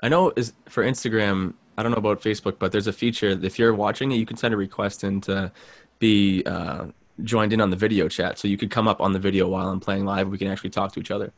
I 0.00 0.08
know 0.08 0.32
is 0.36 0.52
for 0.68 0.84
Instagram. 0.84 1.54
I 1.76 1.82
don't 1.82 1.92
know 1.92 1.98
about 1.98 2.20
Facebook, 2.22 2.58
but 2.58 2.72
there's 2.72 2.86
a 2.86 2.92
feature. 2.92 3.28
If 3.28 3.58
you're 3.58 3.74
watching 3.74 4.12
it, 4.12 4.16
you 4.16 4.26
can 4.26 4.36
send 4.36 4.52
a 4.54 4.56
request 4.56 5.04
in 5.04 5.20
to 5.22 5.52
be 5.98 6.42
uh, 6.44 6.86
joined 7.22 7.52
in 7.52 7.60
on 7.60 7.70
the 7.70 7.76
video 7.76 8.08
chat. 8.08 8.38
So 8.38 8.48
you 8.48 8.56
could 8.56 8.70
come 8.70 8.88
up 8.88 9.00
on 9.00 9.12
the 9.12 9.18
video 9.18 9.48
while 9.48 9.68
I'm 9.68 9.80
playing 9.80 10.04
live. 10.04 10.28
We 10.28 10.38
can 10.38 10.48
actually 10.48 10.70
talk 10.70 10.92
to 10.92 11.00
each 11.00 11.10
other. 11.10 11.32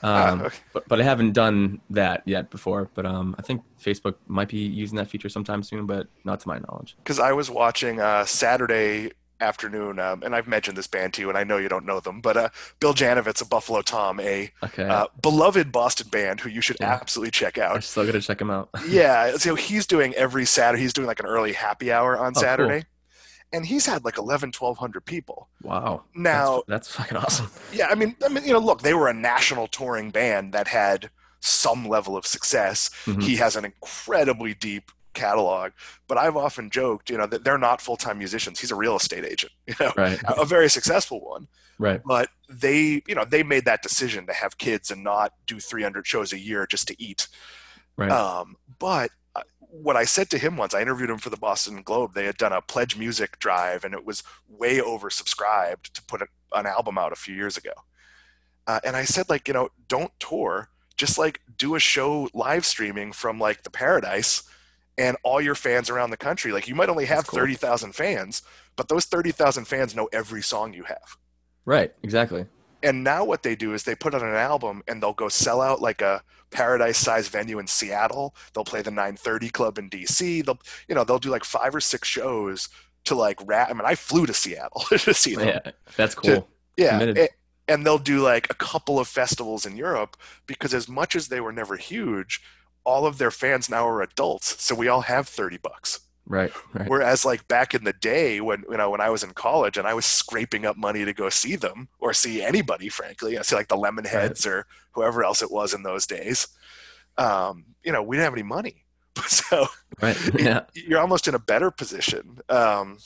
Um, 0.00 0.40
Ah, 0.40 0.44
okay. 0.44 0.56
but, 0.72 0.86
but 0.88 1.00
I 1.00 1.04
haven't 1.04 1.32
done 1.32 1.80
that 1.90 2.22
yet 2.24 2.50
before. 2.50 2.88
But 2.94 3.04
um, 3.04 3.34
I 3.38 3.42
think 3.42 3.62
Facebook 3.82 4.14
might 4.26 4.48
be 4.48 4.58
using 4.58 4.96
that 4.96 5.08
feature 5.08 5.28
sometime 5.28 5.62
soon, 5.62 5.86
but 5.86 6.06
not 6.24 6.38
to 6.40 6.48
my 6.48 6.58
knowledge. 6.60 6.96
because 7.02 7.18
I 7.18 7.32
was 7.32 7.50
watching 7.50 7.98
uh, 8.00 8.24
Saturday 8.24 9.10
afternoon, 9.40 9.98
um, 9.98 10.22
and 10.22 10.34
I've 10.34 10.48
mentioned 10.48 10.76
this 10.76 10.86
band 10.86 11.14
to 11.14 11.22
you, 11.22 11.28
and 11.28 11.38
I 11.38 11.44
know 11.44 11.56
you 11.58 11.68
don't 11.68 11.86
know 11.86 12.00
them, 12.00 12.20
but 12.20 12.36
uh, 12.36 12.48
Bill 12.80 12.94
Janovitz 12.94 13.40
of 13.40 13.48
Buffalo 13.48 13.82
Tom, 13.82 14.20
a 14.20 14.50
Okay. 14.64 14.84
uh, 14.84 15.06
beloved 15.22 15.70
Boston 15.72 16.08
band 16.08 16.40
who 16.40 16.48
you 16.48 16.60
should 16.60 16.76
Yeah. 16.80 16.92
absolutely 17.00 17.30
check 17.30 17.58
I'm 17.58 17.76
out. 17.76 17.84
still 17.84 18.04
gonna 18.06 18.20
check 18.20 18.40
him 18.40 18.50
out. 18.50 18.68
yeah, 18.88 19.36
so 19.36 19.54
he's 19.54 19.86
doing 19.86 20.14
every 20.14 20.44
Saturday. 20.44 20.82
He's 20.82 20.92
doing 20.92 21.06
like 21.06 21.20
an 21.20 21.26
early 21.26 21.52
happy 21.52 21.92
hour 21.92 22.18
on 22.18 22.34
cool. 22.34 22.42
Saturday, 22.42 22.84
and 23.52 23.64
he's 23.66 23.86
had 23.86 24.04
like 24.04 24.18
11, 24.18 24.52
1,200 24.58 25.04
people. 25.04 25.48
Wow. 25.62 26.02
Now- 26.14 26.62
that's, 26.68 26.88
that's 26.88 26.94
fucking 26.96 27.16
awesome. 27.16 27.50
Yeah, 27.72 27.88
I 27.88 27.94
mean, 27.94 28.16
I 28.24 28.28
mean, 28.28 28.44
you 28.44 28.52
know, 28.52 28.58
look, 28.58 28.82
they 28.82 28.94
were 28.94 29.08
a 29.08 29.14
national 29.14 29.68
touring 29.68 30.10
band 30.10 30.52
that 30.52 30.68
had 30.68 31.10
some 31.40 31.86
level 31.86 32.16
of 32.16 32.26
success. 32.26 32.90
Mhm. 33.06 33.22
He 33.22 33.36
has 33.36 33.54
an 33.54 33.64
incredibly 33.64 34.54
deep 34.54 34.90
catalog, 35.24 35.72
but 36.08 36.16
I've 36.18 36.36
often 36.36 36.70
joked, 36.70 37.10
you 37.10 37.18
know, 37.18 37.26
that 37.26 37.42
they're 37.44 37.58
not 37.58 37.80
full-time 37.80 38.18
musicians. 38.18 38.60
He's 38.60 38.70
a 38.70 38.76
real 38.84 38.96
estate 38.96 39.24
agent, 39.24 39.52
you 39.66 39.74
know, 39.80 39.92
Right. 39.96 40.20
a 40.24 40.42
a 40.42 40.44
very 40.46 40.68
successful 40.70 41.20
one. 41.20 41.48
Right. 41.78 42.00
But 42.04 42.28
they, 42.48 43.02
you 43.06 43.14
know, 43.14 43.24
they 43.24 43.42
made 43.42 43.64
that 43.66 43.82
decision 43.82 44.26
to 44.26 44.32
have 44.32 44.58
kids 44.58 44.90
and 44.90 45.04
not 45.04 45.32
do 45.46 45.60
300 45.60 46.06
shows 46.06 46.32
a 46.32 46.38
year 46.38 46.66
just 46.66 46.88
to 46.88 46.94
eat. 47.02 47.28
Right. 47.96 48.10
Um, 48.10 48.56
but 48.78 49.10
uh, 49.36 49.42
what 49.58 49.96
I 49.96 50.04
said 50.04 50.28
to 50.30 50.38
him 50.38 50.56
once, 50.56 50.74
I 50.74 50.80
interviewed 50.82 51.10
him 51.10 51.18
for 51.18 51.30
the 51.30 51.36
Boston 51.36 51.82
Globe. 51.82 52.14
They 52.14 52.26
had 52.26 52.36
done 52.36 52.52
a 52.52 52.62
pledge 52.62 52.96
music 52.96 53.38
drive, 53.38 53.84
and 53.84 53.94
it 53.94 54.04
was 54.04 54.22
way 54.48 54.78
oversubscribed 54.78 55.92
to 55.94 56.02
put 56.04 56.22
a, 56.22 56.26
an 56.52 56.66
album 56.66 56.98
out 56.98 57.12
a 57.12 57.16
few 57.16 57.34
years 57.34 57.56
ago. 57.56 57.72
Uh, 58.66 58.80
and 58.84 58.96
I 58.96 59.04
said, 59.04 59.28
like, 59.28 59.48
you 59.48 59.54
know, 59.54 59.68
don't 59.88 60.12
tour, 60.18 60.68
just 60.96 61.16
like 61.18 61.40
do 61.56 61.74
a 61.74 61.80
show 61.80 62.28
live 62.34 62.66
streaming 62.66 63.12
from 63.12 63.38
like 63.38 63.62
the 63.62 63.70
Paradise, 63.70 64.42
and 64.98 65.16
all 65.22 65.40
your 65.40 65.54
fans 65.54 65.88
around 65.88 66.10
the 66.10 66.16
country. 66.16 66.52
Like, 66.52 66.68
you 66.68 66.74
might 66.74 66.88
only 66.90 67.06
have 67.06 67.26
cool. 67.26 67.38
thirty 67.38 67.54
thousand 67.54 67.92
fans, 67.94 68.42
but 68.76 68.88
those 68.88 69.06
thirty 69.06 69.32
thousand 69.32 69.66
fans 69.66 69.94
know 69.94 70.08
every 70.12 70.42
song 70.42 70.74
you 70.74 70.82
have. 70.82 71.16
Right. 71.64 71.92
Exactly. 72.02 72.46
And 72.82 73.02
now 73.02 73.24
what 73.24 73.42
they 73.42 73.56
do 73.56 73.74
is 73.74 73.82
they 73.82 73.94
put 73.94 74.14
out 74.14 74.22
an 74.22 74.34
album 74.34 74.82
and 74.86 75.02
they'll 75.02 75.12
go 75.12 75.28
sell 75.28 75.60
out 75.60 75.80
like 75.82 76.00
a 76.00 76.22
paradise 76.50 76.96
sized 76.96 77.30
venue 77.30 77.58
in 77.58 77.66
Seattle. 77.66 78.34
They'll 78.52 78.64
play 78.64 78.82
the 78.82 78.90
930 78.90 79.48
club 79.50 79.78
in 79.78 79.90
DC. 79.90 80.44
They'll 80.44 80.58
you 80.88 80.94
know, 80.94 81.04
they'll 81.04 81.18
do 81.18 81.30
like 81.30 81.44
five 81.44 81.74
or 81.74 81.80
six 81.80 82.08
shows 82.08 82.68
to 83.04 83.14
like 83.14 83.38
rat 83.46 83.68
I 83.70 83.72
mean 83.72 83.82
I 83.84 83.96
flew 83.96 84.26
to 84.26 84.34
Seattle 84.34 84.80
to 84.98 85.12
see 85.14 85.34
them. 85.34 85.48
Yeah. 85.48 85.72
That's 85.96 86.14
cool. 86.14 86.48
Yeah. 86.76 86.98
Committed. 86.98 87.28
and 87.66 87.84
they'll 87.84 87.98
do 87.98 88.20
like 88.20 88.46
a 88.50 88.54
couple 88.54 88.98
of 88.98 89.08
festivals 89.08 89.66
in 89.66 89.76
Europe 89.76 90.16
because 90.46 90.72
as 90.72 90.88
much 90.88 91.16
as 91.16 91.28
they 91.28 91.40
were 91.40 91.52
never 91.52 91.76
huge, 91.76 92.40
all 92.88 93.04
of 93.06 93.18
their 93.18 93.30
fans 93.30 93.68
now 93.68 93.86
are 93.86 94.00
adults. 94.02 94.62
So 94.62 94.74
we 94.74 94.88
all 94.88 95.02
have 95.02 95.28
30 95.28 95.58
bucks. 95.58 96.00
Right. 96.26 96.52
Right. 96.74 96.88
Whereas 96.88 97.24
like 97.24 97.46
back 97.48 97.74
in 97.74 97.84
the 97.84 97.92
day 97.94 98.40
when 98.40 98.62
you 98.70 98.76
know 98.76 98.90
when 98.90 99.00
I 99.00 99.10
was 99.10 99.22
in 99.22 99.32
college 99.32 99.76
and 99.78 99.86
I 99.88 99.94
was 99.94 100.04
scraping 100.04 100.66
up 100.66 100.76
money 100.76 101.04
to 101.04 101.12
go 101.14 101.28
see 101.30 101.56
them 101.56 101.88
or 101.98 102.12
see 102.12 102.42
anybody, 102.42 102.88
frankly, 102.90 103.38
I 103.38 103.42
see 103.42 103.56
like 103.56 103.68
the 103.68 103.76
Lemonheads 103.84 104.46
or 104.46 104.66
whoever 104.92 105.24
else 105.24 105.40
it 105.42 105.50
was 105.50 105.72
in 105.72 105.82
those 105.84 106.06
days. 106.06 106.48
Um, 107.16 107.64
you 107.82 107.92
know, 107.92 108.02
we 108.02 108.16
didn't 108.16 108.24
have 108.24 108.34
any 108.34 108.42
money, 108.42 108.84
so 109.26 109.66
Right. 110.02 110.16
Yeah. 110.38 110.60
you're 110.74 111.00
almost 111.00 111.28
in 111.28 111.34
a 111.34 111.38
better 111.52 111.70
position. 111.70 112.38
Um, 112.50 112.98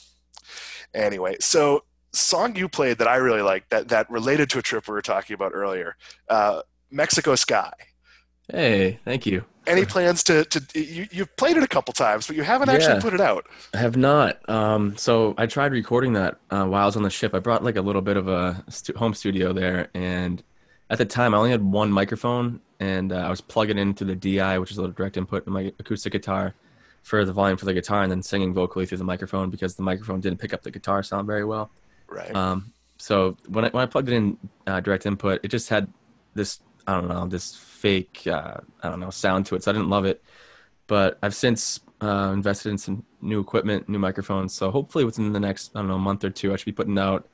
anyway, 0.93 1.37
so 1.39 1.85
song 2.11 2.55
you 2.55 2.67
played 2.69 2.97
that 2.99 3.07
I 3.07 3.15
really 3.15 3.41
liked 3.41 3.69
that 3.69 3.87
that 3.87 4.09
related 4.09 4.49
to 4.51 4.59
a 4.59 4.61
trip 4.61 4.87
we 4.87 4.93
were 4.93 5.01
talking 5.01 5.33
about 5.33 5.51
earlier, 5.55 5.95
uh, 6.29 6.61
Mexico 6.91 7.35
Sky. 7.35 7.71
Hey, 8.51 8.99
thank 9.05 9.25
you. 9.25 9.45
Any 9.65 9.85
plans 9.85 10.23
to 10.25 10.43
to 10.43 10.61
you, 10.79 11.07
you've 11.09 11.33
played 11.37 11.55
it 11.55 11.63
a 11.63 11.67
couple 11.67 11.93
times, 11.93 12.27
but 12.27 12.35
you 12.35 12.43
haven't 12.43 12.67
actually 12.67 12.95
Yeah. 12.95 12.99
put 13.01 13.13
it 13.13 13.21
out. 13.21 13.45
I 13.73 13.77
have 13.77 13.95
not. 13.95 14.37
Um, 14.49 14.97
so 14.97 15.33
I 15.37 15.45
tried 15.45 15.71
recording 15.71 16.13
that 16.13 16.37
uh, 16.49 16.65
while 16.65 16.83
I 16.83 16.85
was 16.85 16.97
on 16.97 17.03
the 17.03 17.09
ship. 17.09 17.33
I 17.33 17.39
brought 17.39 17.63
like 17.63 17.77
a 17.77 17.81
little 17.81 18.01
bit 18.01 18.17
of 18.17 18.27
a 18.27 18.61
stu- 18.67 18.93
home 18.97 19.13
studio 19.13 19.53
there, 19.53 19.87
and 19.93 20.43
at 20.89 20.97
the 20.97 21.05
time 21.05 21.33
I 21.33 21.37
only 21.37 21.51
had 21.51 21.63
one 21.63 21.91
microphone, 21.91 22.59
and 22.81 23.13
uh, 23.13 23.17
I 23.17 23.29
was 23.29 23.39
plugging 23.39 23.77
into 23.77 24.03
the 24.03 24.15
DI, 24.17 24.59
which 24.59 24.71
is 24.71 24.77
a 24.77 24.81
little 24.81 24.93
direct 24.93 25.15
input 25.15 25.47
in 25.47 25.53
my 25.53 25.71
acoustic 25.79 26.11
guitar, 26.11 26.53
for 27.03 27.23
the 27.23 27.31
volume 27.31 27.57
for 27.57 27.63
the 27.65 27.73
guitar, 27.73 28.03
and 28.03 28.11
then 28.11 28.21
singing 28.21 28.53
vocally 28.53 28.85
through 28.85 28.97
the 28.97 29.03
microphone 29.05 29.49
because 29.49 29.75
the 29.75 29.83
microphone 29.83 30.19
didn't 30.19 30.39
pick 30.39 30.53
up 30.53 30.61
the 30.63 30.71
guitar 30.71 31.03
sound 31.03 31.25
very 31.25 31.45
well. 31.45 31.71
Right. 32.09 32.35
Um, 32.35 32.73
so 32.97 33.37
when 33.47 33.63
I, 33.65 33.69
when 33.69 33.83
I 33.83 33.85
plugged 33.85 34.09
it 34.09 34.13
in 34.13 34.37
uh, 34.67 34.81
direct 34.81 35.05
input, 35.05 35.39
it 35.43 35.47
just 35.47 35.69
had 35.69 35.87
this 36.33 36.59
I 36.87 36.95
don't 36.95 37.07
know 37.07 37.27
this 37.27 37.55
fake 37.55 38.27
uh, 38.27 38.57
I 38.81 38.89
don't 38.89 38.99
know 38.99 39.09
sound 39.09 39.45
to 39.47 39.55
it. 39.55 39.63
So 39.63 39.71
I 39.71 39.73
didn't 39.73 39.89
love 39.89 40.05
it, 40.05 40.23
but 40.87 41.17
I've 41.21 41.35
since 41.35 41.79
uh, 42.01 42.31
invested 42.33 42.69
in 42.69 42.77
some 42.77 43.05
new 43.21 43.39
equipment, 43.39 43.87
new 43.87 43.99
microphones. 43.99 44.53
So 44.53 44.71
hopefully 44.71 45.05
within 45.05 45.31
the 45.33 45.39
next 45.39 45.71
I 45.75 45.79
don't 45.79 45.87
know 45.87 45.97
month 45.97 46.23
or 46.23 46.29
two, 46.29 46.53
I 46.53 46.55
should 46.55 46.65
be 46.65 46.71
putting 46.71 46.97
out. 46.97 47.27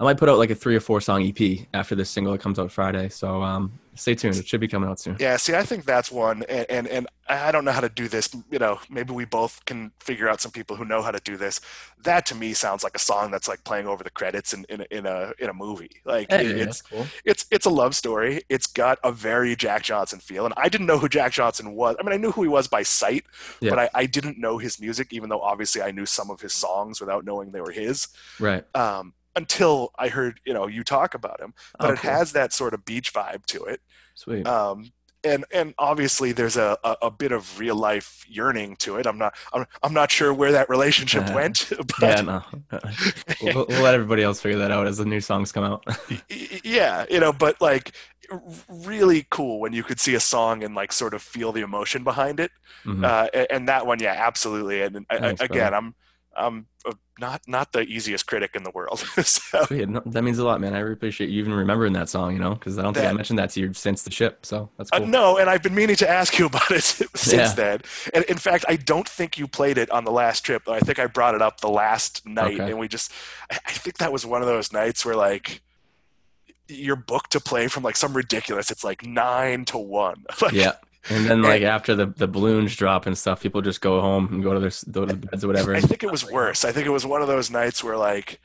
I 0.00 0.04
might 0.04 0.16
put 0.16 0.28
out 0.30 0.38
like 0.38 0.50
a 0.50 0.54
three 0.54 0.74
or 0.74 0.80
four 0.80 1.00
song 1.02 1.22
EP 1.22 1.66
after 1.74 1.94
this 1.94 2.08
single 2.08 2.32
that 2.32 2.40
comes 2.40 2.58
out 2.58 2.72
Friday. 2.72 3.10
So 3.10 3.42
um, 3.42 3.70
stay 3.94 4.14
tuned. 4.14 4.34
It 4.36 4.48
should 4.48 4.60
be 4.60 4.66
coming 4.66 4.88
out 4.88 4.98
soon. 4.98 5.16
Yeah, 5.20 5.36
see, 5.36 5.54
I 5.54 5.62
think 5.62 5.84
that's 5.84 6.10
one, 6.10 6.42
and, 6.48 6.66
and 6.70 6.88
and 6.88 7.06
I 7.28 7.52
don't 7.52 7.66
know 7.66 7.70
how 7.72 7.82
to 7.82 7.88
do 7.90 8.08
this. 8.08 8.34
You 8.50 8.58
know, 8.58 8.80
maybe 8.88 9.12
we 9.12 9.26
both 9.26 9.62
can 9.66 9.92
figure 10.00 10.26
out 10.26 10.40
some 10.40 10.52
people 10.52 10.74
who 10.76 10.86
know 10.86 11.02
how 11.02 11.10
to 11.10 11.20
do 11.20 11.36
this. 11.36 11.60
That 12.02 12.24
to 12.26 12.34
me 12.34 12.54
sounds 12.54 12.82
like 12.82 12.96
a 12.96 12.98
song 12.98 13.30
that's 13.30 13.46
like 13.46 13.62
playing 13.64 13.86
over 13.86 14.02
the 14.02 14.08
credits 14.10 14.54
in 14.54 14.64
in 14.70 14.80
a 14.80 14.86
in 14.90 15.04
a, 15.04 15.32
in 15.38 15.50
a 15.50 15.54
movie. 15.54 15.90
Like 16.06 16.30
Hey, 16.30 16.46
it- 16.46 16.56
it's 16.56 16.80
cool. 16.80 17.06
it's 17.26 17.44
it's 17.50 17.66
a 17.66 17.70
love 17.70 17.94
story. 17.94 18.40
It's 18.48 18.66
got 18.66 18.98
a 19.04 19.12
very 19.12 19.54
Jack 19.54 19.82
Johnson 19.82 20.18
feel, 20.18 20.46
and 20.46 20.54
I 20.56 20.70
didn't 20.70 20.86
know 20.86 20.98
who 20.98 21.10
Jack 21.10 21.32
Johnson 21.32 21.72
was. 21.74 21.94
I 22.00 22.02
mean, 22.04 22.14
I 22.14 22.16
knew 22.16 22.32
who 22.32 22.42
he 22.42 22.48
was 22.48 22.68
by 22.68 22.84
sight, 22.84 23.24
Yeah. 23.60 23.68
but 23.70 23.78
I, 23.80 23.90
I 23.94 24.06
didn't 24.06 24.38
know 24.38 24.56
his 24.56 24.80
music, 24.80 25.12
even 25.12 25.28
though 25.28 25.42
obviously 25.42 25.82
I 25.82 25.90
knew 25.90 26.06
some 26.06 26.30
of 26.30 26.40
his 26.40 26.54
songs 26.54 27.00
without 27.02 27.26
knowing 27.26 27.50
they 27.50 27.60
were 27.60 27.70
his. 27.70 28.08
Right. 28.40 28.64
Um, 28.74 29.12
until 29.36 29.92
I 29.98 30.08
heard 30.08 30.40
you 30.44 30.52
know 30.54 30.66
you 30.66 30.82
talk 30.84 31.14
about 31.14 31.40
him, 31.40 31.54
but 31.78 31.90
Oh, 31.90 31.92
it 31.92 31.98
has 32.00 32.32
that 32.32 32.52
sort 32.52 32.74
of 32.74 32.84
beach 32.84 33.12
vibe 33.12 33.46
to 33.46 33.64
it 33.64 33.80
Sweet. 34.14 34.46
um, 34.46 34.92
and 35.22 35.44
and 35.52 35.74
obviously 35.78 36.32
there's 36.32 36.56
a, 36.56 36.78
a, 36.82 36.96
a 37.02 37.10
bit 37.10 37.30
of 37.30 37.58
real 37.58 37.74
life 37.76 38.24
yearning 38.28 38.74
to 38.76 38.96
it. 38.96 39.06
I'm 39.06 39.18
not 39.18 39.34
I'm, 39.52 39.66
I'm 39.82 39.92
not 39.92 40.10
sure 40.10 40.32
where 40.32 40.52
that 40.52 40.68
relationship 40.70 41.28
Uh, 41.28 41.32
went, 41.34 41.70
but 42.00 42.00
yeah. 42.00 42.20
No. 42.22 42.42
we'll, 43.42 43.66
we'll 43.68 43.82
let 43.82 43.94
everybody 43.94 44.22
else 44.22 44.40
figure 44.40 44.58
that 44.58 44.70
out 44.70 44.86
as 44.86 44.96
the 44.98 45.04
new 45.04 45.20
songs 45.20 45.52
come 45.52 45.64
out. 45.64 45.84
yeah, 46.64 47.04
you 47.10 47.20
know, 47.20 47.32
but 47.32 47.60
like 47.60 47.92
really 48.68 49.26
cool 49.30 49.60
when 49.60 49.72
you 49.72 49.82
could 49.82 50.00
see 50.00 50.14
a 50.14 50.20
song 50.20 50.62
and 50.62 50.74
like 50.74 50.92
sort 50.92 51.14
of 51.14 51.22
feel 51.22 51.52
the 51.52 51.60
emotion 51.62 52.04
behind 52.04 52.40
it. 52.40 52.50
Mhm. 52.84 53.04
Uh, 53.04 53.28
a- 53.34 53.52
and 53.52 53.68
that 53.68 53.86
one, 53.86 53.98
yeah, 54.00 54.14
absolutely. 54.16 54.82
And 54.82 55.04
I, 55.10 55.16
I- 55.16 55.18
Thanks, 55.20 55.38
brother. 55.40 55.52
again, 55.54 55.74
I'm 55.74 55.94
I'm 56.36 56.66
uh, 56.86 56.92
not 57.18 57.42
not 57.48 57.72
the 57.72 57.80
easiest 57.82 58.26
critic 58.26 58.52
in 58.54 58.62
the 58.62 58.70
world. 58.70 58.98
so 59.22 59.64
Sweet. 59.64 59.88
No, 59.88 60.00
that 60.06 60.22
means 60.22 60.38
a 60.38 60.44
lot, 60.44 60.60
man. 60.60 60.74
I 60.74 60.78
really 60.78 60.92
appreciate 60.94 61.28
you 61.30 61.40
even 61.40 61.52
remembering 61.52 61.92
that 61.94 62.08
song, 62.08 62.32
you 62.32 62.38
know, 62.38 62.54
because 62.54 62.78
I 62.78 62.82
don't 62.82 62.94
think 62.94 63.06
I 63.06 63.12
mentioned 63.12 63.38
that 63.40 63.50
to 63.50 63.60
you 63.60 63.72
since 63.74 64.02
the 64.04 64.10
ship. 64.10 64.46
So 64.46 64.70
that's 64.78 64.90
Uh, 64.92 65.00
no, 65.00 65.36
and 65.38 65.50
I've 65.50 65.62
been 65.62 65.74
meaning 65.74 65.96
to 65.96 66.08
ask 66.08 66.38
you 66.38 66.46
about 66.52 66.70
it 66.70 66.82
since 67.14 67.32
Yeah. 67.32 67.52
then. 67.54 67.80
And 68.14 68.24
in 68.26 68.38
fact, 68.38 68.64
I 68.68 68.76
don't 68.76 69.08
think 69.08 69.36
you 69.38 69.48
played 69.48 69.76
it 69.76 69.90
on 69.90 70.04
the 70.04 70.12
last 70.12 70.44
trip. 70.44 70.68
I 70.68 70.80
think 70.80 70.98
I 70.98 71.06
brought 71.06 71.34
it 71.34 71.42
up 71.42 71.60
the 71.60 71.68
last 71.70 72.24
night, 72.26 72.60
Okay. 72.60 72.70
and 72.70 72.78
we 72.78 72.88
just. 72.88 73.12
I 73.50 73.58
I 73.66 73.72
think 73.72 73.98
that 73.98 74.12
was 74.12 74.24
one 74.24 74.40
of 74.40 74.48
those 74.48 74.72
nights 74.72 75.04
where 75.04 75.16
like 75.16 75.62
you're 76.68 76.94
booked 76.96 77.32
to 77.32 77.40
play 77.40 77.66
from 77.66 77.82
like 77.82 77.96
some 77.96 78.14
ridiculous. 78.14 78.70
It's 78.70 78.84
like 78.84 79.04
nine 79.04 79.64
to 79.66 79.78
one. 79.78 80.24
Like, 80.40 80.52
Yeah. 80.52 80.72
And 81.08 81.24
then 81.26 81.42
like 81.42 81.62
after 81.62 81.94
the, 81.94 82.06
the 82.06 82.28
balloons 82.28 82.76
drop 82.76 83.06
and 83.06 83.16
stuff, 83.16 83.42
people 83.42 83.62
just 83.62 83.80
go 83.80 84.00
home 84.00 84.28
and 84.32 84.42
go 84.42 84.52
to 84.52 84.60
their 84.60 84.70
go 84.90 85.06
to 85.06 85.14
the 85.14 85.26
beds 85.26 85.44
or 85.44 85.46
whatever. 85.46 85.74
I 85.74 85.80
think 85.80 86.02
it 86.02 86.10
was 86.10 86.28
worse. 86.30 86.64
I 86.64 86.72
think 86.72 86.86
it 86.86 86.90
was 86.90 87.06
one 87.06 87.22
of 87.22 87.28
those 87.28 87.50
nights 87.50 87.82
where 87.82 87.96
like 87.96 88.40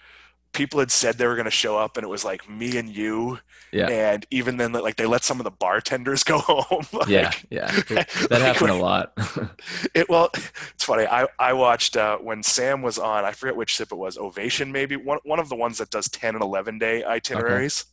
people 0.56 0.80
had 0.80 0.90
said 0.90 1.18
they 1.18 1.28
were 1.28 1.36
going 1.36 1.46
to 1.46 1.52
show 1.52 1.78
up, 1.78 1.98
and 1.98 2.04
it 2.04 2.08
was 2.10 2.26
like 2.26 2.50
me 2.50 2.78
and 2.78 2.90
you. 2.90 3.40
Yeah. 3.72 3.88
And 3.90 4.26
even 4.32 4.58
then, 4.58 4.72
like 4.72 4.96
they 4.96 5.06
let 5.06 5.24
some 5.24 5.40
of 5.40 5.44
the 5.44 5.52
bartenders 5.52 6.24
go 6.24 6.40
home. 6.40 6.88
like, 6.94 7.10
yeah, 7.10 7.32
yeah, 7.50 7.70
that 7.90 8.28
like, 8.32 8.42
happened 8.42 8.72
a 8.72 8.76
lot. 8.76 9.14
It 9.94 10.10
well, 10.10 10.30
it's 10.34 10.84
funny. 10.84 11.06
I 11.06 11.28
I 11.40 11.54
watched 11.54 11.96
uh, 11.98 12.18
when 12.18 12.44
Sam 12.44 12.82
was 12.82 12.98
on. 12.98 13.26
I 13.26 13.32
forget 13.32 13.56
which 13.56 13.76
sip 13.76 13.92
it 13.92 13.96
was. 13.96 14.18
Ovation, 14.18 14.72
maybe 14.72 14.96
one 14.96 15.20
one 15.24 15.40
of 15.40 15.50
the 15.50 15.56
ones 15.56 15.78
that 15.78 15.90
does 15.90 16.08
ten 16.10 16.36
and 16.36 16.44
eleven 16.44 16.80
day 16.80 17.04
itineraries. 17.04 17.86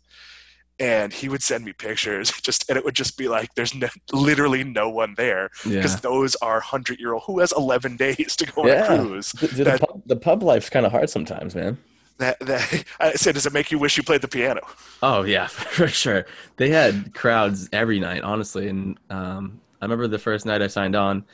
And 0.82 1.12
he 1.12 1.28
would 1.28 1.42
send 1.42 1.64
me 1.64 1.72
pictures, 1.72 2.32
just 2.42 2.68
and 2.68 2.76
it 2.76 2.84
would 2.84 2.94
just 2.96 3.16
be 3.16 3.28
like, 3.28 3.54
"There's 3.54 3.72
no, 3.74 3.88
literally 4.12 4.64
no 4.64 4.90
one 4.90 5.14
there 5.16 5.50
yeah, 5.64 5.76
because 5.76 6.00
those 6.00 6.34
are 6.36 6.58
hundred 6.60 6.98
year 6.98 7.12
old 7.14 7.22
who 7.26 7.38
has 7.38 7.52
eleven 7.52 7.96
days 8.06 8.34
to 8.36 8.46
go 8.46 8.66
Yeah. 8.66 8.86
on 8.88 9.00
a 9.00 9.02
cruise." 9.08 9.32
the, 9.32 9.46
the 9.46 9.64
that- 9.64 9.80
pub, 9.80 10.02
the 10.06 10.16
pub 10.16 10.42
life's 10.42 10.68
kind 10.68 10.84
of 10.84 10.92
hard 10.92 11.08
sometimes, 11.08 11.54
man. 11.54 11.78
That 12.18 12.38
that 12.40 12.84
I 13.00 13.12
said, 13.14 13.34
does 13.34 13.46
it 13.46 13.52
make 13.52 13.70
you 13.70 13.78
wish 13.78 13.96
you 13.96 14.02
played 14.02 14.22
the 14.22 14.28
piano? 14.28 14.60
Oh 15.02 15.22
yeah, 15.22 15.46
for 15.46 15.88
sure. 15.88 16.26
They 16.56 16.70
had 16.70 17.14
crowds 17.14 17.68
every 17.72 18.00
night, 18.00 18.22
honestly. 18.22 18.68
And 18.68 18.98
um, 19.08 19.60
I 19.80 19.84
remember 19.84 20.08
the 20.08 20.18
first 20.18 20.46
night 20.46 20.62
I 20.62 20.66
signed 20.66 20.94
on, 20.96 21.24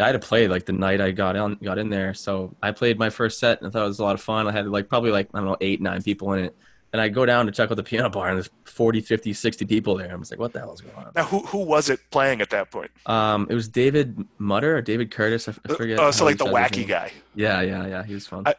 I 0.00 0.06
had 0.06 0.12
to 0.12 0.18
play 0.18 0.48
like 0.48 0.64
the 0.66 0.72
night 0.72 1.00
I 1.00 1.10
got 1.12 1.36
on 1.36 1.54
got 1.62 1.78
in 1.78 1.88
there. 1.90 2.14
So 2.14 2.54
I 2.62 2.72
played 2.72 2.98
my 2.98 3.10
first 3.10 3.38
set 3.38 3.58
and 3.60 3.68
I 3.68 3.70
thought 3.70 3.84
it 3.84 3.88
was 3.88 4.00
a 4.00 4.04
lot 4.04 4.14
of 4.14 4.22
fun. 4.22 4.48
I 4.48 4.52
had 4.52 4.66
like 4.66 4.88
probably 4.88 5.10
like 5.12 5.28
I 5.34 5.38
don't 5.38 5.46
know 5.46 5.56
eight 5.60 5.80
nine 5.80 6.02
people 6.02 6.32
in 6.34 6.46
it. 6.46 6.56
And 6.94 7.00
I 7.00 7.08
go 7.08 7.26
down 7.26 7.46
to 7.46 7.50
check 7.52 7.72
out 7.72 7.76
the 7.76 7.82
piano 7.82 8.08
bar 8.08 8.28
and 8.28 8.36
there's 8.36 8.50
40, 8.66 9.00
50, 9.00 9.32
60 9.32 9.64
people 9.64 9.96
there. 9.96 10.12
I'm 10.14 10.20
just 10.20 10.30
like, 10.30 10.38
what 10.38 10.52
the 10.52 10.60
hell 10.60 10.72
is 10.74 10.80
going 10.80 10.94
on? 10.94 11.10
Now, 11.16 11.24
who 11.24 11.40
who 11.40 11.58
was 11.58 11.90
it 11.90 11.98
playing 12.12 12.40
at 12.40 12.50
that 12.50 12.70
point? 12.70 12.92
Um, 13.06 13.48
it 13.50 13.54
was 13.56 13.66
David 13.68 14.24
Mutter 14.38 14.76
or 14.76 14.80
David 14.80 15.10
Curtis. 15.10 15.48
I 15.48 15.54
I 15.68 15.74
forget. 15.74 15.98
Oh, 15.98 16.12
so 16.12 16.24
like 16.24 16.38
the 16.38 16.44
wacky 16.44 16.86
guy. 16.86 17.10
Yeah, 17.34 17.62
yeah, 17.62 17.84
yeah. 17.88 18.04
He 18.04 18.14
was 18.14 18.28
fun. 18.28 18.44
I- 18.46 18.54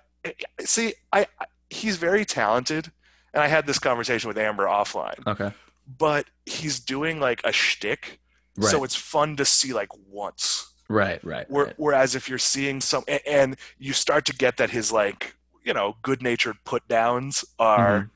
See, 0.66 0.96
I, 1.14 1.28
I 1.40 1.46
he's 1.70 1.96
very 1.96 2.26
talented, 2.26 2.92
and 3.34 3.42
I 3.42 3.48
had 3.48 3.68
this 3.68 3.80
conversation 3.80 4.28
with 4.28 4.38
Amber 4.38 4.66
offline. 4.66 5.26
okay. 5.26 5.52
But 5.98 6.26
he's 6.46 6.82
doing 6.82 7.22
like 7.22 7.40
a 7.46 7.54
shtick, 7.54 8.20
Right. 8.58 8.70
so 8.70 8.84
it's 8.84 8.96
fun 8.96 9.38
to 9.38 9.46
see 9.46 9.72
like 9.72 9.90
once. 10.10 10.74
right, 10.90 11.24
right, 11.24 11.50
Where, 11.50 11.66
right. 11.68 11.74
Whereas 11.78 12.16
if 12.16 12.28
you're 12.28 12.38
seeing 12.40 12.82
some, 12.82 13.06
a- 13.08 13.26
and 13.30 13.56
you 13.78 13.94
start 13.94 14.26
to 14.26 14.34
get 14.34 14.58
that 14.58 14.72
his 14.72 14.92
like 14.92 15.36
you 15.64 15.74
know 15.74 15.96
good 16.02 16.22
natured 16.22 16.58
put 16.66 16.86
downs 16.90 17.46
are 17.60 18.10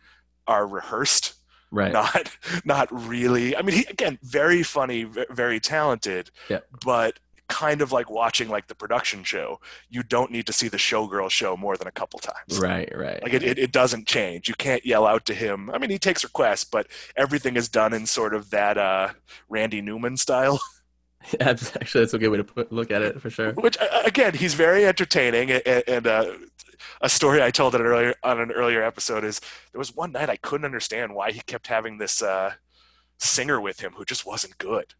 are 0.49 0.67
rehearsed. 0.67 1.35
Right. 1.71 1.93
not 1.93 2.31
not 2.65 2.87
really. 2.91 3.55
I 3.55 3.61
mean, 3.61 3.75
he 3.75 3.85
again 3.89 4.17
very 4.23 4.63
funny, 4.63 5.03
ve- 5.03 5.25
very 5.29 5.59
talented, 5.59 6.31
Yeah. 6.49 6.61
but 6.83 7.19
kind 7.47 7.81
of 7.81 7.91
like 7.91 8.09
watching 8.09 8.47
like 8.49 8.67
the 8.67 8.75
production 8.75 9.23
show. 9.23 9.59
You 9.89 10.01
don't 10.03 10.31
need 10.31 10.45
to 10.47 10.53
see 10.53 10.67
the 10.67 10.77
showgirl 10.77 11.29
show 11.29 11.55
more 11.57 11.77
than 11.77 11.87
a 11.87 11.91
couple 11.91 12.19
times. 12.19 12.59
Right, 12.59 12.91
right. 12.95 13.21
Like 13.23 13.33
it, 13.33 13.43
it, 13.43 13.57
it 13.59 13.71
doesn't 13.71 14.07
change. 14.07 14.47
You 14.47 14.55
can't 14.55 14.83
yell 14.85 15.05
out 15.05 15.25
to 15.27 15.33
him. 15.33 15.69
I 15.71 15.77
mean, 15.79 15.89
he 15.91 15.97
takes 15.99 16.23
requests, 16.23 16.63
but 16.63 16.87
everything 17.15 17.55
is 17.55 17.67
done 17.69 17.93
in 17.93 18.05
sort 18.07 18.33
of 18.35 18.49
that 18.51 18.77
uh, 18.77 19.09
Randy 19.47 19.81
Newman 19.81 20.17
style. 20.17 20.59
Yeah, 21.39 21.49
actually, 21.49 22.01
that's 22.01 22.13
a 22.13 22.17
good 22.17 22.29
way 22.29 22.37
to 22.37 22.43
put, 22.43 22.71
look 22.71 22.91
at 22.91 23.01
it 23.01 23.21
for 23.21 23.29
sure. 23.29 23.51
Which 23.53 23.77
again, 24.05 24.33
he's 24.33 24.53
very 24.53 24.85
entertaining. 24.85 25.51
And, 25.51 25.83
and 25.87 26.07
uh, 26.07 26.31
a 27.01 27.09
story 27.09 27.41
I 27.41 27.51
told 27.51 27.75
earlier 27.75 28.15
on 28.23 28.39
an 28.39 28.51
earlier 28.51 28.81
episode 28.81 29.23
is 29.23 29.39
there 29.71 29.79
was 29.79 29.95
one 29.95 30.11
night 30.11 30.29
I 30.29 30.37
couldn't 30.37 30.65
understand 30.65 31.13
why 31.13 31.31
he 31.31 31.41
kept 31.41 31.67
having 31.67 31.97
this 31.97 32.21
uh, 32.21 32.53
singer 33.17 33.59
with 33.59 33.81
him 33.81 33.93
who 33.93 34.05
just 34.05 34.25
wasn't 34.25 34.57
good. 34.57 34.93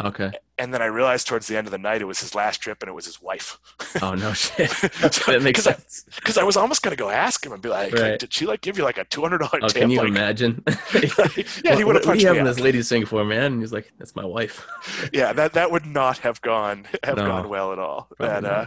Okay. 0.00 0.30
And 0.60 0.72
then 0.72 0.80
I 0.80 0.86
realized 0.86 1.26
towards 1.26 1.48
the 1.48 1.56
end 1.56 1.66
of 1.66 1.72
the 1.72 1.78
night 1.78 2.00
it 2.00 2.04
was 2.04 2.20
his 2.20 2.32
last 2.34 2.58
trip 2.58 2.82
and 2.82 2.88
it 2.88 2.92
was 2.92 3.04
his 3.04 3.20
wife. 3.20 3.58
Oh 4.00 4.14
no 4.14 4.32
shit. 4.44 4.70
that 4.80 5.40
makes 5.42 5.60
'Cause 5.60 5.66
I- 5.66 5.72
sense. 5.72 6.04
Because 6.16 6.38
I 6.38 6.44
was 6.44 6.56
almost 6.56 6.82
gonna 6.82 6.94
go 6.96 7.10
ask 7.10 7.44
him 7.44 7.52
and 7.52 7.60
be 7.60 7.68
like, 7.68 7.92
Right. 7.92 8.18
"Did 8.18 8.32
she 8.32 8.46
like 8.46 8.60
give 8.60 8.78
you 8.78 8.84
like 8.84 8.98
a 8.98 9.04
two 9.04 9.22
hundred 9.22 9.38
dollar 9.38 9.58
Oh, 9.62 9.68
tip?" 9.68 9.82
can 9.82 9.90
you 9.90 9.98
Like, 9.98 10.08
imagine? 10.08 10.62
yeah, 10.68 11.74
he 11.74 11.84
would 11.84 11.96
have 11.96 12.04
what 12.04 12.04
punched 12.04 12.22
you 12.22 12.30
me 12.30 12.36
having 12.36 12.44
this 12.44 12.60
lady 12.60 12.82
sing 12.82 13.06
for, 13.06 13.24
man? 13.24 13.52
And 13.54 13.60
he's 13.60 13.72
like, 13.72 13.92
"That's 13.98 14.14
my 14.14 14.24
wife." 14.24 14.66
yeah, 15.12 15.32
that 15.32 15.54
that 15.54 15.70
would 15.70 15.86
not 15.86 16.18
have 16.18 16.40
gone 16.42 16.86
have 17.02 17.16
No. 17.16 17.26
gone 17.26 17.48
well 17.48 17.72
at 17.72 17.78
all. 17.80 18.08
Probably 18.16 18.48
uh, 18.48 18.66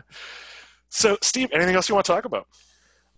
so, 0.90 1.18
Steve, 1.22 1.50
anything 1.54 1.76
else 1.76 1.88
you 1.88 1.96
want 1.96 2.06
to 2.06 2.12
talk 2.12 2.26
about? 2.26 2.48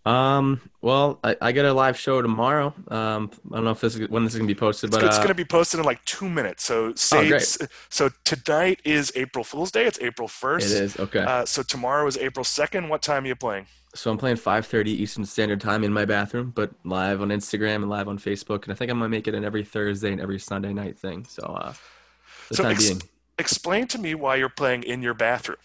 Um. 0.06 0.60
Well, 0.82 1.20
I, 1.24 1.38
I 1.42 1.52
get 1.54 1.64
a 1.66 1.74
live 1.74 1.98
show 1.98 2.22
tomorrow. 2.22 2.74
Um. 2.90 3.32
I 3.52 3.56
don't 3.56 3.64
know 3.64 3.72
if 3.72 3.82
this 3.82 3.96
is 3.96 4.10
when 4.10 4.26
this 4.26 4.34
is 4.34 4.40
gonna 4.40 4.48
be 4.48 4.56
posted, 4.56 4.92
but 4.92 5.04
it's 5.04 5.16
uh, 5.16 5.20
going 5.20 5.30
to 5.30 5.34
be 5.34 5.46
posted 5.46 5.80
in 5.80 5.86
like 5.86 6.04
two 6.04 6.30
minutes. 6.30 6.64
So, 6.66 6.94
say 6.96 7.30
great. 7.30 7.58
so 7.90 8.10
tonight 8.26 8.82
is 8.84 9.12
April 9.16 9.44
Fool's 9.44 9.72
Day. 9.72 9.86
It's 9.86 10.00
April 10.02 10.28
first. 10.28 10.68
is 10.68 11.00
okay. 11.00 11.20
Uh, 11.20 11.46
so 11.46 11.64
tomorrow 11.64 12.06
is 12.08 12.18
April 12.18 12.44
second. 12.44 12.90
What 12.90 13.02
time 13.02 13.24
are 13.24 13.28
you 13.28 13.36
playing? 13.36 13.68
so 13.96 14.10
I'm 14.12 14.18
playing 14.18 14.38
5:30 14.38 14.88
Eastern 14.88 15.26
Standard 15.26 15.62
Time 15.62 15.84
in 15.84 15.94
my 15.94 16.06
bathroom, 16.06 16.52
but 16.54 16.72
live 16.84 17.22
on 17.22 17.30
Instagram 17.30 17.76
and 17.76 17.90
live 17.90 18.08
on 18.08 18.18
Facebook, 18.18 18.64
and 18.64 18.74
I 18.74 18.76
think 18.76 18.90
I'm 18.92 18.98
gonna 18.98 19.10
make 19.10 19.28
it 19.28 19.36
an 19.36 19.46
every 19.46 19.64
Thursday 19.64 20.12
and 20.12 20.20
every 20.20 20.40
Sunday 20.40 20.74
night 20.74 20.98
thing. 20.98 21.26
So, 21.30 21.44
uh, 21.44 21.74
the 22.50 22.56
So 22.56 22.64
time 22.64 22.72
ex- 22.74 22.88
being. 22.88 23.02
Explain 23.40 23.88
to 23.88 23.98
me 23.98 24.16
why 24.16 24.36
you're 24.36 24.50
playing 24.50 24.84
in 24.84 25.02
your 25.02 25.14
bathroom. 25.14 25.58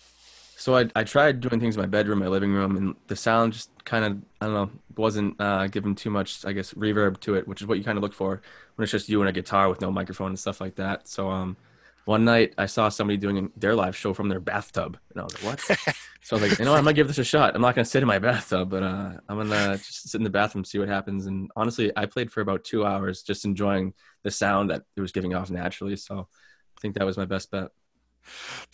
So 0.59 0.77
I, 0.77 0.89
I 0.97 1.05
tried 1.05 1.41
doing 1.41 1.61
things 1.61 1.77
in 1.77 1.81
my 1.81 1.87
bedroom, 1.87 2.19
my 2.19 2.27
living 2.27 2.53
room, 2.53 2.77
and 2.77 2.97
the 3.07 3.15
sound 3.15 3.53
just 3.53 3.71
kind 3.85 4.05
of, 4.05 4.19
I 4.41 4.47
don't 4.47 4.55
know, 4.55 4.71
wasn't 4.97 5.41
uh, 5.41 5.69
giving 5.69 5.95
too 5.95 6.11
much, 6.11 6.45
I 6.45 6.51
guess, 6.51 6.75
reverb 6.75 7.21
to 7.21 7.37
it, 7.37 7.47
which 7.47 7.61
is 7.61 7.69
what 7.69 7.79
you 7.79 7.85
kind 7.85 7.97
of 7.97 8.03
look 8.03 8.13
for 8.13 8.43
when 8.75 8.83
it's 8.83 8.91
just 8.91 9.09
you 9.09 9.21
and 9.21 9.29
a 9.29 9.33
guitar 9.33 9.69
with 9.69 9.81
no 9.81 9.93
microphone 9.93 10.31
and 10.31 10.39
stuff 10.39 10.61
like 10.61 10.75
that. 10.75 11.07
So 11.07 11.31
um, 11.31 11.57
one 12.07 12.25
night 12.25 12.55
I 12.59 12.67
saw 12.67 12.89
somebody 12.89 13.17
doing 13.17 13.53
their 13.57 13.77
live 13.77 13.97
show 13.97 14.13
from 14.13 14.29
their 14.29 14.41
bathtub, 14.41 14.99
and 15.13 15.21
I 15.21 15.25
was 15.25 15.35
like, 15.35 15.45
what? 15.45 15.61
so 16.23 16.37
I 16.37 16.41
was 16.41 16.51
like, 16.51 16.59
you 16.59 16.65
know 16.65 16.73
what, 16.73 16.79
I'm 16.79 16.85
gonna 16.85 16.95
give 16.95 17.07
this 17.07 17.19
a 17.19 17.25
shot. 17.25 17.55
I'm 17.55 17.63
not 17.63 17.77
gonna 17.77 17.85
sit 17.85 18.03
in 18.03 18.09
my 18.09 18.19
bathtub, 18.19 18.69
but 18.69 18.83
uh, 18.83 19.13
I'm 19.29 19.37
gonna 19.37 19.77
just 19.77 20.11
sit 20.11 20.19
in 20.19 20.25
the 20.25 20.29
bathroom, 20.29 20.65
see 20.65 20.81
what 20.81 20.89
happens. 20.89 21.27
And 21.27 21.53
honestly, 21.55 21.93
I 21.97 22.07
played 22.07 22.33
for 22.33 22.41
about 22.41 22.65
two 22.65 22.85
hours, 22.85 23.23
just 23.23 23.45
enjoying 23.45 23.95
the 24.25 24.33
sound 24.33 24.71
that 24.71 24.83
it 24.97 25.01
was 25.01 25.13
giving 25.13 25.37
off 25.37 25.51
naturally. 25.51 25.95
So 25.95 26.27
I 26.77 26.81
think 26.81 26.97
that 26.97 27.07
was 27.07 27.17
my 27.17 27.27
best 27.27 27.53
bet. 27.53 27.69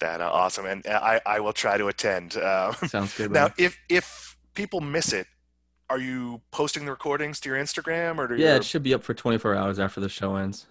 That 0.00 0.20
uh, 0.20 0.30
awesome, 0.32 0.66
and 0.66 0.84
I 0.86 1.20
I 1.24 1.40
will 1.40 1.52
try 1.52 1.78
to 1.78 1.86
attend. 1.88 2.36
Um, 2.36 2.74
Sounds 2.88 3.16
good. 3.16 3.30
now, 3.30 3.44
man. 3.44 3.52
if 3.58 3.78
if 3.88 4.36
people 4.54 4.80
miss 4.80 5.12
it, 5.12 5.26
are 5.88 5.98
you 5.98 6.40
posting 6.50 6.84
the 6.84 6.90
recordings 6.90 7.40
to 7.40 7.48
your 7.48 7.58
Instagram 7.58 8.18
or 8.18 8.34
Yeah, 8.36 8.48
your, 8.48 8.56
it 8.56 8.64
should 8.64 8.82
be 8.82 8.94
up 8.94 9.02
for 9.02 9.14
24 9.14 9.54
hours 9.54 9.78
after 9.78 10.00
the 10.00 10.08
show 10.08 10.36
ends. 10.36 10.66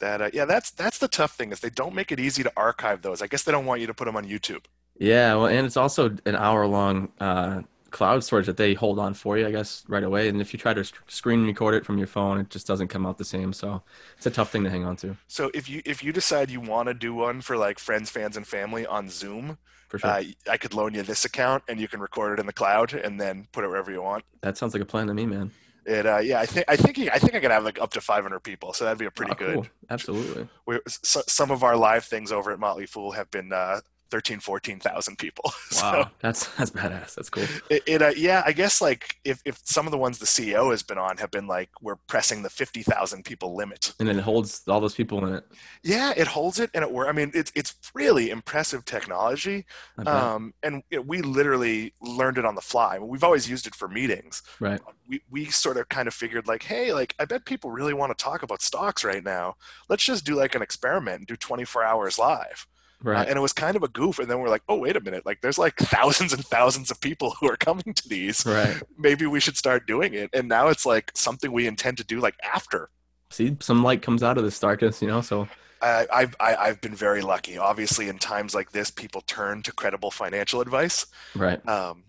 that? 0.00 0.20
Uh, 0.20 0.30
yeah, 0.32 0.44
that's 0.44 0.70
that's 0.72 0.98
the 0.98 1.08
tough 1.08 1.36
thing 1.36 1.52
is 1.52 1.60
they 1.60 1.70
don't 1.70 1.94
make 1.94 2.10
it 2.10 2.18
easy 2.20 2.42
to 2.42 2.52
archive 2.56 3.02
those. 3.02 3.22
I 3.22 3.26
guess 3.28 3.42
they 3.44 3.52
don't 3.52 3.66
want 3.66 3.80
you 3.80 3.86
to 3.86 3.94
put 3.94 4.06
them 4.06 4.16
on 4.16 4.24
YouTube. 4.24 4.64
Yeah, 4.98 5.34
well, 5.34 5.46
and 5.46 5.66
it's 5.66 5.76
also 5.76 6.16
an 6.24 6.36
hour 6.36 6.66
long 6.66 7.10
uh, 7.20 7.62
cloud 7.96 8.22
storage 8.22 8.46
that 8.46 8.56
they 8.58 8.74
hold 8.74 8.98
on 8.98 9.14
for 9.14 9.38
you, 9.38 9.46
I 9.46 9.50
guess, 9.50 9.84
right 9.88 10.02
away. 10.04 10.28
And 10.28 10.40
if 10.40 10.52
you 10.52 10.58
try 10.58 10.74
to 10.74 10.84
screen 11.08 11.46
record 11.46 11.74
it 11.74 11.84
from 11.86 11.96
your 11.98 12.06
phone, 12.06 12.38
it 12.38 12.50
just 12.50 12.66
doesn't 12.66 12.88
come 12.88 13.06
out 13.06 13.16
the 13.18 13.24
same. 13.24 13.52
So 13.52 13.82
it's 14.16 14.26
a 14.26 14.30
tough 14.30 14.50
thing 14.52 14.64
to 14.64 14.70
hang 14.70 14.84
on 14.84 14.96
to, 14.96 15.16
So 15.28 15.50
if 15.54 15.68
you 15.68 15.80
if 15.84 16.04
you 16.04 16.12
decide 16.12 16.50
you 16.50 16.60
want 16.60 16.86
to 16.88 16.94
do 16.94 17.14
one 17.14 17.40
for 17.40 17.56
like 17.56 17.78
friends, 17.78 18.10
fans, 18.10 18.36
and 18.36 18.46
family 18.46 18.84
on 18.86 19.08
Zoom, 19.08 19.56
for 19.88 19.98
sure. 19.98 20.10
uh, 20.10 20.22
I 20.50 20.56
could 20.58 20.74
loan 20.74 20.94
you 20.94 21.02
this 21.02 21.24
account 21.24 21.62
and 21.68 21.80
you 21.80 21.88
can 21.88 22.00
record 22.00 22.30
it 22.34 22.40
in 22.40 22.46
the 22.46 22.52
cloud 22.52 22.92
and 22.92 23.20
then 23.20 23.46
put 23.52 23.64
it 23.64 23.68
wherever 23.68 23.90
you 23.90 24.02
want. 24.02 24.24
that 24.42 24.58
sounds 24.58 24.74
like 24.74 24.82
a 24.82 24.86
plan 24.92 25.06
to 25.06 25.14
me, 25.14 25.24
man. 25.26 25.50
It 25.86 26.04
uh, 26.04 26.18
yeah, 26.18 26.40
I 26.40 26.46
think 26.46 26.66
I 26.68 26.76
think 26.76 26.98
I 27.16 27.18
think 27.18 27.34
I 27.36 27.40
could 27.40 27.52
have 27.52 27.64
like 27.64 27.80
up 27.80 27.92
to 27.92 28.00
500 28.00 28.40
people, 28.40 28.72
so 28.72 28.84
that'd 28.84 28.98
be 28.98 29.06
a 29.06 29.10
pretty 29.10 29.32
Oh, 29.32 29.38
good. 29.44 29.54
cool. 29.54 29.66
Absolutely. 29.88 30.48
we 30.66 30.80
so, 30.88 31.22
some 31.28 31.50
of 31.52 31.62
our 31.62 31.76
live 31.76 32.04
things 32.04 32.32
over 32.32 32.50
at 32.50 32.58
Motley 32.58 32.86
Fool 32.86 33.12
have 33.12 33.30
been 33.30 33.52
uh, 33.52 33.80
13, 34.10 34.40
14,000 34.40 35.18
people. 35.18 35.44
Wow, 35.72 36.04
So 36.04 36.10
that's 36.20 36.46
that's 36.54 36.70
badass. 36.70 37.14
That's 37.16 37.28
cool. 37.28 37.44
it, 37.68 37.82
it 37.86 38.00
uh, 38.00 38.12
yeah, 38.16 38.42
I 38.46 38.52
guess 38.52 38.80
like 38.80 39.16
if, 39.24 39.42
if 39.44 39.58
some 39.64 39.86
of 39.86 39.90
the 39.90 39.98
ones 39.98 40.18
the 40.18 40.26
CEO 40.26 40.70
has 40.70 40.82
been 40.82 40.96
on 40.96 41.16
have 41.18 41.30
been 41.30 41.46
like 41.46 41.68
we're 41.82 41.96
pressing 42.06 42.42
the 42.42 42.48
50,000 42.48 43.24
people 43.24 43.54
limit. 43.54 43.92
And 43.98 44.08
then 44.08 44.18
it 44.18 44.22
holds 44.22 44.62
all 44.68 44.80
those 44.80 44.94
people 44.94 45.26
in 45.26 45.34
it. 45.34 45.44
Yeah, 45.82 46.12
it 46.16 46.28
holds 46.28 46.60
it 46.60 46.70
and 46.72 46.82
it 46.84 46.90
works. 46.90 47.08
I 47.08 47.12
mean, 47.12 47.32
it's 47.34 47.52
it's 47.54 47.74
really 47.94 48.30
impressive 48.30 48.84
technology. 48.84 49.66
Um, 50.06 50.54
and 50.62 50.82
know, 50.90 51.02
we 51.02 51.20
literally 51.20 51.94
learned 52.00 52.38
it 52.38 52.44
on 52.44 52.54
the 52.54 52.60
fly. 52.60 52.96
I 52.96 52.98
mean, 52.98 53.08
we've 53.08 53.24
always 53.24 53.48
used 53.48 53.66
it 53.66 53.74
for 53.74 53.88
meetings. 53.88 54.42
right. 54.60 54.80
We, 55.08 55.20
we 55.30 55.44
sort 55.46 55.76
of 55.76 55.88
kind 55.88 56.08
of 56.08 56.14
figured 56.14 56.46
like, 56.46 56.62
hey, 56.62 56.92
like 56.92 57.14
I 57.18 57.24
bet 57.24 57.44
people 57.44 57.70
really 57.70 57.94
want 57.94 58.16
to 58.16 58.22
talk 58.22 58.42
about 58.42 58.62
stocks 58.62 59.04
right 59.04 59.22
now. 59.22 59.56
Let's 59.88 60.04
just 60.04 60.24
do 60.24 60.34
like 60.34 60.54
an 60.54 60.62
experiment 60.62 61.18
and 61.18 61.26
do 61.26 61.36
24 61.36 61.84
hours 61.84 62.18
live. 62.18 62.66
Uh, 63.04 63.10
Right. 63.10 63.28
and 63.28 63.36
it 63.36 63.40
was 63.40 63.52
kind 63.52 63.76
of 63.76 63.82
a 63.82 63.88
goof. 63.88 64.18
And 64.18 64.28
then 64.30 64.38
we're 64.40 64.48
like, 64.48 64.62
oh, 64.68 64.76
wait 64.76 64.96
a 64.96 65.00
minute. 65.00 65.24
Like, 65.26 65.40
there's 65.42 65.58
like 65.58 65.76
thousands 65.76 66.32
and 66.32 66.44
thousands 66.44 66.90
of 66.90 67.00
people 67.00 67.36
who 67.38 67.48
are 67.50 67.56
coming 67.56 67.92
to 67.94 68.08
these. 68.08 68.44
right. 68.46 68.82
Maybe 68.98 69.26
we 69.26 69.38
should 69.40 69.56
start 69.56 69.86
doing 69.86 70.14
it. 70.14 70.30
And 70.32 70.48
now 70.48 70.68
it's 70.68 70.86
like 70.86 71.12
something 71.14 71.52
we 71.52 71.66
intend 71.66 71.98
to 71.98 72.04
do 72.04 72.20
like 72.20 72.34
after. 72.42 72.88
See, 73.30 73.56
some 73.60 73.82
light 73.82 74.02
comes 74.02 74.22
out 74.22 74.38
of 74.38 74.44
this 74.44 74.58
darkness, 74.58 75.02
you 75.02 75.08
know. 75.08 75.20
So 75.20 75.46
I, 75.82 76.06
I've, 76.12 76.34
I, 76.40 76.56
I've 76.56 76.80
been 76.80 76.94
very 76.94 77.20
lucky. 77.22 77.58
Obviously, 77.58 78.08
in 78.08 78.18
times 78.18 78.54
like 78.54 78.72
this, 78.72 78.90
people 78.90 79.20
turn 79.20 79.62
to 79.64 79.72
credible 79.72 80.10
financial 80.10 80.60
advice. 80.60 81.06
right. 81.34 81.66
Um, 81.68 82.04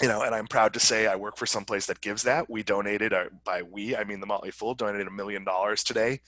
you 0.00 0.08
know, 0.08 0.22
and 0.22 0.34
I'm 0.34 0.46
proud 0.46 0.72
to 0.74 0.80
say 0.80 1.06
I 1.06 1.16
work 1.16 1.36
for 1.36 1.46
some 1.46 1.64
place 1.64 1.86
that 1.86 2.00
gives 2.00 2.22
that. 2.24 2.50
We 2.50 2.62
donated, 2.62 3.12
uh, 3.12 3.26
by 3.44 3.62
we, 3.62 3.96
I 3.96 4.04
mean 4.04 4.20
the 4.20 4.26
Motley 4.26 4.50
Fool, 4.50 4.74
donated 4.74 5.06
a 5.06 5.10
million 5.10 5.44
dollars 5.44 5.84
today 5.84 6.20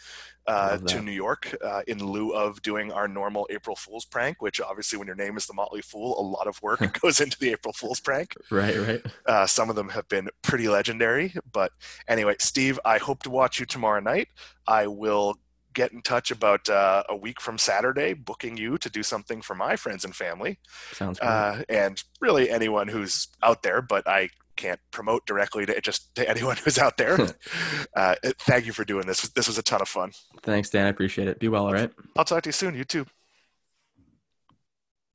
uh, 0.47 0.79
to 0.79 1.03
New 1.03 1.13
York 1.13 1.55
uh, 1.65 1.83
in 1.87 1.99
lieu 1.99 2.33
of 2.33 2.63
doing 2.63 2.93
our 2.93 3.09
normal 3.09 3.47
April 3.51 3.75
Fool's 3.75 4.05
prank, 4.05 4.41
which 4.41 4.61
obviously, 4.61 4.99
when 4.99 5.07
your 5.07 5.17
name 5.17 5.37
is 5.37 5.47
the 5.47 5.55
Motley 5.55 5.83
Fool, 5.83 6.19
a 6.19 6.23
lot 6.23 6.47
of 6.47 6.61
work 6.63 6.81
goes 7.01 7.21
into 7.21 7.39
the 7.39 7.51
April 7.51 7.73
Fool's 7.73 8.01
prank. 8.01 8.35
Right, 8.51 8.77
right. 8.77 9.07
Uh, 9.27 9.47
some 9.47 9.71
of 9.71 9.77
them 9.77 9.89
have 9.89 10.09
been 10.09 10.29
pretty 10.43 10.69
legendary. 10.69 11.35
But 11.53 11.73
anyway, 12.07 12.37
Steve, 12.39 12.79
I 12.85 12.99
hope 12.99 13.23
to 13.25 13.31
watch 13.31 13.59
you 13.59 13.67
tomorrow 13.67 14.01
night. 14.01 14.29
I 14.67 14.87
will 14.87 15.37
get 15.77 15.93
in 15.93 16.01
touch 16.01 16.31
about 16.31 16.69
uh, 16.69 17.05
a 17.09 17.15
week 17.15 17.39
from 17.41 17.59
Saturday, 17.59 18.15
booking 18.15 18.57
you 18.57 18.79
to 18.79 18.91
do 18.91 19.03
something 19.03 19.43
for 19.43 19.55
my 19.55 19.77
friends 19.77 20.05
and 20.05 20.17
family. 20.17 20.59
Sounds 20.93 21.21
great. 21.21 21.29
Uh, 21.29 21.63
and 21.69 22.03
really 22.21 22.51
anyone 22.51 22.89
who's 22.89 23.29
out 23.43 23.63
there, 23.63 23.83
but 23.83 24.09
I 24.09 24.31
can't 24.57 24.81
promote 24.91 25.27
directly 25.27 25.67
to 25.67 25.79
just 25.83 26.15
to 26.17 26.29
anyone 26.29 26.57
who's 26.65 26.79
out 26.79 26.97
there. 26.97 27.19
uh, 27.97 28.15
thank 28.41 28.65
you 28.67 28.73
for 28.73 28.85
doing 28.85 29.07
this. 29.07 29.21
This 29.29 29.47
was 29.47 29.59
a 29.59 29.63
ton 29.63 29.83
of 29.83 29.89
fun. 29.89 30.13
Thanks, 30.43 30.71
Dan. 30.71 30.87
I 30.87 30.89
appreciate 30.89 31.29
it. 31.29 31.39
Be 31.39 31.49
well, 31.49 31.67
all 31.67 31.75
right? 31.75 31.93
I'll 32.17 32.25
talk 32.25 32.43
to 32.45 32.49
you 32.49 32.53
soon. 32.53 32.75
You 32.75 32.85
too. 32.85 33.07